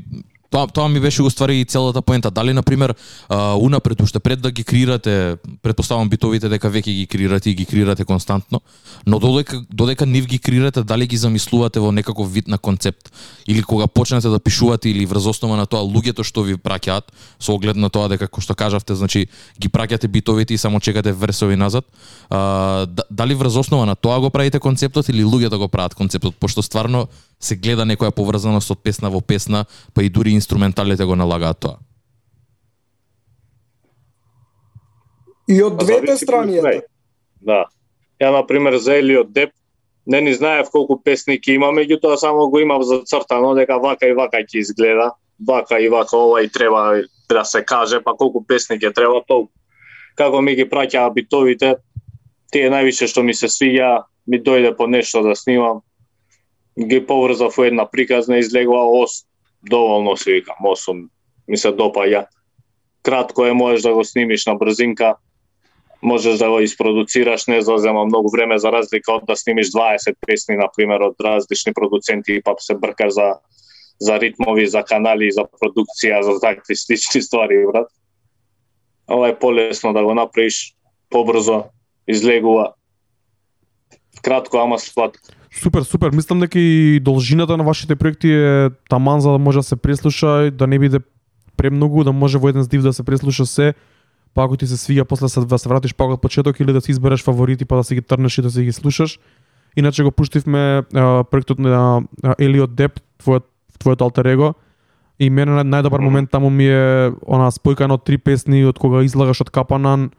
тоа, 0.54 0.70
тоа 0.70 0.88
ми 0.88 1.02
беше 1.02 1.26
уствари 1.26 1.60
и 1.60 1.66
целата 1.66 2.02
поента. 2.02 2.32
Дали, 2.32 2.54
например, 2.54 2.94
пример, 2.94 2.96
унапред, 3.58 4.02
уште 4.02 4.20
пред 4.20 4.42
да 4.42 4.52
ги 4.52 4.64
креирате, 4.64 5.38
предпоставам 5.62 6.10
битовите 6.10 6.50
дека 6.50 6.70
веќе 6.70 6.94
ги 6.94 7.08
креирате 7.08 7.50
и 7.50 7.56
ги 7.56 7.66
креирате 7.66 8.06
константно, 8.06 8.62
но 9.06 9.20
додека, 9.20 9.64
додека 9.70 10.06
нив 10.06 10.26
ги 10.26 10.40
креирате, 10.40 10.84
дали 10.84 11.08
ги 11.08 11.18
замислувате 11.18 11.80
во 11.80 11.92
некаков 11.92 12.34
вид 12.34 12.48
на 12.48 12.58
концепт? 12.58 13.12
Или 13.48 13.64
кога 13.64 13.88
почнете 13.88 14.30
да 14.30 14.40
пишувате 14.40 14.90
или 14.90 15.06
врз 15.06 15.26
основа 15.26 15.58
на 15.58 15.66
тоа 15.66 15.82
луѓето 15.82 16.24
што 16.24 16.44
ви 16.44 16.56
праќаат, 16.56 17.14
со 17.40 17.54
оглед 17.54 17.76
на 17.76 17.90
тоа 17.90 18.10
дека, 18.10 18.28
како 18.28 18.42
што 18.42 18.56
кажавте, 18.56 18.96
значи, 18.96 19.28
ги 19.60 19.70
праќате 19.70 20.08
битовите 20.08 20.54
и 20.54 20.58
само 20.58 20.80
чекате 20.80 21.14
версови 21.14 21.56
назад, 21.56 21.86
а, 22.30 22.86
да, 22.86 23.04
дали 23.10 23.36
врз 23.36 23.56
основа 23.56 23.86
на 23.86 23.96
тоа 23.96 24.20
го 24.20 24.30
правите 24.30 24.60
концептот 24.60 25.10
или 25.10 25.24
луѓето 25.24 25.58
го 25.58 25.68
прават 25.68 25.96
концептот, 25.96 26.36
пошто 26.36 26.62
стварно 26.62 27.08
се 27.44 27.56
гледа 27.56 27.86
некоја 27.86 28.12
поврзаност 28.12 28.72
од 28.72 28.84
песна 28.84 29.10
во 29.10 29.22
песна, 29.22 29.66
па 29.94 30.04
и 30.04 30.10
дури 30.10 30.32
инструменталите 30.32 31.06
го 31.06 31.16
налагаат 31.16 31.60
тоа. 31.60 31.78
И 35.48 35.60
од 35.64 35.78
Па 35.78 35.86
двете 35.86 36.18
страни 36.18 36.58
е 36.58 36.82
да. 37.44 37.66
Ја, 38.22 38.32
например, 38.32 38.78
за 38.80 38.96
Елиот 38.96 39.34
Деп, 39.34 39.52
не 40.06 40.22
ни 40.22 40.34
знаев 40.34 40.70
колку 40.72 40.98
песни 41.04 41.36
ќе 41.40 41.58
има, 41.58 41.72
меѓутоа 41.76 42.16
само 42.20 42.48
го 42.52 42.60
имав 42.60 42.84
зацртано 42.88 43.54
дека 43.56 43.80
вака 43.80 44.08
и 44.08 44.16
вака 44.16 44.44
ќе 44.44 44.60
изгледа, 44.60 45.12
вака 45.40 45.80
и 45.80 45.90
вака 45.90 46.18
ова 46.18 46.44
и 46.44 46.50
треба 46.50 47.04
да 47.30 47.44
се 47.46 47.64
каже, 47.64 48.00
па 48.04 48.16
колку 48.16 48.44
песни 48.44 48.80
ќе 48.80 48.94
треба 48.94 49.24
толку. 49.28 49.52
Како 50.16 50.42
ми 50.42 50.56
ги 50.56 50.68
праќаа 50.70 51.12
битовите, 51.14 51.76
тие 52.52 52.70
највише 52.70 53.08
што 53.08 53.24
ми 53.24 53.34
се 53.34 53.48
свиѓа, 53.48 54.04
ми 54.28 54.40
дојде 54.40 54.76
по 54.78 54.88
нешто 54.88 55.24
да 55.24 55.36
снимам, 55.36 55.82
ги 56.80 57.06
поврзав 57.06 57.58
во 57.58 57.64
една 57.64 57.86
приказна, 57.90 58.38
излегува 58.38 58.86
ос, 59.04 59.26
доволно 59.70 60.18
си 60.18 60.32
викам, 60.32 60.66
осум, 60.66 61.10
ми 61.48 61.58
се 61.58 61.72
допаѓа. 61.72 62.26
Кратко 63.04 63.46
е, 63.46 63.54
можеш 63.54 63.82
да 63.82 63.94
го 63.94 64.04
снимиш 64.04 64.46
на 64.46 64.56
брзинка, 64.56 65.16
можеш 66.02 66.38
да 66.38 66.50
го 66.50 66.60
испродуцираш, 66.60 67.48
не 67.48 67.62
зазема 67.62 68.06
многу 68.06 68.32
време 68.32 68.60
за 68.60 68.72
разлика 68.72 69.14
од 69.14 69.26
да 69.28 69.36
снимиш 69.36 69.72
20 69.72 70.16
песни, 70.28 70.56
на 70.56 70.70
пример, 70.76 71.02
од 71.02 71.16
различни 71.22 71.74
продуценти, 71.74 72.42
па 72.44 72.56
се 72.60 72.76
бркаш 72.76 73.14
за 73.14 73.36
за 74.04 74.20
ритмови, 74.20 74.68
за 74.68 74.84
канали, 74.84 75.32
за 75.32 75.46
продукција, 75.48 76.22
за 76.26 76.40
такви 76.42 76.76
слични 76.76 77.22
ствари, 77.22 77.64
брат. 77.70 77.88
Ова 79.08 79.30
е 79.30 79.40
полесно 79.40 79.94
да 79.94 80.04
го 80.04 80.14
направиш 80.14 80.76
побрзо, 81.10 81.64
излегува. 82.08 82.74
Кратко, 84.22 84.58
ама 84.58 84.80
сладко. 84.80 85.20
Супер, 85.54 85.84
супер. 85.84 86.12
Мислам 86.12 86.40
дека 86.40 86.60
и 86.60 87.00
должината 87.00 87.58
на 87.58 87.64
вашите 87.64 87.96
проекти 87.96 88.32
е 88.32 88.70
таман 88.90 89.22
за 89.22 89.32
да 89.32 89.38
може 89.38 89.60
да 89.60 89.64
се 89.64 89.76
преслуша 89.76 90.46
и 90.46 90.52
да 90.52 90.68
не 90.68 90.80
биде 90.80 91.00
премногу, 91.58 92.04
да 92.04 92.12
може 92.12 92.38
во 92.38 92.50
еден 92.50 92.64
здив 92.64 92.82
да 92.82 92.94
се 92.94 93.04
преслуша 93.04 93.46
се, 93.46 93.74
па 94.34 94.44
ако 94.44 94.58
ти 94.58 94.68
се 94.68 94.78
свиѓа 94.78 95.04
после 95.06 95.46
да 95.46 95.60
се 95.60 95.70
вратиш 95.70 95.94
пак 95.94 96.10
од 96.10 96.22
почеток 96.22 96.60
или 96.60 96.74
да 96.74 96.82
си 96.82 96.92
избереш 96.92 97.24
фаворити 97.24 97.66
па 97.66 97.76
да 97.76 97.84
си 97.84 97.96
ги 97.96 98.02
трнеш 98.02 98.38
и 98.38 98.42
да 98.42 98.52
си 98.52 98.64
ги 98.64 98.72
слушаш. 98.72 99.20
Иначе 99.78 100.04
го 100.04 100.12
пуштивме 100.12 100.84
а, 100.94 101.24
проектот 101.24 101.60
на 101.60 102.02
Елиот 102.40 102.76
Деп, 102.76 103.00
твојот 103.22 103.46
твојот 103.80 104.02
алтер 104.02 104.26
его. 104.26 104.54
И 105.20 105.30
мене 105.30 105.52
нај- 105.52 105.70
најдобар 105.70 106.02
момент 106.02 106.32
таму 106.32 106.50
ми 106.50 106.66
е 106.66 107.14
она 107.30 107.52
спојка 107.54 107.86
од 107.86 108.04
три 108.04 108.18
песни 108.18 108.66
од 108.66 108.80
кога 108.80 109.04
излагаш 109.06 109.42
од 109.42 109.50
Капанан 109.50 110.10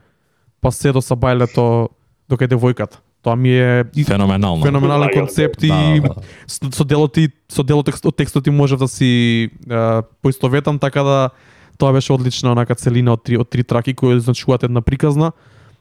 па 0.61 0.70
се 0.70 0.93
до 0.93 1.03
Сабајлето 1.03 1.89
дока 2.28 2.45
е 2.45 2.49
девојката. 2.49 3.03
Тоа 3.25 3.37
ми 3.37 3.57
е 3.57 3.85
и 3.97 4.05
Феноменално. 4.05 4.64
феноменален 4.64 5.09
Да, 5.09 5.20
концепт 5.20 5.61
да, 5.61 5.66
и 5.66 6.01
да. 6.01 6.14
со, 6.47 6.68
со 6.72 6.85
делот 6.85 7.16
и 7.16 7.31
со 7.49 7.64
делот 7.64 7.89
од 7.89 8.16
текстот 8.16 8.45
ти 8.45 8.51
можев 8.51 8.79
да 8.79 8.89
си 8.89 9.49
е, 9.70 10.03
поистоветам 10.22 10.79
така 10.79 11.03
да 11.03 11.31
тоа 11.79 11.93
беше 11.93 12.12
одлична 12.12 12.53
онака 12.53 12.75
целина 12.75 13.16
од 13.16 13.25
три 13.25 13.41
од 13.41 13.49
три 13.49 13.64
траки 13.64 13.95
кои 13.95 14.20
значуваат 14.20 14.68
една 14.68 14.85
приказна 14.85 15.33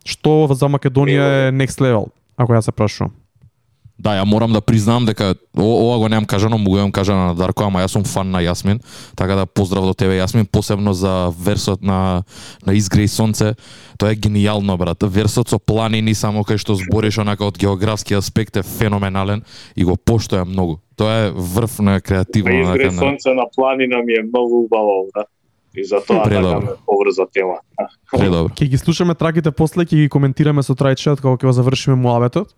што 0.08 0.48
за 0.56 0.72
Македонија 0.72 1.50
е 1.50 1.52
next 1.52 1.84
level 1.84 2.08
ако 2.38 2.54
ја 2.56 2.62
се 2.64 2.72
прашувам. 2.72 3.12
Да, 4.04 4.18
ја 4.20 4.26
морам 4.28 4.52
да 4.52 4.60
признам 4.62 5.06
дека 5.08 5.36
о, 5.56 5.64
ова 5.64 5.98
го 5.98 6.10
немам 6.12 6.26
кажано, 6.26 6.58
му 6.58 6.70
го 6.70 6.78
имам 6.78 6.92
кажано 6.92 7.28
на 7.32 7.36
Дарко, 7.40 7.64
ама 7.64 7.86
јас 7.86 7.96
сум 7.96 8.04
фан 8.04 8.32
на 8.36 8.42
Јасмин, 8.44 8.82
така 9.16 9.36
да 9.40 9.46
поздрав 9.46 9.86
до 9.88 9.94
тебе 9.94 10.20
Јасмин, 10.20 10.44
посебно 10.44 10.94
за 10.94 11.32
версот 11.32 11.82
на 11.82 12.24
на 12.68 12.76
Изгреј 12.76 13.08
сонце. 13.08 13.54
Тоа 13.98 14.12
е 14.12 14.20
генијално 14.20 14.76
брат. 14.78 15.04
Версот 15.04 15.48
со 15.48 15.60
планини 15.60 16.14
само 16.14 16.44
кај 16.44 16.60
што 16.60 16.76
збориш 16.76 17.22
онака 17.24 17.46
од 17.48 17.58
географски 17.58 18.18
аспект 18.20 18.58
е 18.58 18.64
феноменален 18.64 19.44
и 19.76 19.88
го 19.88 19.96
поштојам 19.96 20.52
многу. 20.52 20.82
Тоа 21.00 21.30
е 21.30 21.32
врв 21.32 21.80
на 21.80 22.02
креативно 22.02 22.76
на... 22.76 22.92
сонце 22.92 23.34
на 23.34 23.48
планина 23.56 24.04
ми 24.04 24.14
е 24.20 24.24
многу 24.28 24.66
убаво, 24.66 25.08
да. 25.16 25.26
И 25.76 25.86
затоа 25.86 26.24
така 26.24 26.30
Предобро. 26.30 26.62
ме 26.62 26.76
поврза 26.86 27.26
тема. 27.34 27.58
Предобро. 28.12 28.54
Ќе 28.54 28.68
ги 28.70 28.78
слушаме 28.78 29.16
траките 29.16 29.52
после, 29.52 29.88
ќе 29.88 30.06
ги 30.06 30.10
коментираме 30.10 30.62
со 30.62 30.76
Трајчет 30.76 31.22
кога 31.22 31.40
ќе 31.40 31.50
го 31.50 31.54
завршиме 31.56 31.96
муабетот. 31.98 32.54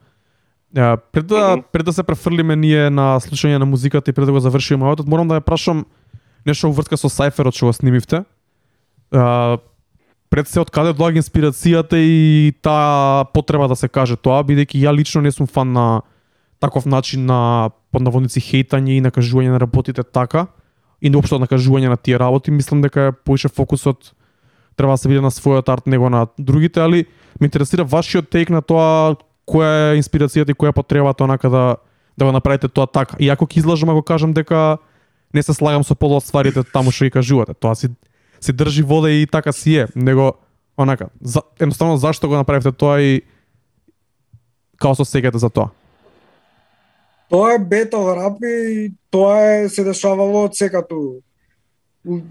Ја, 0.76 0.98
пред 1.12 1.28
да 1.32 1.58
пред 1.72 1.86
да 1.86 1.94
се 1.94 2.04
префрлиме 2.04 2.56
ние 2.56 2.90
на 2.90 3.16
слушање 3.24 3.58
на 3.58 3.66
музиката 3.66 4.12
и 4.12 4.14
пред 4.14 4.28
да 4.28 4.32
го 4.36 4.40
завршиме 4.44 4.84
муабетот, 4.84 5.08
морам 5.08 5.28
да 5.28 5.40
ја 5.40 5.46
прашам 5.46 5.86
нешто 6.46 6.68
во 6.68 6.76
врска 6.76 7.00
со 7.00 7.08
Сайферот 7.10 7.56
што 7.56 7.72
го 7.72 7.74
снимивте. 7.74 8.26
А, 9.16 9.58
пред 10.30 10.52
се 10.52 10.60
од 10.60 10.72
каде 10.76 10.92
доаѓа 10.92 11.24
инспирацијата 11.24 11.96
и 11.96 12.52
таа 12.60 13.24
потреба 13.32 13.70
да 13.72 13.76
се 13.80 13.88
каже 13.88 14.20
тоа, 14.20 14.44
бидејќи 14.44 14.84
ја 14.84 14.92
лично 14.92 15.24
не 15.24 15.32
сум 15.32 15.48
фан 15.48 15.72
на 15.72 16.02
таков 16.60 16.86
начин 16.86 17.26
на 17.26 17.72
под 17.92 18.04
наводници 18.04 18.44
хейтање 18.44 18.98
и 18.98 19.02
накажување 19.06 19.56
на 19.56 19.64
работите 19.64 20.04
така 20.04 20.48
и 21.00 21.10
неопшто 21.10 21.40
накажување 21.40 21.88
на 21.88 21.98
тие 21.98 22.20
работи, 22.20 22.52
мислам 22.52 22.82
дека 22.84 23.10
е 23.10 23.16
поише 23.16 23.48
фокусот 23.48 24.12
треба 24.76 24.94
да 24.94 24.98
се 24.98 25.08
биде 25.08 25.22
на 25.24 25.32
својот 25.32 25.72
арт 25.72 25.88
него 25.88 26.10
на 26.10 26.28
другите, 26.38 26.82
али 26.84 27.06
ме 27.40 27.48
интересира 27.48 27.84
вашиот 27.84 28.30
тейк 28.30 28.50
на 28.50 28.62
тоа 28.62 29.16
која 29.48 29.94
е 29.94 30.00
инспирацијата 30.02 30.52
и 30.52 30.58
која 30.58 30.74
е 30.74 30.80
потребата 30.80 31.24
онака 31.24 31.50
да 31.50 31.76
да 32.18 32.26
го 32.26 32.32
направите 32.32 32.68
тоа 32.68 32.88
така. 32.88 33.18
И 33.20 33.30
ако 33.30 33.46
ќе 33.46 33.58
излажам 33.58 33.90
ако 33.90 34.02
кажам 34.02 34.34
дека 34.34 34.78
не 35.34 35.44
се 35.44 35.54
слагам 35.54 35.84
со 35.84 35.96
полу 35.96 36.16
од 36.16 36.24
стварите 36.24 36.64
таму 36.64 36.92
што 36.92 37.06
ги 37.06 37.12
кажувате, 37.12 37.54
тоа 37.54 37.76
си 37.76 37.92
се 38.40 38.54
држи 38.54 38.84
вода 38.84 39.12
и 39.12 39.28
така 39.28 39.52
си 39.52 39.76
е, 39.76 39.88
него 39.96 40.34
онака, 40.78 41.10
за, 41.22 41.42
едноставно 41.60 41.98
зашто 41.98 42.28
го 42.28 42.36
направивте 42.36 42.72
тоа 42.72 43.02
и 43.02 43.22
као 44.78 44.96
со 44.96 45.06
сегате 45.06 45.38
за 45.38 45.50
тоа. 45.50 45.70
Тоа 47.30 47.56
е 47.56 47.60
бетал 47.60 48.16
рап 48.16 48.40
и 48.44 48.94
тоа 49.10 49.42
е 49.44 49.70
се 49.70 49.84
дешавало 49.84 50.46
од 50.46 50.56
секату 50.56 51.20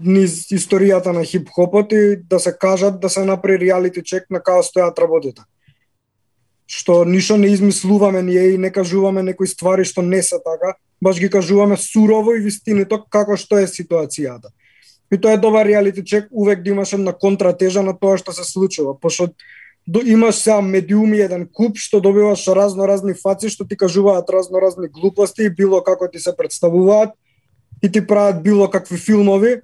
низ 0.01 0.47
историјата 0.55 1.11
на 1.11 1.25
хип-хопот 1.25 1.91
и 1.91 2.17
да 2.23 2.39
се 2.39 2.57
кажат 2.57 2.99
да 2.99 3.09
се 3.09 3.25
направи 3.25 3.59
реалити 3.59 4.01
чек 4.03 4.29
на 4.31 4.39
као 4.39 4.63
стојат 4.63 4.97
работите. 5.01 5.43
Што 6.67 7.03
ништо 7.05 7.37
не 7.37 7.47
измислуваме 7.53 8.23
ние 8.23 8.53
и 8.53 8.57
не 8.57 8.71
кажуваме 8.71 9.23
некои 9.23 9.47
ствари 9.47 9.85
што 9.85 10.01
не 10.01 10.21
се 10.23 10.39
така, 10.41 10.75
баш 11.01 11.19
ги 11.19 11.29
кажуваме 11.29 11.77
сурово 11.77 12.35
и 12.35 12.41
вистинито 12.41 13.03
како 13.09 13.37
што 13.37 13.59
е 13.61 13.67
ситуацијата. 13.67 14.49
И 15.11 15.17
тоа 15.21 15.37
е 15.37 15.37
добар 15.37 15.65
реалити 15.65 16.03
чек, 16.05 16.27
увек 16.31 16.63
да 16.63 16.69
имаш 16.69 16.93
една 16.93 17.13
контратежа 17.13 17.83
на 17.85 17.93
тоа 17.93 18.17
што 18.17 18.33
се 18.33 18.43
случува, 18.43 18.97
пошто 18.99 19.29
до, 19.87 20.01
имаш 20.01 20.35
сега 20.35 20.61
медиуми 20.61 21.19
еден 21.21 21.45
куп 21.53 21.77
што 21.77 22.01
добиваш 22.01 22.47
разно 22.47 22.87
разни 22.89 23.13
фаци 23.13 23.49
што 23.53 23.67
ти 23.69 23.77
кажуваат 23.77 24.29
разно 24.33 24.61
разни 24.61 24.87
глупости 24.89 25.45
и 25.45 25.53
било 25.53 25.83
како 25.83 26.09
ти 26.09 26.19
се 26.19 26.33
представуваат 26.37 27.13
и 27.83 27.91
ти 27.91 28.01
прават 28.07 28.41
било 28.43 28.69
какви 28.69 28.97
филмови 28.97 29.61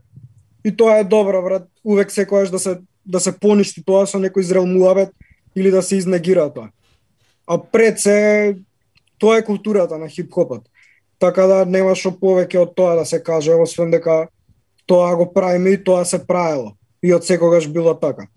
и 0.63 0.75
тоа 0.77 0.99
е 0.99 1.03
добро 1.03 1.41
брат 1.41 1.65
увек 1.83 2.11
секогаш 2.11 2.49
да 2.49 2.59
се 2.59 2.77
да 3.05 3.19
се 3.19 3.33
поништи 3.33 3.81
тоа 3.81 4.05
со 4.05 4.21
некој 4.21 4.45
зрел 4.45 4.69
муабет 4.69 5.09
или 5.55 5.71
да 5.71 5.81
се 5.81 5.97
изнегира 5.97 6.45
тоа 6.53 6.69
а 7.47 7.57
пред 7.57 7.99
се 7.99 8.55
тоа 9.19 9.37
е 9.37 9.45
културата 9.45 9.97
на 9.97 10.09
хип-хопот 10.09 10.67
така 11.19 11.47
да 11.47 11.65
нема 11.65 11.95
што 11.95 12.11
повеќе 12.11 12.65
од 12.65 12.75
тоа 12.75 12.95
да 12.99 13.05
се 13.05 13.21
каже 13.23 13.53
освен 13.53 13.91
дека 13.91 14.27
тоа 14.85 15.15
го 15.15 15.31
правиме 15.33 15.77
и 15.77 15.83
тоа 15.83 16.05
се 16.05 16.21
правело 16.25 16.73
и 17.01 17.13
од 17.13 17.25
секогаш 17.25 17.67
било 17.67 17.93
така 17.93 18.27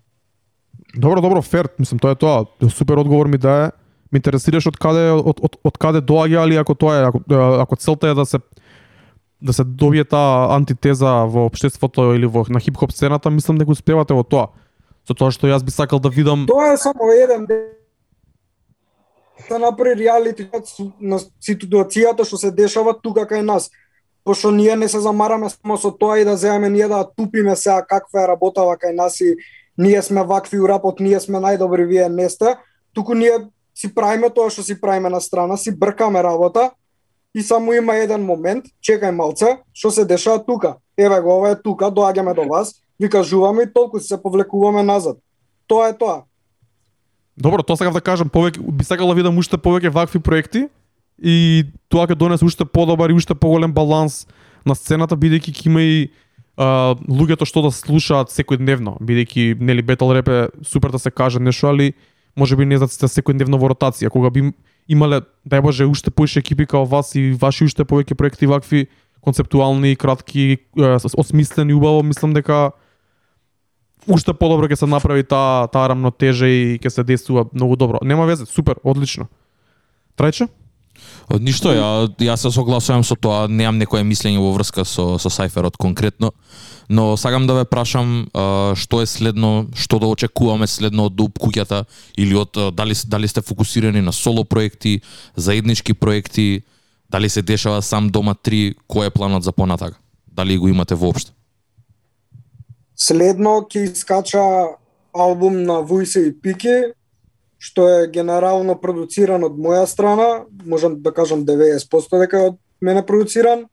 Добро, 0.95 1.21
добро, 1.21 1.41
фер, 1.41 1.67
мислам 1.79 1.99
тоа 1.99 2.11
е 2.11 2.15
тоа. 2.15 2.45
Супер 2.71 2.97
одговор 2.97 3.27
ми 3.27 3.37
дае. 3.37 3.71
Ме 4.11 4.21
интересираш 4.21 4.69
од 4.69 4.77
каде 4.79 5.09
од, 5.11 5.41
од, 5.43 5.57
од 5.59 5.77
каде 5.81 5.99
доаѓа 5.99 6.45
али 6.45 6.59
ако 6.61 6.75
тоа 6.75 6.93
е 6.95 7.07
ако, 7.09 7.19
ако 7.59 7.75
целта 7.75 8.13
е 8.13 8.15
да 8.15 8.25
се 8.25 8.39
да 9.41 9.53
се 9.53 9.63
добие 9.63 10.05
таа 10.07 10.55
антитеза 10.55 11.25
во 11.27 11.49
општеството 11.49 12.13
или 12.15 12.25
во 12.25 12.45
на 12.49 12.59
хип-хоп 12.63 12.95
сцената, 12.95 13.29
мислам 13.29 13.57
дека 13.59 13.75
успевате 13.75 14.15
во 14.15 14.23
тоа. 14.23 14.47
Со 15.03 15.13
тоа 15.13 15.35
што 15.35 15.51
јас 15.51 15.65
би 15.65 15.71
сакал 15.71 15.99
да 15.99 16.09
видам 16.09 16.47
Тоа 16.47 16.73
е 16.73 16.77
само 16.77 17.11
еден 17.11 17.45
дел 17.45 17.84
да 19.49 19.59
направи 19.59 19.95
реалити 19.95 20.47
на 21.01 21.19
ситуацијата 21.43 22.25
што 22.25 22.37
се 22.37 22.51
дешава 22.51 22.93
тука 22.93 23.25
кај 23.27 23.41
нас. 23.41 23.69
Пошто 24.23 24.51
ние 24.51 24.75
не 24.75 24.87
се 24.87 24.99
замараме 24.99 25.49
само 25.49 25.77
со 25.77 25.91
тоа 25.91 26.19
и 26.19 26.25
да 26.25 26.37
земеме 26.37 26.69
ние 26.69 26.87
да 26.87 27.05
тупиме 27.17 27.55
сега 27.55 27.85
каква 27.85 28.23
е 28.23 28.27
работава 28.27 28.77
кај 28.77 28.95
нас 28.95 29.19
и 29.21 29.35
ние 29.77 30.01
сме 30.01 30.23
вакви 30.23 30.59
урапот, 30.59 30.99
ние 30.99 31.19
сме 31.19 31.37
најдобри, 31.37 31.85
вие 31.85 32.09
не 32.09 32.29
сте, 32.29 32.55
туку 32.93 33.13
ние 33.13 33.51
си 33.75 33.93
правиме 33.95 34.29
тоа 34.29 34.49
што 34.49 34.63
си 34.63 34.79
правиме 34.81 35.09
на 35.09 35.21
страна, 35.21 35.57
си 35.57 35.71
бркаме 35.71 36.23
работа 36.23 36.71
и 37.35 37.43
само 37.43 37.73
има 37.73 37.95
еден 37.99 38.23
момент, 38.23 38.65
чекај 38.79 39.11
малце, 39.11 39.59
што 39.73 39.91
се 39.91 40.05
дешава 40.05 40.39
тука. 40.39 40.77
Еве 40.97 41.19
го, 41.21 41.35
ова 41.37 41.51
е 41.51 41.61
тука, 41.61 41.91
доаѓаме 41.91 42.33
до 42.33 42.47
вас, 42.47 42.71
ви 42.99 43.09
кажуваме 43.09 43.63
и 43.63 43.73
толку 43.73 43.99
се 43.99 44.21
повлекуваме 44.21 44.83
назад. 44.83 45.17
Тоа 45.67 45.89
е 45.89 45.97
тоа. 45.97 46.23
Добро, 47.37 47.63
тоа 47.63 47.75
сакав 47.75 47.93
да 47.93 48.01
кажам, 48.01 48.29
повеќе 48.31 48.61
би 48.63 48.85
сакал 48.87 49.11
да 49.11 49.15
видам 49.17 49.37
уште 49.37 49.57
повеќе 49.59 49.91
вакви 49.91 50.21
проекти 50.23 50.67
и 51.19 51.65
тоа 51.91 52.07
ќе 52.07 52.15
донесе 52.15 52.47
уште 52.47 52.65
подобар 52.65 53.11
и 53.11 53.17
уште 53.17 53.35
поголем 53.35 53.73
баланс 53.75 54.23
на 54.65 54.75
сцената 54.75 55.17
бидејќи 55.19 55.51
ќе 55.51 55.67
има 55.67 55.83
и 55.83 55.97
а, 56.55 56.95
луѓето 56.95 57.43
што 57.43 57.65
да 57.67 57.71
слушаат 57.75 58.31
секојдневно, 58.31 58.95
бидејќи 59.03 59.59
нели 59.59 59.83
бетал 59.83 60.15
Rap 60.15 60.31
е 60.31 60.47
супер 60.63 60.95
да 60.95 60.99
се 60.99 61.11
каже 61.11 61.43
нешто, 61.43 61.73
али 61.75 61.93
можеби 62.35 62.65
не 62.65 62.79
за 62.79 62.87
да 62.87 63.11
секојдневно 63.11 63.59
во 63.59 63.73
ротација, 63.75 64.09
кога 64.09 64.31
би 64.31 64.53
имале 64.87 65.25
дај 65.43 65.61
боже 65.61 65.85
уште 65.91 66.11
поише 66.11 66.39
екипи 66.39 66.65
као 66.65 66.85
вас 66.85 67.15
и 67.15 67.33
ваши 67.35 67.67
уште 67.67 67.83
повеќе 67.83 68.15
проекти 68.15 68.47
вакви 68.47 68.87
концептуални, 69.19 69.95
кратки, 69.95 70.59
осмислени 71.17 71.73
убаво, 71.73 72.03
мислам 72.03 72.33
дека 72.33 72.71
уште 74.07 74.33
подобро 74.33 74.67
ќе 74.69 74.79
се 74.83 74.89
направи 74.89 75.23
таа 75.23 75.67
таа 75.71 75.89
рамнотежа 75.93 76.47
и 76.49 76.77
ќе 76.79 76.89
се 76.89 77.03
действува 77.03 77.47
многу 77.53 77.75
добро. 77.75 77.99
Нема 78.03 78.25
везе, 78.25 78.45
супер, 78.45 78.79
одлично. 78.83 79.27
Трајче? 80.17 80.47
Од 81.27 81.41
ништо, 81.43 81.73
ја, 81.73 81.87
ја 82.21 82.35
се 82.39 82.51
согласувам 82.53 83.03
со 83.03 83.17
тоа, 83.17 83.47
немам 83.49 83.79
некое 83.81 84.03
мислење 84.05 84.39
во 84.39 84.53
врска 84.55 84.85
со, 84.85 85.17
со 85.19 85.29
Сайферот 85.29 85.77
конкретно, 85.77 86.31
но 86.87 87.17
сакам 87.17 87.47
да 87.47 87.57
ве 87.57 87.65
прашам 87.65 88.29
а, 88.33 88.73
што 88.77 89.01
е 89.01 89.09
следно, 89.09 89.67
што 89.75 89.99
да 89.99 90.07
очекуваме 90.07 90.67
следно 90.69 91.09
од 91.09 91.17
Дуб 91.17 91.39
куќата 91.41 91.83
или 92.17 92.37
од 92.37 92.55
а, 92.57 92.69
дали 92.71 92.95
дали 93.05 93.27
сте 93.27 93.41
фокусирани 93.41 94.01
на 94.01 94.13
соло 94.13 94.45
проекти, 94.45 95.01
заеднички 95.35 95.93
проекти, 95.93 96.63
дали 97.09 97.29
се 97.29 97.41
дешава 97.41 97.81
сам 97.81 98.09
дома 98.09 98.35
3, 98.35 98.75
кој 98.87 99.07
е 99.07 99.15
планот 99.15 99.43
за 99.43 99.51
понатака? 99.51 99.97
Дали 100.27 100.57
го 100.57 100.69
имате 100.69 100.95
воопшто? 100.95 101.31
Следно 102.95 103.59
ќе 103.67 103.91
искача 103.91 104.41
албум 105.15 105.63
на 105.63 105.81
Вујсе 105.83 106.27
и 106.29 106.31
Пики, 106.31 106.95
што 107.59 107.87
е 107.89 108.07
генерално 108.11 108.75
продуциран 108.79 109.43
од 109.43 109.57
моја 109.59 109.85
страна, 109.87 110.45
можам 110.65 110.99
да 111.01 111.11
кажам 111.11 111.45
90% 111.45 112.19
дека 112.21 112.37
е 112.37 112.49
од 112.51 112.57
мене 112.81 113.05
продуциран. 113.05 113.65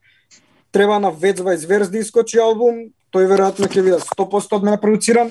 Треба 0.72 0.98
на 0.98 1.10
Вецва 1.10 1.56
Зверз 1.56 1.90
да 1.90 1.98
искочи 1.98 2.40
албум, 2.40 2.88
тој 3.12 3.28
веројатно 3.28 3.68
ќе 3.68 3.84
биде 3.84 3.98
100% 4.00 4.56
од 4.56 4.64
мене 4.64 4.80
продуциран. 4.80 5.30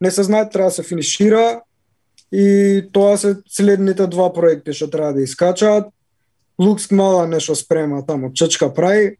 Не 0.00 0.10
се 0.10 0.22
знае, 0.22 0.50
треба 0.50 0.68
да 0.68 0.76
се 0.76 0.82
финишира 0.82 1.62
и 2.32 2.82
тоа 2.92 3.16
се 3.16 3.36
следните 3.48 4.06
два 4.06 4.32
проекти 4.32 4.72
што 4.72 4.90
треба 4.90 5.12
да 5.12 5.22
искачаат. 5.22 5.88
Лукс 6.60 6.90
мала 6.90 7.26
нешто 7.26 7.54
спрема 7.56 8.04
таму, 8.06 8.32
Чечка 8.32 8.68
прави, 8.74 9.16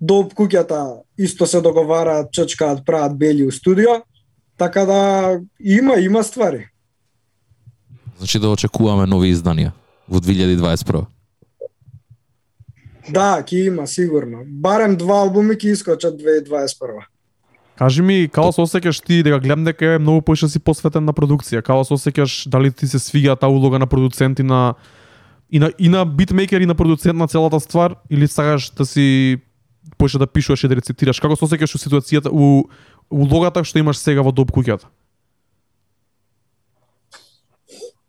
до 0.00 0.22
куќата 0.24 1.02
исто 1.18 1.46
се 1.46 1.60
договараат, 1.60 2.32
чечкаат, 2.32 2.84
прават 2.86 3.18
бели 3.18 3.46
у 3.46 3.52
студио, 3.52 4.00
така 4.56 4.84
да 4.84 5.40
има, 5.60 5.96
има 6.00 6.24
ствари. 6.24 6.68
Значи 8.18 8.38
да 8.38 8.48
очекуваме 8.48 9.06
нови 9.06 9.34
изданија 9.34 9.72
во 10.08 10.20
2021. 10.20 11.04
Да, 13.10 13.42
ќе 13.44 13.66
има 13.66 13.86
сигурно. 13.86 14.44
Барем 14.46 14.96
два 14.96 15.20
албуми 15.26 15.58
ќе 15.58 15.74
искочат 15.76 16.16
2021. 16.20 17.04
Кажи 17.74 18.02
ми, 18.02 18.28
како 18.30 18.52
се 18.54 18.62
осеќаш 18.62 19.00
ти 19.02 19.22
дека 19.26 19.40
гледам 19.42 19.64
дека 19.66 19.96
е 19.96 19.98
многу 19.98 20.22
поише 20.22 20.48
си 20.48 20.60
посветен 20.62 21.04
на 21.04 21.12
продукција. 21.12 21.62
Како 21.62 21.84
се 21.84 21.96
осеќаш 21.98 22.46
дали 22.48 22.70
ти 22.70 22.86
се 22.86 22.98
свига 23.02 23.34
таа 23.36 23.50
улога 23.50 23.78
на 23.82 23.86
продуцент 23.90 24.38
и 24.38 24.46
на 24.46 24.74
и 25.50 25.58
на 25.58 25.72
и 25.78 25.88
на 25.88 26.04
битмейкер 26.06 26.60
и 26.60 26.66
на 26.66 26.74
продуцент 26.74 27.18
на 27.18 27.28
целата 27.28 27.60
ствар 27.60 27.96
или 28.10 28.28
сакаш 28.28 28.70
да 28.70 28.86
си 28.86 29.38
почна 29.98 30.18
да 30.18 30.26
пишуваш 30.26 30.64
и 30.64 30.68
да 30.68 30.76
рецитираш? 30.76 31.20
Како 31.20 31.36
се 31.36 31.46
осеќаш 31.46 31.74
у 31.74 31.80
ситуацијата 31.80 32.32
у 32.32 32.68
улогата 33.10 33.64
што 33.64 33.78
имаш 33.78 33.98
сега 33.98 34.22
во 34.22 34.32
доп 34.32 34.52
куќата? 34.52 34.88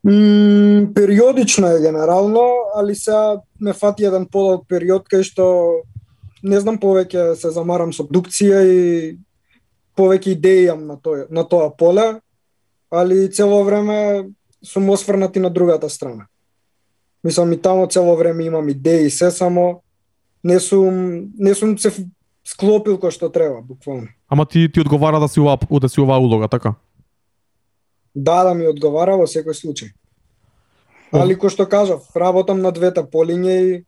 Периодично 0.05 1.67
е 1.67 1.81
генерално, 1.81 2.43
али 2.75 2.95
сега 2.95 3.41
ме 3.59 3.73
фати 3.73 4.05
еден 4.05 4.27
подолг 4.29 4.67
период 4.69 5.07
кај 5.09 5.23
што 5.25 5.45
не 6.45 6.59
знам 6.61 6.77
повеќе 6.77 7.33
се 7.33 7.49
замарам 7.49 7.93
со 7.93 8.05
дукција 8.05 8.61
и 8.69 9.17
повеќе 9.97 10.35
идеи 10.37 10.67
имам 10.67 10.85
на 10.85 10.97
тоа 11.01 11.25
на 11.29 11.43
тоа 11.43 11.71
поле, 11.73 12.21
али 12.91 13.31
цело 13.31 13.63
време 13.63 14.29
сум 14.61 14.89
осврнати 14.89 15.39
на 15.39 15.49
другата 15.49 15.89
страна. 15.89 16.27
Мислам 17.23 17.53
и 17.53 17.61
тамо 17.61 17.87
цело 17.87 18.15
време 18.15 18.43
имам 18.43 18.69
идеи, 18.69 19.09
се 19.09 19.31
само 19.31 19.81
не 20.45 20.59
сум 20.59 20.95
не 21.37 21.55
сум 21.57 21.73
се 21.81 21.89
склопил 22.45 22.99
кој 23.01 23.11
што 23.11 23.31
треба, 23.33 23.63
буквално. 23.65 24.07
Ама 24.29 24.45
ти 24.45 24.69
ти 24.71 24.79
одговара 24.79 25.19
да 25.19 25.27
си 25.27 25.39
ова 25.41 25.57
да 25.81 25.89
си 25.89 26.01
оваа 26.01 26.21
улога, 26.21 26.47
така? 26.47 26.75
Да, 28.15 28.43
да 28.43 28.53
ми 28.53 28.67
одговара 28.69 29.17
во 29.17 29.25
секој 29.25 29.57
случај. 29.57 29.91
Али 31.11 31.35
кој 31.35 31.49
што 31.49 31.65
кажав, 31.65 32.05
работам 32.15 32.61
на 32.61 32.71
двете 32.71 33.01
полиња 33.01 33.57
и, 33.57 33.83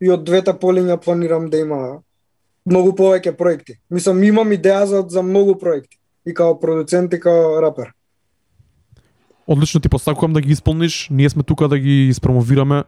и 0.00 0.10
од 0.10 0.24
двете 0.24 0.56
полиња 0.56 0.96
планирам 0.96 1.50
да 1.50 1.60
има 1.60 2.00
многу 2.64 2.96
повеќе 2.96 3.36
проекти. 3.36 3.78
Мислам, 3.90 4.22
имам 4.22 4.52
идеја 4.56 4.84
за, 4.84 5.04
за 5.08 5.22
многу 5.22 5.58
проекти. 5.58 5.98
И 6.26 6.34
као 6.34 6.58
продуцент 6.60 7.12
и 7.14 7.20
као 7.20 7.60
рапер. 7.62 7.92
Одлично 9.46 9.80
ти 9.80 9.88
посакувам 9.88 10.32
да 10.32 10.40
ги 10.40 10.52
исполниш. 10.52 11.08
Ние 11.10 11.30
сме 11.30 11.42
тука 11.42 11.68
да 11.68 11.78
ги 11.78 12.08
испромовираме. 12.08 12.84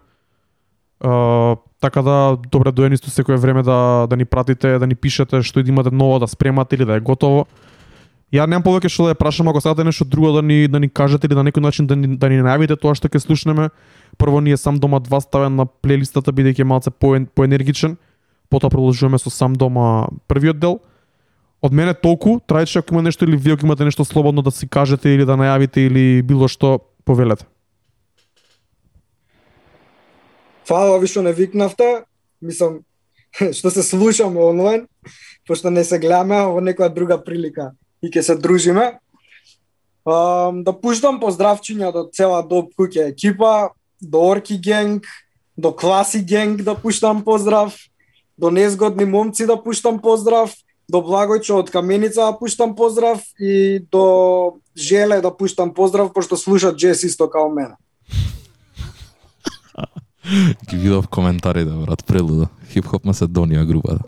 Uh, 1.00 1.56
така 1.80 2.02
да 2.02 2.36
добре 2.52 2.72
доени 2.72 2.96
сте 2.96 3.10
секое 3.10 3.36
време 3.36 3.62
да 3.62 4.06
да 4.06 4.16
ни 4.16 4.24
пратите, 4.24 4.78
да 4.78 4.86
ни 4.86 4.94
пишете 4.94 5.42
што 5.42 5.60
и 5.60 5.62
да 5.62 5.70
имате 5.70 5.90
ново 5.90 6.18
да 6.18 6.28
спремате 6.28 6.76
или 6.76 6.84
да 6.84 6.96
е 6.96 7.00
готово. 7.00 7.46
Ја 8.30 8.44
немам 8.46 8.62
повеќе 8.62 8.88
што 8.92 9.08
да 9.08 9.14
ја 9.14 9.18
прашам, 9.18 9.48
ако 9.48 9.60
сакате 9.64 9.84
нешто 9.84 10.04
друго 10.04 10.30
да 10.36 10.42
ни 10.42 10.68
да 10.68 10.78
ни 10.78 10.88
кажете 10.88 11.26
или 11.26 11.34
на 11.34 11.42
некој 11.42 11.64
начин 11.64 11.86
да 11.86 11.96
ни 11.96 12.16
да 12.16 12.28
ни 12.28 12.38
најавите 12.38 12.76
тоа 12.76 12.94
што 12.94 13.08
ќе 13.08 13.18
слушнеме. 13.18 13.70
Прво 14.18 14.40
ние 14.40 14.56
сам 14.56 14.76
дома 14.76 15.00
два 15.00 15.20
ставен 15.20 15.56
на 15.56 15.66
плейлистата 15.66 16.32
бидејќи 16.32 16.64
малце 16.64 16.90
по 16.90 17.16
поенергичен. 17.34 17.96
Потоа 18.50 18.70
продолжуваме 18.70 19.18
со 19.18 19.30
сам 19.30 19.54
дома 19.54 20.06
првиот 20.28 20.58
дел. 20.60 20.80
Од 21.62 21.72
мене 21.72 21.94
толку, 21.94 22.40
трајче 22.46 22.78
ако 22.78 22.94
има 22.94 23.02
нешто 23.02 23.24
или 23.24 23.36
вие 23.36 23.54
ако 23.54 23.66
имате 23.66 23.84
нешто 23.84 24.04
слободно 24.04 24.42
да 24.42 24.50
си 24.50 24.68
кажете 24.68 25.08
или 25.10 25.24
да 25.24 25.36
најавите 25.36 25.86
или 25.88 26.22
било 26.22 26.48
што 26.48 26.80
повелете. 27.04 27.46
Фала 30.70 31.00
ви 31.02 31.08
што 31.10 31.24
не 31.26 31.32
викнавте. 31.34 32.04
Мислам, 32.38 32.80
што 33.58 33.70
се 33.74 33.82
слушаме 33.82 34.38
онлайн, 34.38 34.86
пошто 35.46 35.70
не 35.70 35.82
се 35.84 35.98
гледаме 35.98 36.44
во 36.46 36.62
некоја 36.62 36.92
друга 36.94 37.18
прилика 37.18 37.72
и 37.98 38.06
ќе 38.06 38.22
се 38.22 38.36
дружиме. 38.38 39.00
Um, 40.06 40.62
да 40.64 40.72
пуштам 40.72 41.18
поздравчиња 41.20 41.90
до 41.92 42.06
цела 42.14 42.40
Доб 42.46 42.70
Куќа 42.78 43.10
екипа, 43.10 43.74
до 44.00 44.22
Орки 44.30 44.56
генг, 44.56 45.04
до 45.58 45.74
Класи 45.74 46.22
генг 46.24 46.62
да 46.62 46.74
пуштам 46.78 47.24
поздрав, 47.26 47.74
до 48.38 48.50
Незгодни 48.50 49.04
момци 49.04 49.46
да 49.46 49.58
пуштам 49.60 49.98
поздрав, 50.00 50.54
до 50.88 51.02
Благојчо 51.02 51.60
од 51.60 51.70
Каменица 51.70 52.30
да 52.30 52.38
пуштам 52.38 52.78
поздрав 52.78 53.20
и 53.38 53.82
до 53.90 54.62
Желе 54.78 55.20
да 55.20 55.34
пуштам 55.36 55.74
поздрав, 55.74 56.14
пошто 56.14 56.36
слушат 56.36 56.78
джес 56.78 57.02
исто 57.04 57.28
као 57.28 57.50
мене. 57.50 57.74
Ги 60.70 60.76
видов 60.76 61.08
коментарите, 61.08 61.70
брат, 61.70 62.04
прелуда. 62.04 62.48
Хип-хоп 62.72 63.04
Маседонија 63.08 63.64
групата. 63.64 64.04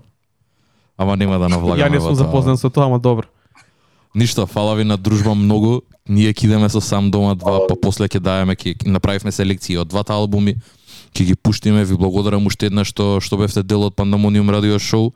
Ама 0.97 1.17
нема 1.17 1.39
да 1.39 1.49
навлагаме 1.49 1.83
Ја 1.89 1.91
не 1.91 2.01
сум 2.01 2.15
запознат 2.15 2.61
со 2.61 2.71
тоа, 2.71 2.87
ама 2.87 2.99
добро. 2.99 3.27
Ништо, 4.15 4.47
фала 4.47 4.75
ви 4.77 4.85
на 4.85 4.97
дружба 4.97 5.35
многу. 5.35 5.81
Ние 6.09 6.35
ќе 6.35 6.45
идеме 6.45 6.69
со 6.69 6.81
сам 6.81 7.11
дома 7.11 7.35
два, 7.35 7.65
па 7.69 7.77
после 7.81 8.09
ќе 8.09 8.21
даеме 8.21 8.55
ќе 8.55 8.77
направивме 8.85 9.33
селекција 9.33 9.87
од 9.87 9.89
двата 9.89 10.13
албуми. 10.13 10.59
Ќе 11.17 11.33
ги 11.33 11.35
пуштиме, 11.35 11.85
ви 11.85 11.97
благодарам 11.97 12.47
уште 12.47 12.69
еднаш 12.69 12.93
што 12.93 13.21
што 13.21 13.41
бевте 13.41 13.63
дел 13.63 13.89
од 13.89 13.97
Пандамониум 13.97 14.51
радио 14.51 14.79
шоу. 14.79 15.13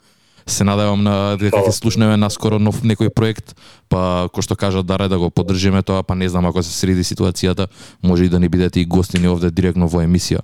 Се 0.47 0.65
надевам 0.65 1.03
на 1.03 1.37
дека 1.37 1.61
ќе 1.61 1.75
слушнеме 1.75 2.17
наскоро 2.17 2.59
нов 2.63 2.81
некој 2.87 3.11
проект, 3.11 3.53
па 3.91 4.31
кој 4.33 4.47
што 4.47 4.57
кажа 4.57 4.83
Даре 4.87 5.09
да 5.13 5.19
го 5.19 5.29
поддржиме 5.29 5.83
тоа, 5.83 6.07
па 6.07 6.15
не 6.15 6.29
знам 6.29 6.47
ако 6.47 6.63
се 6.63 6.71
среди 6.71 7.05
ситуацијата, 7.05 7.67
може 8.03 8.25
и 8.25 8.29
да 8.29 8.39
ни 8.41 8.49
бидете 8.49 8.81
и 8.81 8.87
гостини 8.87 9.29
овде 9.29 9.51
директно 9.51 9.91
во 9.91 10.07
емисија. 10.07 10.41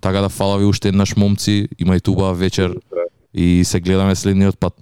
Така 0.00 0.20
да 0.20 0.28
фала 0.28 0.58
ви 0.58 0.64
уште 0.64 0.88
еднаш 0.88 1.16
момци, 1.16 1.68
имајте 1.80 2.08
убава 2.08 2.34
вечер 2.34 2.74
и 3.34 3.64
се 3.64 3.80
гледаме 3.80 4.14
следниот 4.14 4.58
пат. 4.58 4.74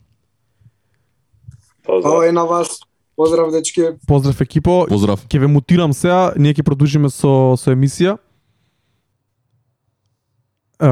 Поздрав. 1.85 2.13
Ова 2.13 2.29
е 2.29 2.33
на 2.33 2.45
вас. 2.45 2.81
Поздрав 3.17 3.51
дечки. 3.51 3.83
Поздрав 4.07 4.41
екипо. 4.41 4.87
Поздрав. 4.89 5.27
Ќе 5.27 5.39
ве 5.39 5.47
мутирам 5.47 5.93
сега, 5.93 6.33
ние 6.37 6.55
ќе 6.55 6.65
продолжиме 6.65 7.11
со 7.13 7.57
со 7.61 7.75
емисија. 7.75 8.17
Е, 10.83 10.89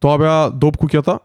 тоа 0.00 0.18
беа 0.18 0.50
Доп 0.50 0.80
куќата. 0.80 1.20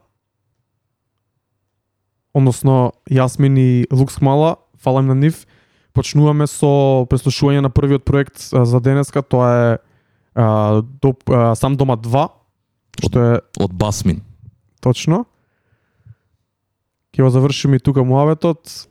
Односно 2.33 2.93
Јасмин 3.09 3.57
и 3.57 3.69
Лукс 3.91 4.21
Мала, 4.21 4.57
фала 4.77 5.01
им 5.01 5.07
на 5.07 5.15
нив. 5.15 5.47
Почнуваме 5.93 6.45
со 6.47 7.05
преслушување 7.09 7.65
на 7.65 7.71
првиот 7.73 8.05
проект 8.05 8.37
за 8.53 8.79
денеска, 8.79 9.23
тоа 9.25 9.49
е 9.49 9.77
а, 10.35 10.81
доп, 11.01 11.29
а, 11.29 11.55
Сам 11.55 11.75
дома 11.75 11.97
2, 11.97 12.27
што 13.03 13.19
е 13.19 13.41
Од 13.59 13.73
Басмин. 13.73 14.21
Точно. 14.81 15.25
Ќе 17.15 17.25
го 17.25 17.29
завршиме 17.33 17.79
и 17.79 17.83
тука 17.83 18.03
муаветот. 18.03 18.87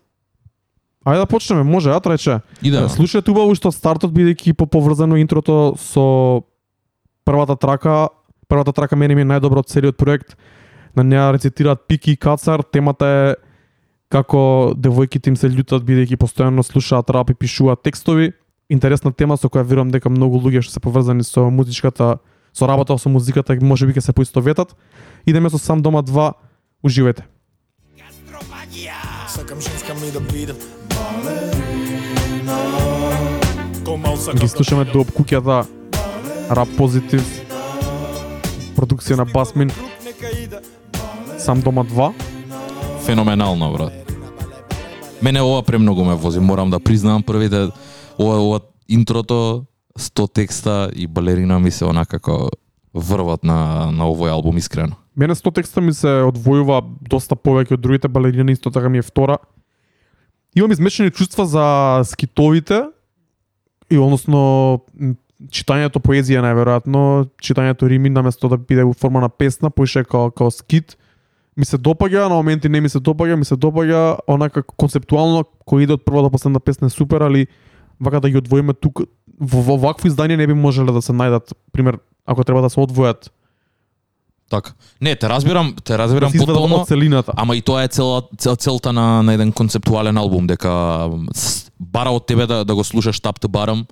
Ајде 1.08 1.24
да 1.24 1.30
почнеме, 1.30 1.64
може, 1.64 1.88
ја 1.88 2.00
трече. 2.04 2.40
Идеме. 2.60 2.90
Слушајте 2.92 3.32
убаво 3.32 3.54
што 3.56 3.72
стартот 3.72 4.12
бидејќи 4.12 4.52
по 4.58 4.66
поврзано 4.68 5.16
интрото 5.16 5.74
со 5.80 6.44
првата 7.24 7.56
трака, 7.56 8.08
првата 8.48 8.72
трака 8.72 8.96
мене 8.96 9.14
ми 9.14 9.24
е 9.24 9.30
најдобро 9.32 9.64
од 9.64 9.70
целиот 9.72 9.96
проект. 9.96 10.36
На 10.96 11.04
неа 11.04 11.30
рецитираат 11.32 11.86
Пики 11.88 12.12
и 12.12 12.16
Кацар, 12.16 12.64
темата 12.64 13.06
е 13.06 13.36
како 14.12 14.74
девојките 14.76 15.32
им 15.32 15.36
се 15.36 15.48
љутат 15.52 15.84
бидејќи 15.84 16.16
постојано 16.20 16.64
слушаат 16.64 17.10
рап 17.12 17.30
и 17.30 17.36
пишуваат 17.36 17.84
текстови. 17.84 18.32
Интересна 18.68 19.12
тема 19.16 19.36
со 19.40 19.48
која 19.48 19.64
верувам 19.64 19.88
дека 19.88 20.10
многу 20.12 20.36
луѓе 20.36 20.60
што 20.60 20.74
се 20.74 20.80
поврзани 20.84 21.24
со 21.24 21.46
музичката, 21.48 22.18
со 22.52 22.66
работа 22.68 22.98
со 23.00 23.08
музиката, 23.08 23.56
можеби 23.64 23.96
ќе 23.96 24.04
се 24.04 24.12
поистоветат. 24.12 24.76
Идеме 25.24 25.48
со 25.48 25.56
сам 25.58 25.80
дома 25.80 26.02
2. 26.04 26.32
Уживајте. 26.84 27.24
Сакам 29.28 29.60
женска 29.60 29.94
ми 29.94 30.10
да 30.12 30.20
бидам 30.20 30.56
балерина 30.92 32.58
Ги 34.36 34.48
слушаме 34.48 34.84
до 34.84 35.04
куќата 35.04 35.64
Рап 36.50 36.68
Позитив 36.76 37.24
Продукција 38.76 39.16
на 39.16 39.24
Басмин 39.24 39.70
Сам 41.38 41.60
дома 41.60 41.84
2 41.84 42.12
Феноменално, 43.06 43.72
брат. 43.72 43.92
Мене 45.22 45.40
ова 45.40 45.62
премногу 45.62 46.04
ме 46.04 46.14
вози, 46.14 46.40
морам 46.40 46.70
да 46.70 46.80
признам 46.80 47.22
првите 47.22 47.68
ова 48.18 48.36
ова 48.42 48.60
интрото 48.88 49.64
100 49.98 50.32
текста 50.32 50.90
и 50.94 51.06
балерина 51.06 51.58
ми 51.58 51.70
се 51.70 51.84
онака 51.84 52.18
како 52.18 52.50
врват 52.94 53.44
на 53.44 53.90
на 53.92 54.08
овој 54.08 54.30
албум 54.30 54.56
искрено. 54.56 54.96
Мене 55.16 55.34
100 55.34 55.54
текста 55.54 55.80
ми 55.80 55.92
се 55.92 56.22
одвојува 56.26 56.82
доста 57.10 57.34
повеќе 57.34 57.74
од 57.74 57.80
другите 57.80 58.08
балерини, 58.08 58.52
исто 58.52 58.70
така 58.70 58.88
ми 58.88 58.98
е 58.98 59.02
втора. 59.02 59.38
Имам 60.56 60.72
измешани 60.72 61.10
чувства 61.10 61.46
за 61.46 62.02
скитовите 62.04 62.84
и 63.90 63.98
односно 63.98 64.80
читањето 65.50 66.02
поезија 66.02 66.42
најверојатно, 66.42 67.28
читањето 67.42 67.88
рими 67.88 68.10
наместо 68.10 68.48
да 68.48 68.56
биде 68.56 68.84
во 68.84 68.94
форма 68.94 69.20
на 69.20 69.28
песна, 69.28 69.70
поише 69.70 70.04
како 70.04 70.30
како 70.30 70.50
скит. 70.50 70.96
Ми 71.56 71.64
се 71.64 71.78
допаѓа, 71.78 72.28
на 72.28 72.34
моменти 72.38 72.68
не 72.68 72.80
ми 72.80 72.88
се 72.88 72.98
допаѓа, 72.98 73.36
ми 73.36 73.44
се 73.44 73.54
допаѓа 73.54 74.18
онака 74.26 74.62
концептуално 74.62 75.44
кој 75.66 75.82
иде 75.86 75.98
од 75.98 76.04
прва 76.06 76.22
до 76.22 76.30
последна 76.30 76.60
песна 76.60 76.86
е 76.86 76.94
супер, 76.94 77.22
али 77.22 77.46
вака 78.00 78.20
да 78.20 78.30
ги 78.30 78.36
одвоиме 78.36 78.74
тук 78.74 79.00
во, 79.40 79.62
во 79.62 79.76
вакво 79.76 80.08
издание 80.08 80.36
не 80.36 80.46
би 80.46 80.54
можеле 80.54 80.92
да 80.92 81.02
се 81.02 81.12
најдат, 81.12 81.52
пример, 81.72 81.98
ако 82.26 82.44
треба 82.44 82.62
да 82.62 82.70
се 82.70 82.80
одвојат, 82.80 83.30
Така. 84.50 84.72
Не, 85.00 85.16
те 85.16 85.28
разбирам, 85.28 85.74
те 85.84 85.92
да 85.92 85.98
разбирам 85.98 86.28
изведат 86.28 86.56
потполно. 86.56 86.84
целината. 86.84 87.32
Ама 87.36 87.56
и 87.56 87.62
тоа 87.62 87.82
е 87.84 87.88
цела, 87.88 88.22
цел, 88.38 88.56
целта 88.56 88.92
на, 88.92 89.22
на 89.22 89.34
еден 89.34 89.52
концептуален 89.52 90.16
албум, 90.16 90.46
дека 90.46 91.10
бара 91.80 92.10
од 92.10 92.26
тебе 92.26 92.46
да, 92.46 92.64
да 92.64 92.74
го 92.74 92.84
слушаш 92.84 93.20
тап 93.20 93.40
to 93.40 93.48
bottom 93.48 93.84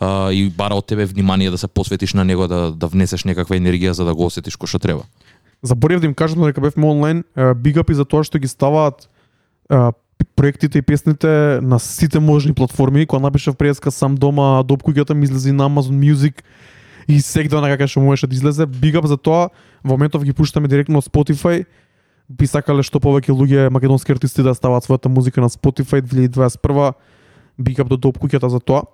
а, 0.00 0.32
и 0.32 0.48
бара 0.48 0.74
од 0.74 0.86
тебе 0.86 1.04
внимание 1.04 1.50
да 1.50 1.58
се 1.58 1.68
посветиш 1.68 2.14
на 2.14 2.24
него, 2.24 2.48
да, 2.48 2.72
да 2.72 2.86
внесеш 2.88 3.24
некаква 3.24 3.60
енергија 3.60 3.90
за 3.90 4.08
да 4.08 4.14
го 4.14 4.32
осетиш 4.32 4.56
кој 4.56 4.66
што 4.66 4.78
треба. 4.78 5.04
Заборев 5.62 6.00
да 6.00 6.06
им 6.06 6.14
кажам 6.14 6.40
дека 6.40 6.60
бевме 6.60 6.86
онлайн, 6.86 7.24
биг 7.36 7.76
up 7.76 7.92
и 7.92 7.94
за 7.94 8.08
тоа 8.08 8.24
што 8.24 8.38
ги 8.38 8.48
ставаат 8.48 9.10
проектите 10.24 10.78
и 10.78 10.82
песните 10.82 11.60
на 11.62 11.78
сите 11.78 12.20
можни 12.20 12.54
платформи, 12.54 13.06
кога 13.06 13.22
напишав 13.22 13.56
преска 13.56 13.90
сам 13.90 14.14
дома, 14.14 14.62
доп 14.62 14.82
куќата 14.82 15.14
ми 15.14 15.24
излезе 15.24 15.52
на 15.52 15.68
Amazon 15.70 15.98
Music 15.98 16.42
и 17.08 17.20
секда 17.20 17.60
на 17.60 17.70
како 17.72 17.88
што 17.88 18.00
можеше 18.00 18.26
да 18.26 18.34
излезе. 18.34 18.66
Бигап 18.66 19.06
за 19.06 19.16
тоа, 19.16 19.48
во 19.84 19.96
моментов 19.96 20.24
ги 20.24 20.32
пуштаме 20.32 20.68
директно 20.68 20.98
од 20.98 21.08
Spotify. 21.08 21.64
Би 22.28 22.46
сакале 22.46 22.82
што 22.82 23.00
повеќе 23.00 23.32
луѓе 23.32 23.70
македонски 23.70 24.12
артисти 24.12 24.42
да 24.42 24.54
стават 24.54 24.84
својата 24.84 25.08
музика 25.08 25.40
на 25.40 25.48
Spotify 25.48 26.02
2021. 26.02 26.92
Бигап 27.58 27.88
до 27.88 27.96
доп 27.96 28.18
куќата 28.18 28.48
за 28.48 28.60
тоа. 28.60 28.84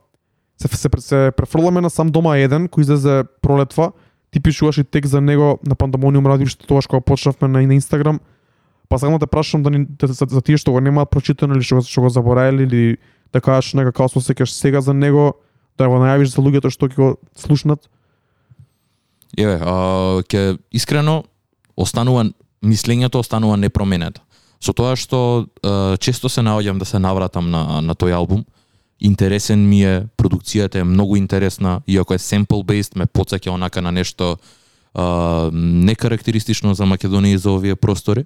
Се, 0.56 0.68
се, 0.68 0.88
се 1.00 1.32
префрламе 1.36 1.80
на 1.80 1.90
сам 1.90 2.08
дома 2.08 2.38
1 2.38 2.70
кој 2.70 2.86
излезе 2.86 3.24
пролетва 3.42 3.92
ти 4.34 4.40
пишуваш 4.40 4.78
и 4.78 4.84
текст 4.84 5.10
за 5.10 5.20
него 5.20 5.58
на 5.66 5.74
Пандамониум 5.74 6.26
радио 6.26 6.50
што 6.50 6.66
тоа 6.66 6.82
што 6.82 6.98
почнавме 6.98 7.46
на, 7.46 7.60
на 7.62 7.74
Инстаграм. 7.78 8.18
Па 8.88 8.98
сакам 8.98 9.18
да 9.18 9.26
те 9.26 9.30
прашам 9.30 9.62
да, 9.62 9.70
ни, 9.70 9.86
да 9.88 10.06
за, 10.06 10.26
за 10.28 10.42
тие 10.42 10.56
што 10.56 10.72
го 10.72 10.80
немаат 10.80 11.10
прочитано 11.10 11.54
или 11.54 11.64
што, 11.64 11.82
што 11.82 12.04
го 12.04 12.08
забораеле 12.12 12.64
или 12.68 12.96
да 13.32 13.40
кажеш 13.40 13.74
нека 13.74 13.92
како 13.92 14.08
се 14.08 14.20
осеќаш 14.20 14.52
сега 14.52 14.80
за 14.80 14.94
него, 14.94 15.34
да 15.78 15.88
го 15.88 15.98
најавиш 15.98 16.36
за 16.36 16.42
луѓето 16.42 16.70
што 16.70 16.88
ќе 16.88 16.96
го 16.96 17.08
слушнат. 17.36 17.88
Еве, 19.36 19.58
а, 19.58 20.22
ке 20.28 20.58
искрено 20.70 21.24
останува 21.76 22.30
мислењето 22.62 23.18
останува 23.18 23.56
непроменето. 23.56 24.22
Со 24.60 24.72
тоа 24.72 24.94
што 24.96 25.46
а, 25.62 25.96
често 25.98 26.28
се 26.28 26.40
наоѓам 26.40 26.78
да 26.78 26.84
се 26.84 26.98
навратам 26.98 27.50
на 27.50 27.80
на 27.82 27.94
тој 27.94 28.14
албум, 28.14 28.44
интересен 29.00 29.68
ми 29.68 29.82
е, 29.84 30.06
продукцијата 30.16 30.80
е 30.80 30.84
многу 30.84 31.16
интересна, 31.16 31.80
иако 31.86 32.14
е 32.14 32.18
sample 32.18 32.64
based, 32.64 32.96
ме 32.96 33.06
потсеќа 33.06 33.50
онака 33.50 33.82
на 33.82 33.92
нешто 33.92 34.36
а, 34.94 35.50
некарактеристично 35.52 36.74
за 36.74 36.86
Македонија 36.86 37.34
и 37.34 37.38
за 37.38 37.50
овие 37.50 37.76
простори. 37.76 38.24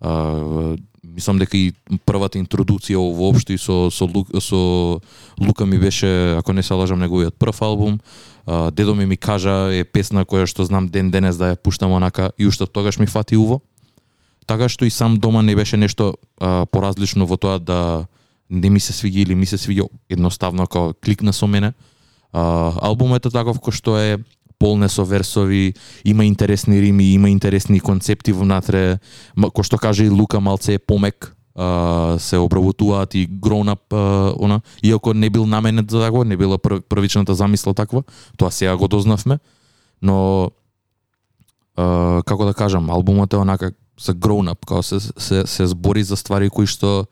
А, 0.00 0.76
мислам 1.02 1.38
дека 1.38 1.56
и 1.56 1.72
првата 2.06 2.38
интродуција 2.38 3.00
воопшто 3.00 3.52
и 3.52 3.58
со 3.58 3.90
со 3.90 4.08
со 4.40 5.00
Лука 5.40 5.66
ми 5.66 5.78
беше, 5.78 6.36
ако 6.38 6.52
не 6.52 6.62
се 6.62 6.74
лажам, 6.74 7.00
неговиот 7.00 7.38
прв 7.38 7.62
албум. 7.62 7.98
А, 8.46 8.70
дедо 8.70 8.94
ми 8.94 9.06
ми 9.06 9.16
кажа 9.16 9.74
е 9.74 9.84
песна 9.84 10.24
која 10.24 10.46
што 10.46 10.64
знам 10.64 10.88
ден 10.88 11.10
денес 11.10 11.36
да 11.36 11.54
ја 11.54 11.56
пуштам 11.56 11.92
онака 11.92 12.30
и 12.38 12.46
уште 12.46 12.66
тогаш 12.66 12.98
ми 12.98 13.06
фати 13.06 13.36
уво. 13.36 13.60
Така 14.46 14.68
што 14.68 14.84
и 14.84 14.90
сам 14.90 15.18
дома 15.18 15.42
не 15.42 15.56
беше 15.56 15.76
нешто 15.76 16.14
а, 16.40 16.66
поразлично 16.66 17.26
во 17.26 17.36
тоа 17.36 17.58
да 17.58 18.06
не 18.50 18.70
ми 18.70 18.80
се 18.80 18.92
свиѓа 18.92 19.26
или 19.26 19.34
ми 19.34 19.46
се 19.46 19.58
свиѓа 19.58 19.88
едноставно 20.08 20.66
како 20.66 20.94
кликна 21.04 21.32
со 21.32 21.46
мене. 21.46 21.72
А, 22.32 22.72
албумот 22.80 23.26
е 23.26 23.30
таков 23.30 23.60
кој 23.60 23.72
што 23.72 23.98
е 23.98 24.18
полне 24.58 24.88
со 24.88 25.04
версови, 25.04 25.74
има 26.04 26.24
интересни 26.24 26.80
рими, 26.80 27.04
има 27.14 27.30
интересни 27.30 27.80
концепти 27.80 28.32
внатре, 28.32 29.00
кој 29.36 29.64
што 29.64 29.78
каже 29.78 30.06
и 30.06 30.10
Лука 30.10 30.40
малце 30.40 30.74
е 30.74 30.78
помек, 30.78 31.34
Uh, 31.58 32.18
се 32.18 32.38
обработуваат 32.38 33.14
и 33.14 33.26
grown 33.26 33.66
up 33.66 33.90
uh, 33.90 34.36
она, 34.38 34.60
иако 34.82 35.14
не 35.14 35.30
бил 35.30 35.46
наменет 35.46 35.90
за 35.90 35.98
такво, 36.00 36.24
не 36.24 36.36
била 36.36 36.58
прв, 36.58 36.82
првичната 36.88 37.34
замисла 37.34 37.74
таква, 37.74 38.02
тоа 38.36 38.50
сега 38.50 38.76
го 38.76 38.88
дознавме, 38.88 39.38
но 40.02 40.50
uh, 41.76 42.22
како 42.22 42.44
да 42.44 42.54
кажам, 42.54 42.90
албумот 42.90 43.32
е 43.32 43.36
онака 43.36 43.72
за 44.00 44.14
grown 44.14 44.46
up, 44.46 44.62
како 44.66 44.82
се, 44.82 45.00
се, 45.00 45.46
се 45.46 45.66
збори 45.66 46.04
за 46.04 46.16
ствари 46.16 46.50
кои 46.50 46.66
што 46.66 47.08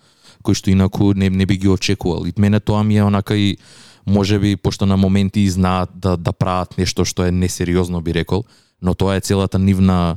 кои 0.47 0.55
што 0.55 0.71
инаку 0.71 1.11
не, 1.15 1.27
не 1.31 1.47
би 1.47 1.57
ги 1.59 1.69
очекувал. 1.69 2.27
И 2.27 2.33
мене 2.39 2.61
тоа 2.61 2.85
ми 2.85 2.97
е 2.97 3.03
онака 3.03 3.37
и 3.37 3.59
може 4.07 4.39
би 4.39 4.57
пошто 4.57 4.87
на 4.87 4.97
моменти 4.97 5.41
и 5.41 5.51
знаат 5.51 5.91
да 5.95 6.17
да 6.17 6.33
прават 6.33 6.79
нешто 6.79 7.05
што 7.05 7.27
е 7.27 7.33
несериозно 7.33 8.01
би 8.01 8.15
рекол, 8.15 8.45
но 8.83 8.95
тоа 8.95 9.17
е 9.17 9.21
целата 9.21 9.59
нивна 9.59 10.17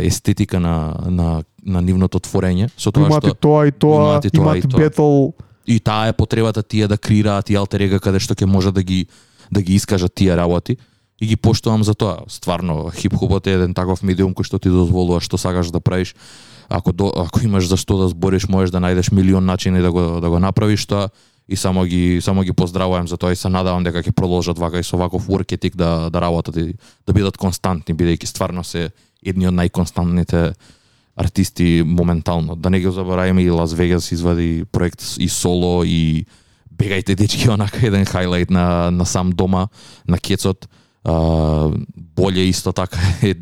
естетика 0.00 0.60
на 0.60 0.94
на 1.10 1.42
на 1.66 1.82
нивното 1.82 2.20
творење, 2.20 2.70
со 2.76 2.92
тоа 2.92 3.08
Имаат 3.08 3.24
и 3.24 3.28
што 3.28 3.40
тоа 3.40 3.66
и 3.68 3.72
тоа, 3.72 3.96
имаат 4.00 4.24
и 4.24 4.30
тоа, 4.30 4.42
имаат 4.42 4.56
и 4.56 4.66
и 4.66 4.70
тоа. 4.70 4.80
бетл. 4.80 5.34
и 5.66 5.80
таа 5.80 6.08
е 6.08 6.12
потребата 6.12 6.62
тие 6.62 6.88
да 6.88 6.96
креираат 6.96 7.50
и 7.50 7.56
алтер 7.56 7.80
ега 7.80 8.00
каде 8.00 8.20
што 8.20 8.34
ќе 8.34 8.46
може 8.46 8.72
да 8.72 8.82
ги 8.82 9.06
да 9.50 9.62
ги 9.62 9.74
искажат 9.74 10.14
тие 10.14 10.36
работи 10.36 10.76
и 11.20 11.26
ги 11.26 11.36
поштувам 11.36 11.84
за 11.84 11.94
тоа. 11.94 12.24
Стварно, 12.28 12.90
хип-хопот 12.94 13.46
е 13.46 13.58
еден 13.58 13.74
таков 13.74 14.02
медиум 14.02 14.34
кој 14.34 14.46
што 14.46 14.58
ти 14.58 14.70
дозволува 14.70 15.20
што 15.20 15.36
сакаш 15.36 15.72
да 15.74 15.80
правиш. 15.80 16.14
Ако 16.68 16.92
до, 16.92 17.12
ако 17.16 17.40
имаш 17.44 17.66
за 17.66 17.76
што 17.76 17.98
да 17.98 18.08
збориш, 18.08 18.48
можеш 18.48 18.70
да 18.70 18.78
најдеш 18.78 19.12
милион 19.12 19.44
начини 19.44 19.80
да 19.80 19.92
го 19.92 20.20
да 20.20 20.30
го 20.30 20.38
направиш 20.38 20.86
тоа 20.86 21.10
и 21.48 21.56
само 21.56 21.84
ги 21.84 22.20
само 22.20 22.42
ги 22.42 22.52
поздравувам 22.52 23.08
за 23.08 23.16
тоа 23.16 23.32
и 23.32 23.36
се 23.36 23.48
надавам 23.48 23.84
дека 23.84 24.02
ќе 24.02 24.12
продолжат 24.12 24.58
вака 24.58 24.78
и 24.78 24.84
со 24.84 24.96
ваков 24.96 25.28
work 25.28 25.56
ethic 25.56 25.76
да 25.76 26.10
да 26.10 26.20
работат 26.20 26.56
и 26.56 26.74
да 27.06 27.12
бидат 27.12 27.36
константни 27.36 27.94
бидејќи 27.94 28.26
стварно 28.26 28.64
се 28.64 28.90
едни 29.24 29.48
од 29.48 29.54
најконстантните 29.54 30.52
артисти 31.16 31.82
моментално. 31.86 32.54
Да 32.54 32.70
не 32.70 32.80
ги 32.80 32.90
забораваме 32.92 33.42
и 33.42 33.50
Лас 33.50 33.72
Вегас 33.74 34.12
извади 34.12 34.64
проект 34.72 35.02
и 35.18 35.28
соло 35.28 35.84
и 35.84 36.26
бегајте 36.70 37.16
дечки 37.16 37.48
онака 37.50 37.86
еден 37.86 38.04
хайлайт 38.04 38.50
на 38.50 38.90
на 38.90 39.06
сам 39.06 39.30
дома 39.30 39.68
на 40.08 40.18
кецот. 40.18 40.68
А, 41.04 41.70
боле 41.96 42.40
исто 42.40 42.72
така 42.72 42.98
е 43.22 43.34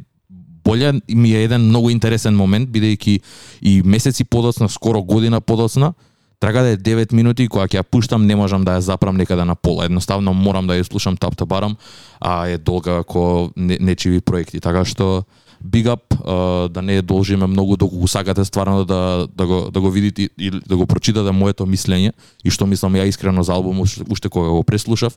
боле 0.65 0.93
ми 1.09 1.35
е 1.35 1.45
еден 1.45 1.69
многу 1.69 1.91
интересен 1.91 2.35
момент 2.35 2.71
бидејќи 2.71 3.21
и 3.63 3.83
месеци 3.83 4.25
подоцна, 4.25 4.69
скоро 4.69 5.03
година 5.03 5.41
подоцна, 5.41 5.93
трага 6.39 6.63
да 6.63 6.69
е 6.69 6.77
9 6.77 7.13
минути 7.13 7.45
и 7.45 7.49
кога 7.49 7.67
ќе 7.67 7.81
ја 7.81 7.83
пуштам 7.83 8.27
не 8.27 8.37
можам 8.37 8.65
да 8.65 8.77
ја 8.77 8.85
запрам 8.85 9.17
некаде 9.17 9.45
на 9.45 9.55
пола. 9.55 9.85
Едноставно 9.85 10.35
морам 10.35 10.67
да 10.67 10.77
ја 10.77 10.85
слушам 10.85 11.17
тап 11.17 11.37
та 11.37 11.47
барам, 11.47 11.77
а 12.21 12.47
е 12.49 12.59
долга 12.59 13.03
како 13.03 13.51
не, 13.57 13.79
нечиви 13.81 14.21
проекти. 14.21 14.61
Така 14.61 14.85
што 14.85 15.25
big 15.65 15.89
up, 15.89 16.69
да 16.69 16.83
не 16.83 17.03
должиме 17.03 17.47
многу 17.47 17.77
да 17.77 17.85
доколку 17.87 18.09
сакате 18.09 18.45
стварно 18.45 18.85
да 18.85 19.29
да 19.35 19.47
го 19.47 19.71
да 19.71 19.81
го 19.81 19.91
видите 19.91 20.29
или 20.39 20.61
да 20.67 20.77
го 20.77 20.87
прочитате 20.87 21.33
моето 21.33 21.67
мислење 21.67 22.13
и 22.45 22.51
што 22.51 22.67
мислам 22.67 22.95
ја 22.95 23.09
искрено 23.09 23.43
за 23.43 23.53
албумот 23.53 23.89
уште, 24.09 24.29
кога 24.29 24.49
го 24.49 24.63
преслушав. 24.63 25.17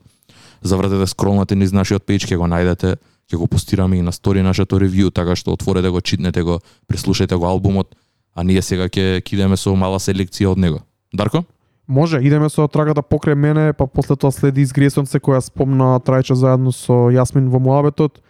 Завратете 0.61 0.99
да 0.99 1.07
скролнате 1.07 1.55
низ 1.55 1.71
нашиот 1.71 2.03
пејч, 2.03 2.27
ќе 2.27 2.37
го 2.37 2.47
најдете, 2.47 2.95
ќе 3.31 3.37
го 3.37 3.47
постираме 3.47 3.97
и 3.97 4.01
на 4.01 4.11
стори 4.11 4.41
нашето 4.41 4.79
ревју, 4.79 5.11
така 5.11 5.35
што 5.35 5.53
отворете 5.53 5.89
го, 5.89 6.01
читнете 6.01 6.43
го, 6.43 6.59
преслушајте 6.91 7.35
го 7.35 7.47
албумот, 7.47 7.95
а 8.35 8.43
ние 8.43 8.61
сега 8.61 8.89
ќе 8.89 9.21
кидеме 9.23 9.57
со 9.57 9.75
мала 9.75 9.99
селекција 9.99 10.51
од 10.51 10.57
него. 10.57 10.83
Дарко? 11.13 11.43
Може, 11.87 12.19
идеме 12.21 12.49
со 12.49 12.67
трагата 12.67 13.01
покрај 13.01 13.33
мене, 13.33 13.73
па 13.73 13.87
после 13.87 14.15
тоа 14.15 14.29
следи 14.31 14.61
изгресонце 14.61 15.17
која 15.17 15.41
спомна 15.41 15.97
трајче 16.05 16.35
заедно 16.37 16.69
со 16.71 17.09
Јасмин 17.09 17.49
во 17.49 17.57
муабетот 17.57 18.21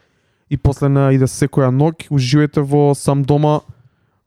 и 0.49 0.55
после 0.55 0.87
на 0.87 1.11
иде 1.11 1.27
секоја 1.27 1.67
ноќ. 1.67 2.07
Уживајте 2.07 2.63
во 2.63 2.95
сам 2.95 3.23
дома, 3.23 3.59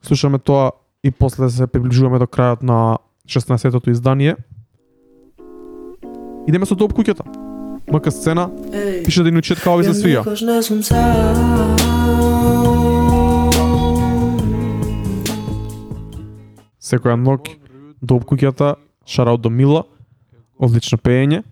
слушаме 0.04 0.38
тоа 0.38 0.72
и 1.02 1.10
после 1.10 1.48
се 1.48 1.66
приближуваме 1.66 2.18
до 2.18 2.28
крајот 2.28 2.62
на 2.62 2.98
16-тото 3.24 3.90
издание. 3.90 4.36
Идеме 6.46 6.66
со 6.66 6.76
топ 6.76 6.92
куќата. 6.92 7.24
МК 7.88 8.10
сцена, 8.12 8.50
пише 9.04 9.24
да 9.24 9.30
ни 9.30 9.38
учет 9.38 9.64
како 9.64 9.80
ви 9.80 9.88
се 9.88 9.96
свија. 9.96 10.28
Секоја 16.78 17.16
ноќ, 17.16 17.61
до 18.02 18.18
обкуќата, 18.18 18.74
шараут 19.06 19.40
до 19.40 19.50
Мила. 19.50 19.84
Одлично 20.58 20.98
пеење. 20.98 21.42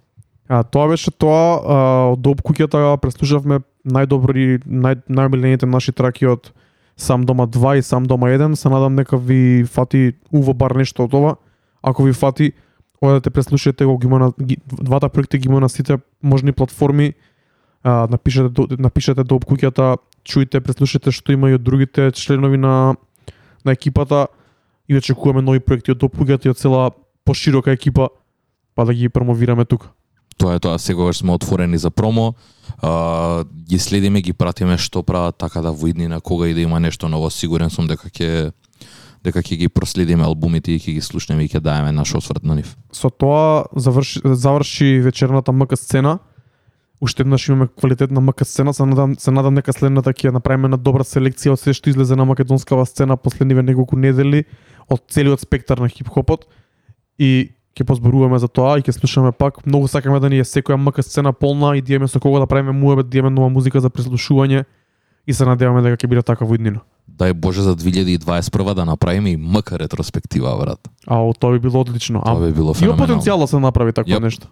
А 0.50 0.62
тоа 0.62 0.88
беше 0.90 1.10
тоа, 1.10 1.62
а, 1.62 1.76
од 2.12 2.20
Доп 2.20 2.42
преслушавме 2.42 3.60
најдобри 3.86 4.60
нај 4.66 5.02
најомилените 5.08 5.66
наши 5.66 5.92
траки 5.92 6.26
од 6.26 6.52
Сам 6.96 7.24
дома 7.24 7.46
2 7.46 7.78
и 7.78 7.82
Сам 7.82 8.04
дома 8.04 8.28
1. 8.28 8.54
Се 8.54 8.68
надам 8.68 8.94
нека 8.94 9.16
ви 9.16 9.64
фати 9.64 10.12
уво 10.32 10.52
бар 10.54 10.74
нешто 10.76 11.04
од 11.04 11.14
ова. 11.14 11.36
Ако 11.82 12.02
ви 12.02 12.12
фати, 12.12 12.52
одете 13.00 13.30
преслушате 13.30 13.84
го, 13.84 13.98
ги 13.98 14.06
има 14.06 14.18
на 14.18 14.32
ги, 14.42 14.56
двата 14.66 15.08
проекти 15.08 15.38
ги 15.38 15.48
има 15.48 15.60
на 15.60 15.68
сите 15.68 15.98
можни 16.22 16.52
платформи. 16.52 17.14
А, 17.82 18.06
напишете 18.10 18.48
до- 18.48 18.68
напишете 18.78 19.24
до 19.24 19.38
обкуќата, 19.38 19.96
чујте, 20.24 20.60
преслушате 20.60 21.10
што 21.10 21.32
има 21.32 21.50
и 21.50 21.54
од 21.54 21.62
другите 21.62 22.12
членови 22.12 22.58
на 22.58 22.96
на 23.64 23.72
екипата 23.72 24.26
и 24.90 24.96
очекуваме 24.96 25.42
нови 25.42 25.62
проекти 25.62 25.94
од 25.94 26.02
Доп 26.02 26.18
куќата 26.18 26.50
и 26.50 26.50
од 26.50 26.58
цела 26.58 26.90
поширока 27.24 27.70
екипа 27.70 28.08
па 28.74 28.84
да 28.84 28.94
ги 28.94 29.08
промовираме 29.08 29.64
тука. 29.64 29.92
Тоа 30.38 30.56
е 30.56 30.58
тоа, 30.58 30.78
секогаш 30.78 31.20
сме 31.20 31.32
отворени 31.32 31.78
за 31.78 31.90
промо. 31.90 32.32
А, 32.82 33.44
ги 33.44 33.78
следиме, 33.78 34.22
ги 34.24 34.32
пратиме 34.32 34.78
што 34.78 35.02
прават, 35.02 35.36
така 35.38 35.60
да 35.60 35.70
во 35.70 35.90
иднина 35.90 36.20
кога 36.20 36.48
и 36.48 36.54
да 36.54 36.64
има 36.64 36.80
нешто 36.80 37.08
ново, 37.08 37.30
сигурен 37.30 37.70
сум 37.70 37.86
дека 37.86 38.08
ќе 38.08 38.52
дека 39.20 39.42
ќе 39.44 39.58
ги 39.60 39.68
проследиме 39.68 40.24
албумите 40.24 40.72
и 40.72 40.80
ќе 40.80 40.96
ги 40.96 41.02
слушнеме 41.04 41.44
и 41.44 41.48
ќе 41.52 41.60
даеме 41.60 41.92
наш 41.92 42.14
осврт 42.16 42.42
на 42.42 42.56
нив. 42.56 42.72
Со 42.92 43.10
тоа 43.10 43.68
заврши, 43.76 44.24
заврши 44.24 45.00
вечерната 45.04 45.52
МК 45.52 45.76
сцена. 45.76 46.18
Уште 47.00 47.22
еднаш 47.22 47.48
имаме 47.48 47.68
квалитетна 47.68 48.20
МК 48.20 48.44
сцена, 48.44 48.74
се 48.74 48.84
надам, 48.84 49.16
се 49.20 49.30
надам 49.30 49.54
нека 49.54 49.72
следната 49.72 50.12
ќе 50.12 50.32
направиме 50.32 50.72
на 50.72 50.80
добра 50.80 51.04
селекција 51.04 51.52
од 51.52 51.60
се 51.60 51.76
што 51.76 51.92
излезе 51.92 52.16
на 52.16 52.24
македонскава 52.24 52.86
сцена 52.86 53.16
последниве 53.16 53.62
неколку 53.62 53.96
недели 53.96 54.44
од 54.90 55.02
целиот 55.08 55.40
спектар 55.40 55.78
на 55.78 55.88
хип-хопот 55.88 56.46
и 57.18 57.52
ќе 57.76 57.84
позборуваме 57.86 58.38
за 58.38 58.48
тоа 58.48 58.78
и 58.78 58.82
ќе 58.82 58.92
слушаме 58.92 59.32
пак. 59.32 59.64
Многу 59.66 59.88
сакаме 59.88 60.20
да 60.20 60.28
ни 60.28 60.38
е 60.38 60.44
секоја 60.44 60.76
МК 60.76 61.02
сцена 61.02 61.32
полна 61.32 61.76
и 61.76 61.82
имаме 61.88 62.08
со 62.08 62.20
кого 62.20 62.38
да 62.38 62.46
правиме 62.46 62.72
муабет, 62.72 63.14
имаме 63.14 63.30
нова 63.30 63.48
музика 63.48 63.80
за 63.80 63.90
преслушување 63.90 64.64
и 65.26 65.32
се 65.32 65.44
надеваме 65.44 65.82
дека 65.82 65.96
ќе 65.96 66.08
биде 66.08 66.22
така 66.22 66.44
во 66.44 66.54
иднина. 66.54 66.80
Дај 67.10 67.32
Боже 67.32 67.62
за 67.62 67.76
2021 67.76 68.74
да 68.74 68.84
направиме 68.84 69.30
и 69.30 69.36
МК 69.36 69.78
ретроспектива, 69.78 70.56
брат. 70.58 70.80
А 71.06 71.20
о, 71.20 71.32
тоа 71.32 71.52
би 71.52 71.58
било 71.58 71.80
одлично. 71.80 72.22
А, 72.24 72.34
Тоа 72.34 72.46
би 72.46 72.52
било 72.52 72.66
има 72.66 72.74
феноменално. 72.74 73.06
потенцијал 73.06 73.38
да 73.38 73.46
се 73.46 73.58
направи 73.58 73.92
такво 73.92 74.12
Јап. 74.12 74.22
нешто. 74.22 74.48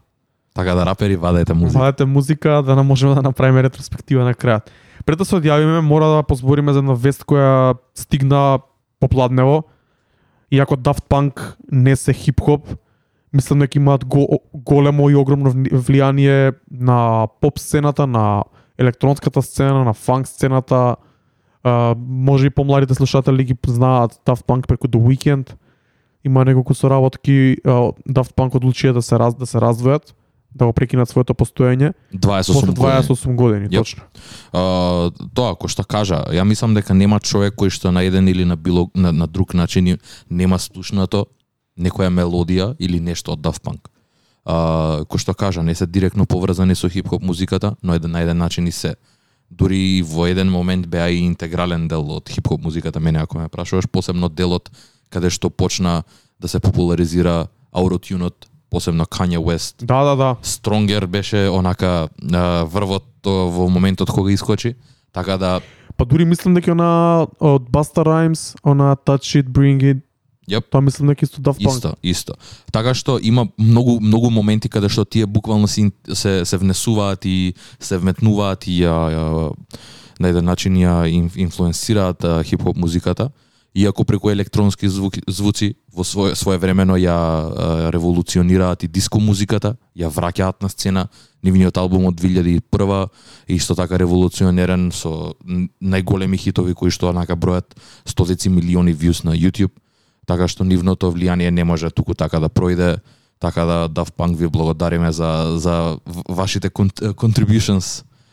Така 0.55 0.74
да 0.74 0.86
рапери 0.86 1.16
вадете 1.16 1.55
музика. 1.55 1.78
Вадете 1.78 2.05
музика 2.05 2.62
да 2.62 2.76
не 2.76 2.82
можеме 2.82 3.14
да 3.14 3.22
направиме 3.22 3.62
ретроспектива 3.62 4.24
на 4.24 4.34
крајот. 4.34 4.68
Пред 5.07 5.18
да 5.18 5.24
се 5.24 5.36
одјавиме, 5.36 5.80
мора 5.80 6.07
да 6.07 6.22
позбориме 6.22 6.72
за 6.72 6.78
една 6.78 6.95
вест 6.95 7.24
која 7.24 7.76
стигна 7.95 8.59
попладнево. 9.01 9.62
Иако 10.51 10.76
Daft 10.76 11.09
Punk 11.09 11.57
не 11.72 11.96
се 11.96 12.12
хип-хоп, 12.12 12.76
мислам 13.32 13.59
дека 13.59 13.78
имаат 13.78 14.05
го, 14.05 14.40
големо 14.55 15.11
и 15.11 15.14
огромно 15.14 15.53
влијание 15.53 16.55
на 16.70 17.28
поп 17.40 17.59
сцената, 17.59 18.07
на 18.07 18.44
електронската 18.78 19.42
сцена, 19.42 19.84
на 19.84 19.94
фанк 19.94 20.28
сцената. 20.28 20.96
А, 21.62 21.94
може 22.09 22.46
и 22.46 22.51
помладите 22.51 22.94
слушатели 22.94 23.44
ги 23.44 23.57
знаат 23.66 24.20
Daft 24.26 24.46
Punk 24.46 24.66
преку 24.66 24.88
The 24.88 24.99
Weeknd. 24.99 25.55
Има 26.24 26.44
неколку 26.44 26.74
соработки, 26.74 27.57
а, 27.64 27.92
Daft 28.09 28.34
Punk 28.36 28.57
одлучија 28.57 28.92
да 28.92 29.03
се 29.03 29.18
раз, 29.18 29.34
да 29.34 29.46
се 29.46 29.59
раздвојат, 29.59 30.14
да 30.55 30.66
го 30.66 30.72
прекинат 30.72 31.09
своето 31.09 31.34
постоење 31.34 31.92
28 32.14 32.53
после 32.53 32.66
години. 32.66 32.86
28 32.86 33.34
години, 33.34 33.68
Јап. 33.68 33.78
точно. 33.78 34.03
А, 34.53 35.11
тоа 35.34 35.55
кој 35.55 35.68
што 35.68 35.84
кажа, 35.84 36.24
ја 36.32 36.44
мислам 36.44 36.74
дека 36.74 36.94
нема 36.94 37.20
човек 37.20 37.55
кој 37.55 37.70
што 37.70 37.92
на 37.92 38.03
еден 38.03 38.28
или 38.28 38.44
на 38.44 38.57
било 38.57 38.88
на, 38.94 39.12
на 39.12 39.26
друг 39.26 39.55
начин 39.55 39.86
и 39.86 39.99
нема 40.30 40.59
слушнато 40.59 41.26
некоја 41.78 42.09
мелодија 42.11 42.74
или 42.78 43.01
нешто 43.01 43.32
од 43.32 43.40
Daft 43.44 43.62
Punk. 43.62 43.92
А, 44.44 45.05
кој 45.05 45.18
што 45.20 45.34
кажа, 45.34 45.62
не 45.62 45.74
се 45.74 45.86
директно 45.86 46.26
поврзани 46.26 46.74
со 46.74 46.88
хип-хоп 46.88 47.22
музиката, 47.22 47.76
но 47.82 47.94
еден 47.94 48.11
на 48.11 48.22
еден 48.22 48.38
начин 48.38 48.66
и 48.66 48.72
се. 48.72 48.96
Дури 49.51 50.03
во 50.03 50.26
еден 50.26 50.51
момент 50.51 50.88
беа 50.88 51.09
и 51.11 51.24
интегрален 51.24 51.88
дел 51.88 52.05
од 52.16 52.28
хип-хоп 52.28 52.61
музиката, 52.62 53.01
мене 53.01 53.18
ако 53.18 53.38
ме 53.38 53.49
прашуваш, 53.49 53.88
посебно 53.88 54.28
делот 54.28 54.70
каде 55.11 55.30
што 55.30 55.51
почна 55.51 56.03
да 56.40 56.49
се 56.49 56.61
популаризира 56.61 57.49
аутотюнот, 57.72 58.49
посебно 58.70 59.04
Kanye 59.04 59.38
West, 59.38 59.84
Да, 59.84 60.04
да, 60.04 60.16
да. 60.16 60.36
Stronger 60.42 61.06
беше 61.06 61.48
онака 61.48 62.08
а, 62.32 62.64
врвот 62.64 63.04
во 63.24 63.68
моментот 63.68 64.10
кога 64.10 64.30
искочи, 64.30 64.74
така 65.12 65.36
да 65.38 65.60
Па 65.96 66.04
дури 66.04 66.24
мислам 66.24 66.54
дека 66.54 66.74
на 66.74 67.26
од 67.40 67.62
Busta 67.70 68.04
Rhymes, 68.04 68.56
она 68.62 68.96
Touch 68.96 69.42
It, 69.42 69.48
Bring 69.48 69.80
It, 69.82 70.00
Јап. 70.50 70.70
тоа 70.70 70.80
мислам 70.80 71.08
дека 71.08 71.24
исто 71.24 71.40
Daft 71.40 71.58
Punk. 71.58 71.76
Исто, 71.76 71.94
исто. 72.02 72.32
Така 72.72 72.94
што 72.94 73.18
има 73.22 73.48
многу 73.58 74.00
многу 74.00 74.30
моменти 74.30 74.68
каде 74.68 74.88
што 74.88 75.04
тие 75.04 75.26
буквално 75.26 75.68
се 75.68 75.90
се, 76.14 76.44
се 76.44 76.56
внесуваат 76.56 77.24
и 77.24 77.54
се 77.80 77.98
вметнуваат 77.98 78.66
и 78.66 78.80
ја, 78.80 78.94
ја 79.10 79.52
на 80.20 80.28
еден 80.28 80.44
начин 80.44 80.72
ја 80.76 81.04
ин- 81.10 81.30
инфлуенсираат 81.36 82.24
а, 82.24 82.44
хип-хоп 82.44 82.76
музиката. 82.76 83.30
Иако 83.78 84.04
преку 84.04 84.30
електронски 84.30 84.88
звуки, 84.88 85.22
звуци 85.28 85.76
во 85.94 86.02
свое 86.02 86.34
своевремено 86.34 86.96
ја 86.98 87.14
а, 87.14 87.92
револуционираат 87.94 88.82
и 88.82 88.88
диско 88.88 89.20
музиката, 89.22 89.76
ја 89.94 90.10
враќаат 90.10 90.62
на 90.62 90.68
сцена. 90.68 91.06
Нивниот 91.46 91.78
албум 91.78 92.08
од 92.10 92.18
2001 92.18 93.08
е 93.46 93.54
исто 93.54 93.76
така 93.78 93.98
револуционерен 93.98 94.90
со 94.90 95.34
најголеми 95.78 96.34
хитови 96.34 96.74
кои 96.74 96.90
што 96.90 97.12
онака 97.14 97.36
бројат 97.38 97.78
стотици 98.02 98.50
милиони 98.50 98.96
views 98.96 99.22
на 99.24 99.38
YouTube. 99.38 99.70
Така 100.26 100.48
што 100.48 100.64
нивното 100.66 101.12
влијание 101.14 101.50
не 101.50 101.62
може 101.64 101.90
туку 101.94 102.14
така 102.18 102.40
да 102.40 102.48
пројде, 102.50 102.98
така 103.38 103.64
да 103.64 103.88
Daft 103.88 104.18
Punk 104.18 104.36
ви 104.36 104.48
благодариме 104.48 105.12
за 105.12 105.54
за 105.54 105.98
вашите 106.28 106.70
кон- 106.70 107.14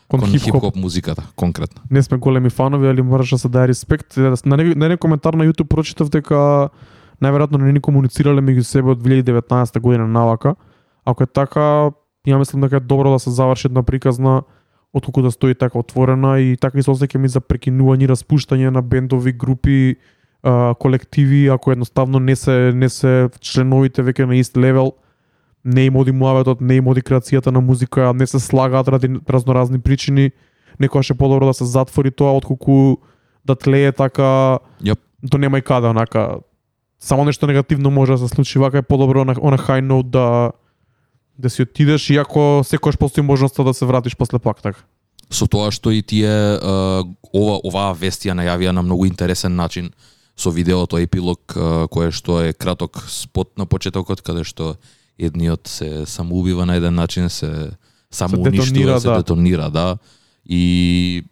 Кон 0.08 0.20
кон 0.20 0.30
хип-хоп. 0.30 0.54
хип-хоп 0.54 0.76
музиката 0.76 1.22
конкретно. 1.36 1.82
Не 1.90 2.02
сме 2.02 2.18
големи 2.18 2.50
фанови, 2.50 2.88
али 2.88 3.02
мораш 3.02 3.30
да 3.30 3.38
се 3.38 3.48
даде 3.48 3.68
респект. 3.68 4.16
На 4.16 4.56
некој 4.56 4.74
на 4.74 4.96
коментар 4.96 5.34
на 5.34 5.44
YouTube 5.44 5.68
прочитав 5.68 6.10
дека 6.10 6.70
најверојатно 7.22 7.58
не 7.58 7.72
ни 7.72 7.80
комуницирале 7.80 8.40
меѓу 8.40 8.62
себе 8.62 8.94
од 8.94 9.02
2019 9.02 9.80
година 9.80 10.06
навака. 10.06 10.54
Ако 11.04 11.22
е 11.22 11.26
така, 11.26 11.90
ја 12.26 12.38
мислам 12.38 12.62
дека 12.62 12.76
е 12.76 12.80
добро 12.80 13.10
да 13.12 13.18
се 13.18 13.30
заврши 13.30 13.66
една 13.66 13.82
приказна 13.82 14.42
отколку 14.94 15.22
да 15.22 15.30
стои 15.30 15.54
така 15.54 15.78
отворена 15.78 16.40
и 16.40 16.56
така 16.56 16.78
и 16.78 16.82
се 16.82 16.90
осеќам 16.90 17.24
и 17.24 17.28
за 17.28 17.40
прекинување 17.40 18.06
и 18.06 18.10
распуштање 18.12 18.70
на 18.70 18.82
бендови, 18.82 19.32
групи, 19.32 19.96
колективи, 20.78 21.48
ако 21.48 21.72
едноставно 21.72 22.18
не 22.18 22.36
се 22.36 22.72
не 22.74 22.88
се 22.88 23.28
членовите 23.40 24.02
веќе 24.02 24.26
на 24.26 24.36
ист 24.36 24.56
левел, 24.56 24.92
не 25.66 25.84
им 25.84 25.96
оди 25.96 26.12
муаветот, 26.12 26.60
не 26.60 26.78
им 26.78 26.86
оди 26.88 27.02
креацијата 27.02 27.50
на 27.50 27.60
музика, 27.60 28.12
не 28.14 28.26
се 28.26 28.38
слагаат 28.38 28.88
ради 28.88 29.10
разноразни 29.28 29.78
причини, 29.78 30.30
некогаш 30.80 31.10
е 31.10 31.14
подобро 31.14 31.46
да 31.46 31.54
се 31.54 31.64
затвори 31.64 32.10
тоа 32.10 32.36
отколку 32.36 32.96
да 33.44 33.54
тлее 33.54 33.92
така 33.92 34.58
Јап. 34.82 34.98
до 35.22 35.38
нема 35.38 35.58
и 35.58 35.62
каде 35.62 35.86
онака 35.86 36.38
само 36.98 37.24
нешто 37.24 37.46
негативно 37.46 37.90
може 37.90 38.12
да 38.12 38.18
се 38.18 38.28
случи 38.28 38.58
вака 38.58 38.78
е 38.78 38.82
подобро 38.82 39.24
на 39.24 39.34
на 39.34 39.58
high 39.58 39.82
note 39.82 40.06
да 40.10 40.52
да 41.38 41.50
си 41.50 41.62
отидеш 41.62 42.10
иако 42.10 42.62
секогаш 42.64 42.98
постои 42.98 43.22
можноста 43.22 43.64
да 43.64 43.74
се 43.74 43.84
вратиш 43.84 44.16
после 44.16 44.38
пак 44.38 44.62
така. 44.62 44.80
Со 45.30 45.46
тоа 45.46 45.70
што 45.74 45.90
и 45.90 46.02
тие 46.02 46.30
ова 47.34 47.58
оваа 47.66 47.94
вест 47.98 48.22
ја 48.22 48.34
најавија 48.38 48.70
на 48.70 48.82
многу 48.82 49.06
интересен 49.06 49.56
начин 49.56 49.90
со 50.36 50.50
видеото 50.50 50.98
епилог 51.02 51.40
кое 51.90 52.10
што 52.12 52.40
е 52.46 52.52
краток 52.52 53.02
спот 53.08 53.58
на 53.58 53.66
почетокот 53.66 54.22
каде 54.22 54.44
што 54.44 54.76
едниот 55.18 55.68
се 55.68 56.06
самоубива 56.06 56.66
на 56.66 56.76
еден 56.76 56.94
начин, 56.94 57.28
се 57.28 57.70
самоуништува, 58.10 58.66
детонира, 58.66 59.00
се 59.00 59.08
да. 59.08 59.16
детонира, 59.16 59.70
да. 59.70 59.98
И 60.48 61.22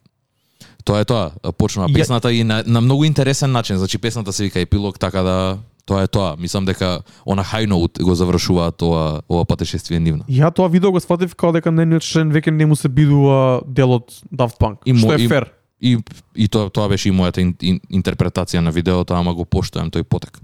тоа 0.85 1.01
е 1.01 1.05
тоа. 1.05 1.30
Почнува 1.59 1.89
песната 1.95 2.32
и 2.32 2.45
на, 2.45 2.64
на 2.66 2.80
многу 2.80 3.05
интересен 3.05 3.53
начин. 3.53 3.76
Значи 3.76 3.99
песната 3.99 4.32
се 4.32 4.43
вика 4.45 4.61
епилог, 4.61 4.99
така 4.99 5.22
да 5.22 5.59
тоа 5.87 6.03
е 6.03 6.07
тоа. 6.07 6.37
Мислам 6.39 6.64
дека 6.64 7.01
она 7.26 7.45
high 7.45 7.68
note 7.68 8.03
го 8.03 8.14
завршува 8.14 8.72
тоа 8.72 9.20
ова 9.28 9.45
патешествие 9.45 10.01
нивно. 10.01 10.24
Ја 10.28 10.55
тоа 10.55 10.68
видео 10.68 10.93
го 10.93 11.01
сватив 11.01 11.35
као 11.35 11.53
дека 11.53 11.70
нениот 11.70 12.03
член 12.03 12.32
веќе 12.32 12.51
не 12.51 12.66
му 12.66 12.76
се 12.76 12.89
бидува 12.89 13.62
дел 13.66 13.93
од 13.93 14.09
Daft 14.32 14.59
Punk, 14.61 14.76
И 14.85 14.97
што 14.97 15.12
е 15.14 15.24
и- 15.24 15.28
фер. 15.28 15.51
И, 15.80 15.99
и 16.35 16.49
тоа, 16.49 16.70
тоа 16.70 16.89
беше 16.89 17.09
и 17.09 17.12
мојата 17.12 17.43
ин, 17.43 17.53
ин, 17.61 17.80
интерпретација 17.93 18.61
на 18.64 18.70
видеото, 18.72 19.12
ама 19.14 19.35
го 19.35 19.45
поштојам 19.45 19.91
тој 19.93 20.03
потек. 20.03 20.41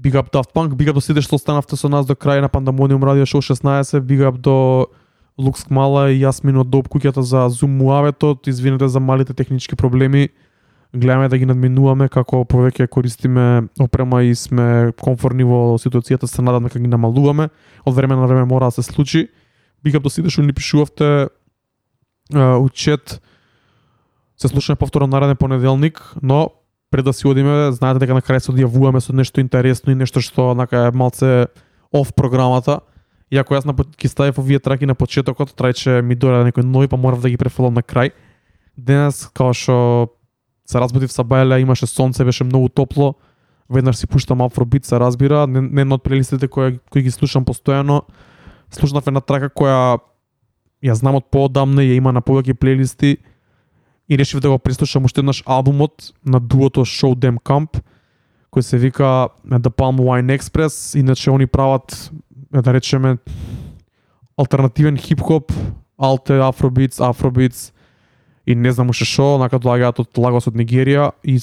Big 0.00 0.14
up 0.14 0.30
Daft 0.30 0.52
Punk, 0.54 0.76
big 0.76 0.88
up 0.88 0.94
до 0.94 1.00
сите 1.00 1.20
што 1.20 1.34
останавте 1.36 1.76
со 1.76 1.88
нас 1.88 2.06
до 2.06 2.14
крај 2.14 2.40
на 2.40 2.48
Pandemonium 2.48 3.02
Радио 3.02 3.26
Show 3.26 3.42
16, 3.42 3.98
big 4.06 4.22
up 4.22 4.38
до 4.38 4.86
Лукс 5.38 5.64
Кмала 5.64 6.10
и 6.12 6.20
Јасмин 6.20 6.60
од 6.60 6.70
Доп 6.70 6.86
куќата 6.86 7.22
за 7.22 7.48
Zoom 7.50 7.74
муаветот, 7.82 8.46
извинете 8.46 8.88
за 8.88 9.00
малите 9.00 9.34
технички 9.34 9.76
проблеми. 9.76 10.28
Гледаме 10.94 11.28
да 11.28 11.38
ги 11.38 11.46
надминуваме 11.46 12.08
како 12.08 12.44
повеќе 12.44 12.86
користиме 12.86 13.66
опрема 13.80 14.22
и 14.22 14.34
сме 14.34 14.92
комфорни 15.02 15.42
во 15.42 15.78
ситуацијата, 15.82 16.26
се 16.26 16.42
надам 16.42 16.70
дека 16.70 16.78
ги 16.78 16.86
намалуваме. 16.86 17.48
Од 17.84 17.94
време 17.94 18.14
на 18.14 18.26
време 18.26 18.44
мора 18.44 18.70
да 18.70 18.78
се 18.78 18.82
случи. 18.82 19.28
Big 19.84 19.98
up 19.98 20.02
до 20.02 20.10
сите 20.10 20.30
што 20.30 20.42
ни 20.42 20.52
пишувавте 20.52 21.28
а, 22.34 22.58
у 22.58 22.68
чет. 22.68 23.20
Се 24.36 24.48
слушаме 24.48 24.76
повторно 24.76 25.06
нареден 25.06 25.36
понеделник, 25.36 26.14
но 26.22 26.50
пред 26.90 27.04
да 27.04 27.12
си 27.12 27.28
одиме, 27.28 27.72
знаете 27.72 28.00
дека 28.00 28.14
на 28.16 28.22
крај 28.24 28.40
се 28.40 28.52
одјавуваме 28.52 29.00
со 29.00 29.12
нешто 29.12 29.40
интересно 29.40 29.92
и 29.92 29.98
нешто 29.98 30.20
што 30.20 30.52
онака 30.52 30.88
е 30.88 30.94
малце 30.96 31.46
оф 31.92 32.12
програмата. 32.16 32.80
Иако 33.30 33.54
јас 33.54 33.66
на 33.68 33.74
ги 33.76 34.08
ставив 34.08 34.38
овие 34.38 34.58
траки 34.58 34.86
на 34.86 34.94
почетокот, 34.94 35.52
трајче 35.52 36.00
ми 36.02 36.16
дојде 36.16 36.48
некој 36.48 36.64
нови, 36.64 36.88
па 36.88 36.96
морав 36.96 37.20
да 37.20 37.28
ги 37.28 37.36
префолам 37.36 37.74
на 37.74 37.82
крај. 37.82 38.12
Денес, 38.76 39.28
као 39.34 39.52
што 39.52 40.08
се 40.64 40.80
разбудив 40.80 41.12
са 41.12 41.24
бајле, 41.24 41.60
имаше 41.60 41.86
сонце, 41.86 42.24
беше 42.24 42.44
многу 42.44 42.68
топло. 42.68 43.14
Веднаш 43.68 43.96
си 43.96 44.06
пуштам 44.06 44.40
афробит, 44.40 44.84
се 44.84 44.96
разбира, 44.96 45.46
не, 45.46 45.60
не 45.60 45.94
од 45.94 46.02
плейлистите 46.02 46.48
кои, 46.48 46.78
кои 46.90 47.02
ги 47.02 47.10
слушам 47.10 47.44
постојано. 47.44 48.02
Слушнав 48.70 49.06
една 49.06 49.20
трака 49.20 49.52
која 49.52 50.00
ја 50.84 50.94
знам 50.94 51.20
од 51.20 51.28
поодамна 51.28 51.84
и 51.84 51.92
ја 51.92 52.00
има 52.00 52.12
на 52.12 52.20
повеќе 52.24 52.54
плейлисти 52.54 53.18
и 54.08 54.18
решив 54.18 54.40
да 54.40 54.50
го 54.50 54.58
преслушам 54.58 55.04
уште 55.04 55.20
еднаш 55.20 55.42
албумот 55.46 56.12
на 56.26 56.40
дуото 56.40 56.84
Show 56.84 57.14
Them 57.14 57.36
Camp 57.42 57.80
кој 58.52 58.64
се 58.64 58.78
вика 58.78 59.28
The 59.44 59.70
Palm 59.70 60.00
Wine 60.00 60.32
Express, 60.38 60.98
иначе 60.98 61.30
они 61.30 61.46
прават 61.46 62.10
да 62.52 62.74
речеме 62.74 63.18
алтернативен 64.36 64.96
хип-хоп, 64.96 65.52
алте, 65.98 66.38
афробитс, 66.40 67.00
афробитс 67.00 67.72
и 68.46 68.54
не 68.54 68.72
знам 68.72 68.90
уште 68.90 69.04
што, 69.04 69.36
онака 69.36 69.60
доаѓаат 69.60 70.00
од 70.00 70.18
Лагос 70.18 70.48
од 70.48 70.56
Нигерија 70.56 71.12
и 71.22 71.36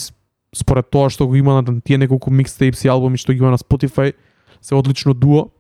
според 0.55 0.89
тоа 0.89 1.11
што 1.13 1.27
го 1.27 1.35
има 1.35 1.61
на 1.61 1.81
тие 1.81 1.99
неколку 2.01 2.31
микстейпс 2.31 2.85
и 2.85 2.89
албуми 2.89 3.21
што 3.21 3.33
ги 3.33 3.43
има 3.43 3.53
на 3.53 3.61
Spotify, 3.61 4.13
се 4.61 4.75
одлично 4.75 5.13
дуо. 5.13 5.51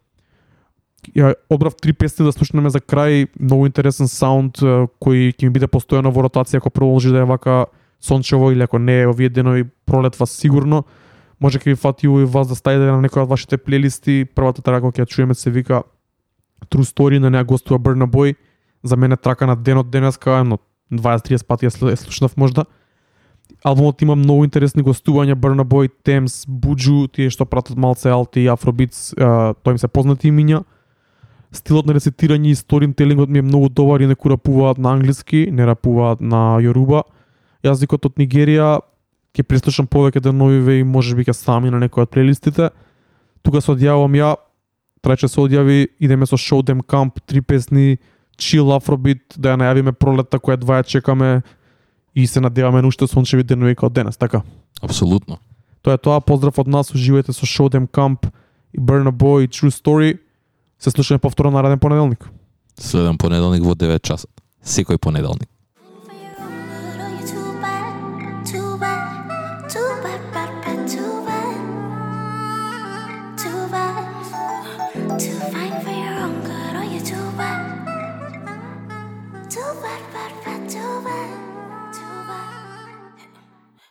Ја 1.13 1.33
одбрав 1.49 1.75
три 1.75 1.93
песни 1.93 2.25
да 2.25 2.31
слушнеме 2.31 2.69
за 2.69 2.79
крај, 2.79 3.27
многу 3.39 3.67
интересен 3.69 4.07
саунд 4.07 4.57
кој 4.57 5.35
ќе 5.35 5.45
ми 5.45 5.53
биде 5.53 5.69
постојано 5.69 6.11
во 6.11 6.25
ротација 6.25 6.57
ако 6.57 6.69
продолжи 6.73 7.11
да 7.13 7.21
е 7.21 7.29
вака 7.29 7.65
сончево 8.01 8.51
или 8.51 8.63
ако 8.63 8.79
не 8.79 9.01
е 9.01 9.07
овие 9.07 9.29
денови 9.29 9.65
пролетва 9.85 10.27
сигурно. 10.27 10.83
Може 11.39 11.59
ќе 11.59 11.73
ви 11.73 11.75
фати 11.75 12.07
и 12.07 12.25
вас 12.25 12.47
да 12.47 12.55
ставите 12.55 12.89
на 12.89 13.01
некоја 13.03 13.23
од 13.23 13.29
вашите 13.29 13.57
плейлисти. 13.57 14.25
Првата 14.25 14.61
трака 14.61 14.87
која 14.87 14.95
ќе 14.95 15.05
ја 15.05 15.11
чуеме 15.11 15.35
се 15.35 15.51
вика 15.51 15.83
True 16.69 16.87
Story, 16.87 17.19
на 17.19 17.29
неа 17.29 17.43
гостува 17.43 17.79
Burna 17.79 18.07
Boy. 18.07 18.35
За 18.83 18.97
мене 18.97 19.17
трака 19.17 19.47
на 19.47 19.55
денот 19.55 19.89
денеска, 19.89 20.43
но 20.43 20.57
20-30 20.91 21.45
пати 21.45 21.67
ја 21.67 21.95
слушнав 21.95 22.37
можда. 22.37 22.65
Албумот 23.63 24.01
има 24.01 24.15
многу 24.15 24.43
интересни 24.45 24.83
гостувања, 24.83 25.35
Burna 25.35 25.63
Boy, 25.63 25.89
Thames, 26.05 26.45
Buju, 26.47 27.07
тие 27.07 27.29
што 27.29 27.45
пратат 27.45 27.77
малце 27.77 28.09
алти 28.09 28.45
и 28.45 28.49
афробитс, 28.49 29.13
а, 29.17 29.53
тоа 29.53 29.73
им 29.73 29.77
се 29.77 29.87
познати 29.87 30.31
имиња. 30.31 30.63
Стилот 31.55 31.87
на 31.87 31.95
рецитирање 31.95 32.51
и 32.51 32.57
сторинтелингот 32.57 33.29
ми 33.31 33.39
е 33.39 33.45
многу 33.45 33.69
добар 33.69 34.03
и 34.03 34.07
некои 34.07 34.33
рапуваат 34.33 34.77
на 34.77 34.91
англиски, 34.93 35.47
не 35.51 35.65
рапуваат 35.65 36.21
на 36.21 36.57
јоруба. 36.63 37.05
Јазикот 37.63 38.09
од 38.09 38.19
Нигерија 38.19 38.79
ќе 39.35 39.43
преслушам 39.43 39.87
повеќе 39.87 40.23
деновиве 40.23 40.79
и 40.79 40.87
можеби 40.87 41.25
ќе 41.27 41.35
сами 41.35 41.71
на 41.71 41.79
некој 41.83 42.05
од 42.05 42.11
плейлистите. 42.11 42.69
Тука 43.43 43.61
се 43.61 43.73
одјавам 43.75 44.15
ја, 44.17 44.35
трајче 45.03 45.29
се 45.31 45.41
одјави, 45.43 45.87
идеме 45.99 46.27
со 46.27 46.37
Show 46.39 46.63
Them 46.65 46.83
Camp, 46.83 47.19
три 47.25 47.41
песни, 47.41 47.97
chill 48.37 48.71
афробит, 48.75 49.35
да 49.37 49.53
ја 49.53 49.61
најавиме 49.61 49.95
пролетта 49.95 50.39
која 50.39 50.59
два 50.59 50.81
ја 50.81 50.87
чекаме 50.87 51.43
и 52.15 52.27
се 52.27 52.41
надеваме 52.41 52.81
на 52.81 52.87
уште 52.87 53.07
сончеви 53.07 53.43
денови 53.43 53.75
како 53.75 53.89
денес, 53.89 54.17
така. 54.17 54.41
Апсолутно. 54.81 55.39
Тоа 55.83 55.95
е 55.95 56.01
тоа, 56.01 56.21
поздрав 56.21 56.59
од 56.59 56.67
нас, 56.67 56.91
уживајте 56.95 57.35
со 57.35 57.45
Show 57.45 57.69
Them 57.69 57.87
Camp 57.87 58.27
и 58.73 58.79
Burna 58.79 59.11
Boy 59.11 59.47
True 59.47 59.71
Story. 59.71 60.17
Се 60.79 60.91
слушаме 60.91 61.19
повторно 61.19 61.51
нареден 61.51 61.79
понеделник. 61.79 62.29
Следен 62.79 63.17
понеделник 63.17 63.63
во 63.63 63.75
9 63.75 64.01
часот. 64.01 64.31
Секој 64.65 64.97
понеделник. 64.97 65.49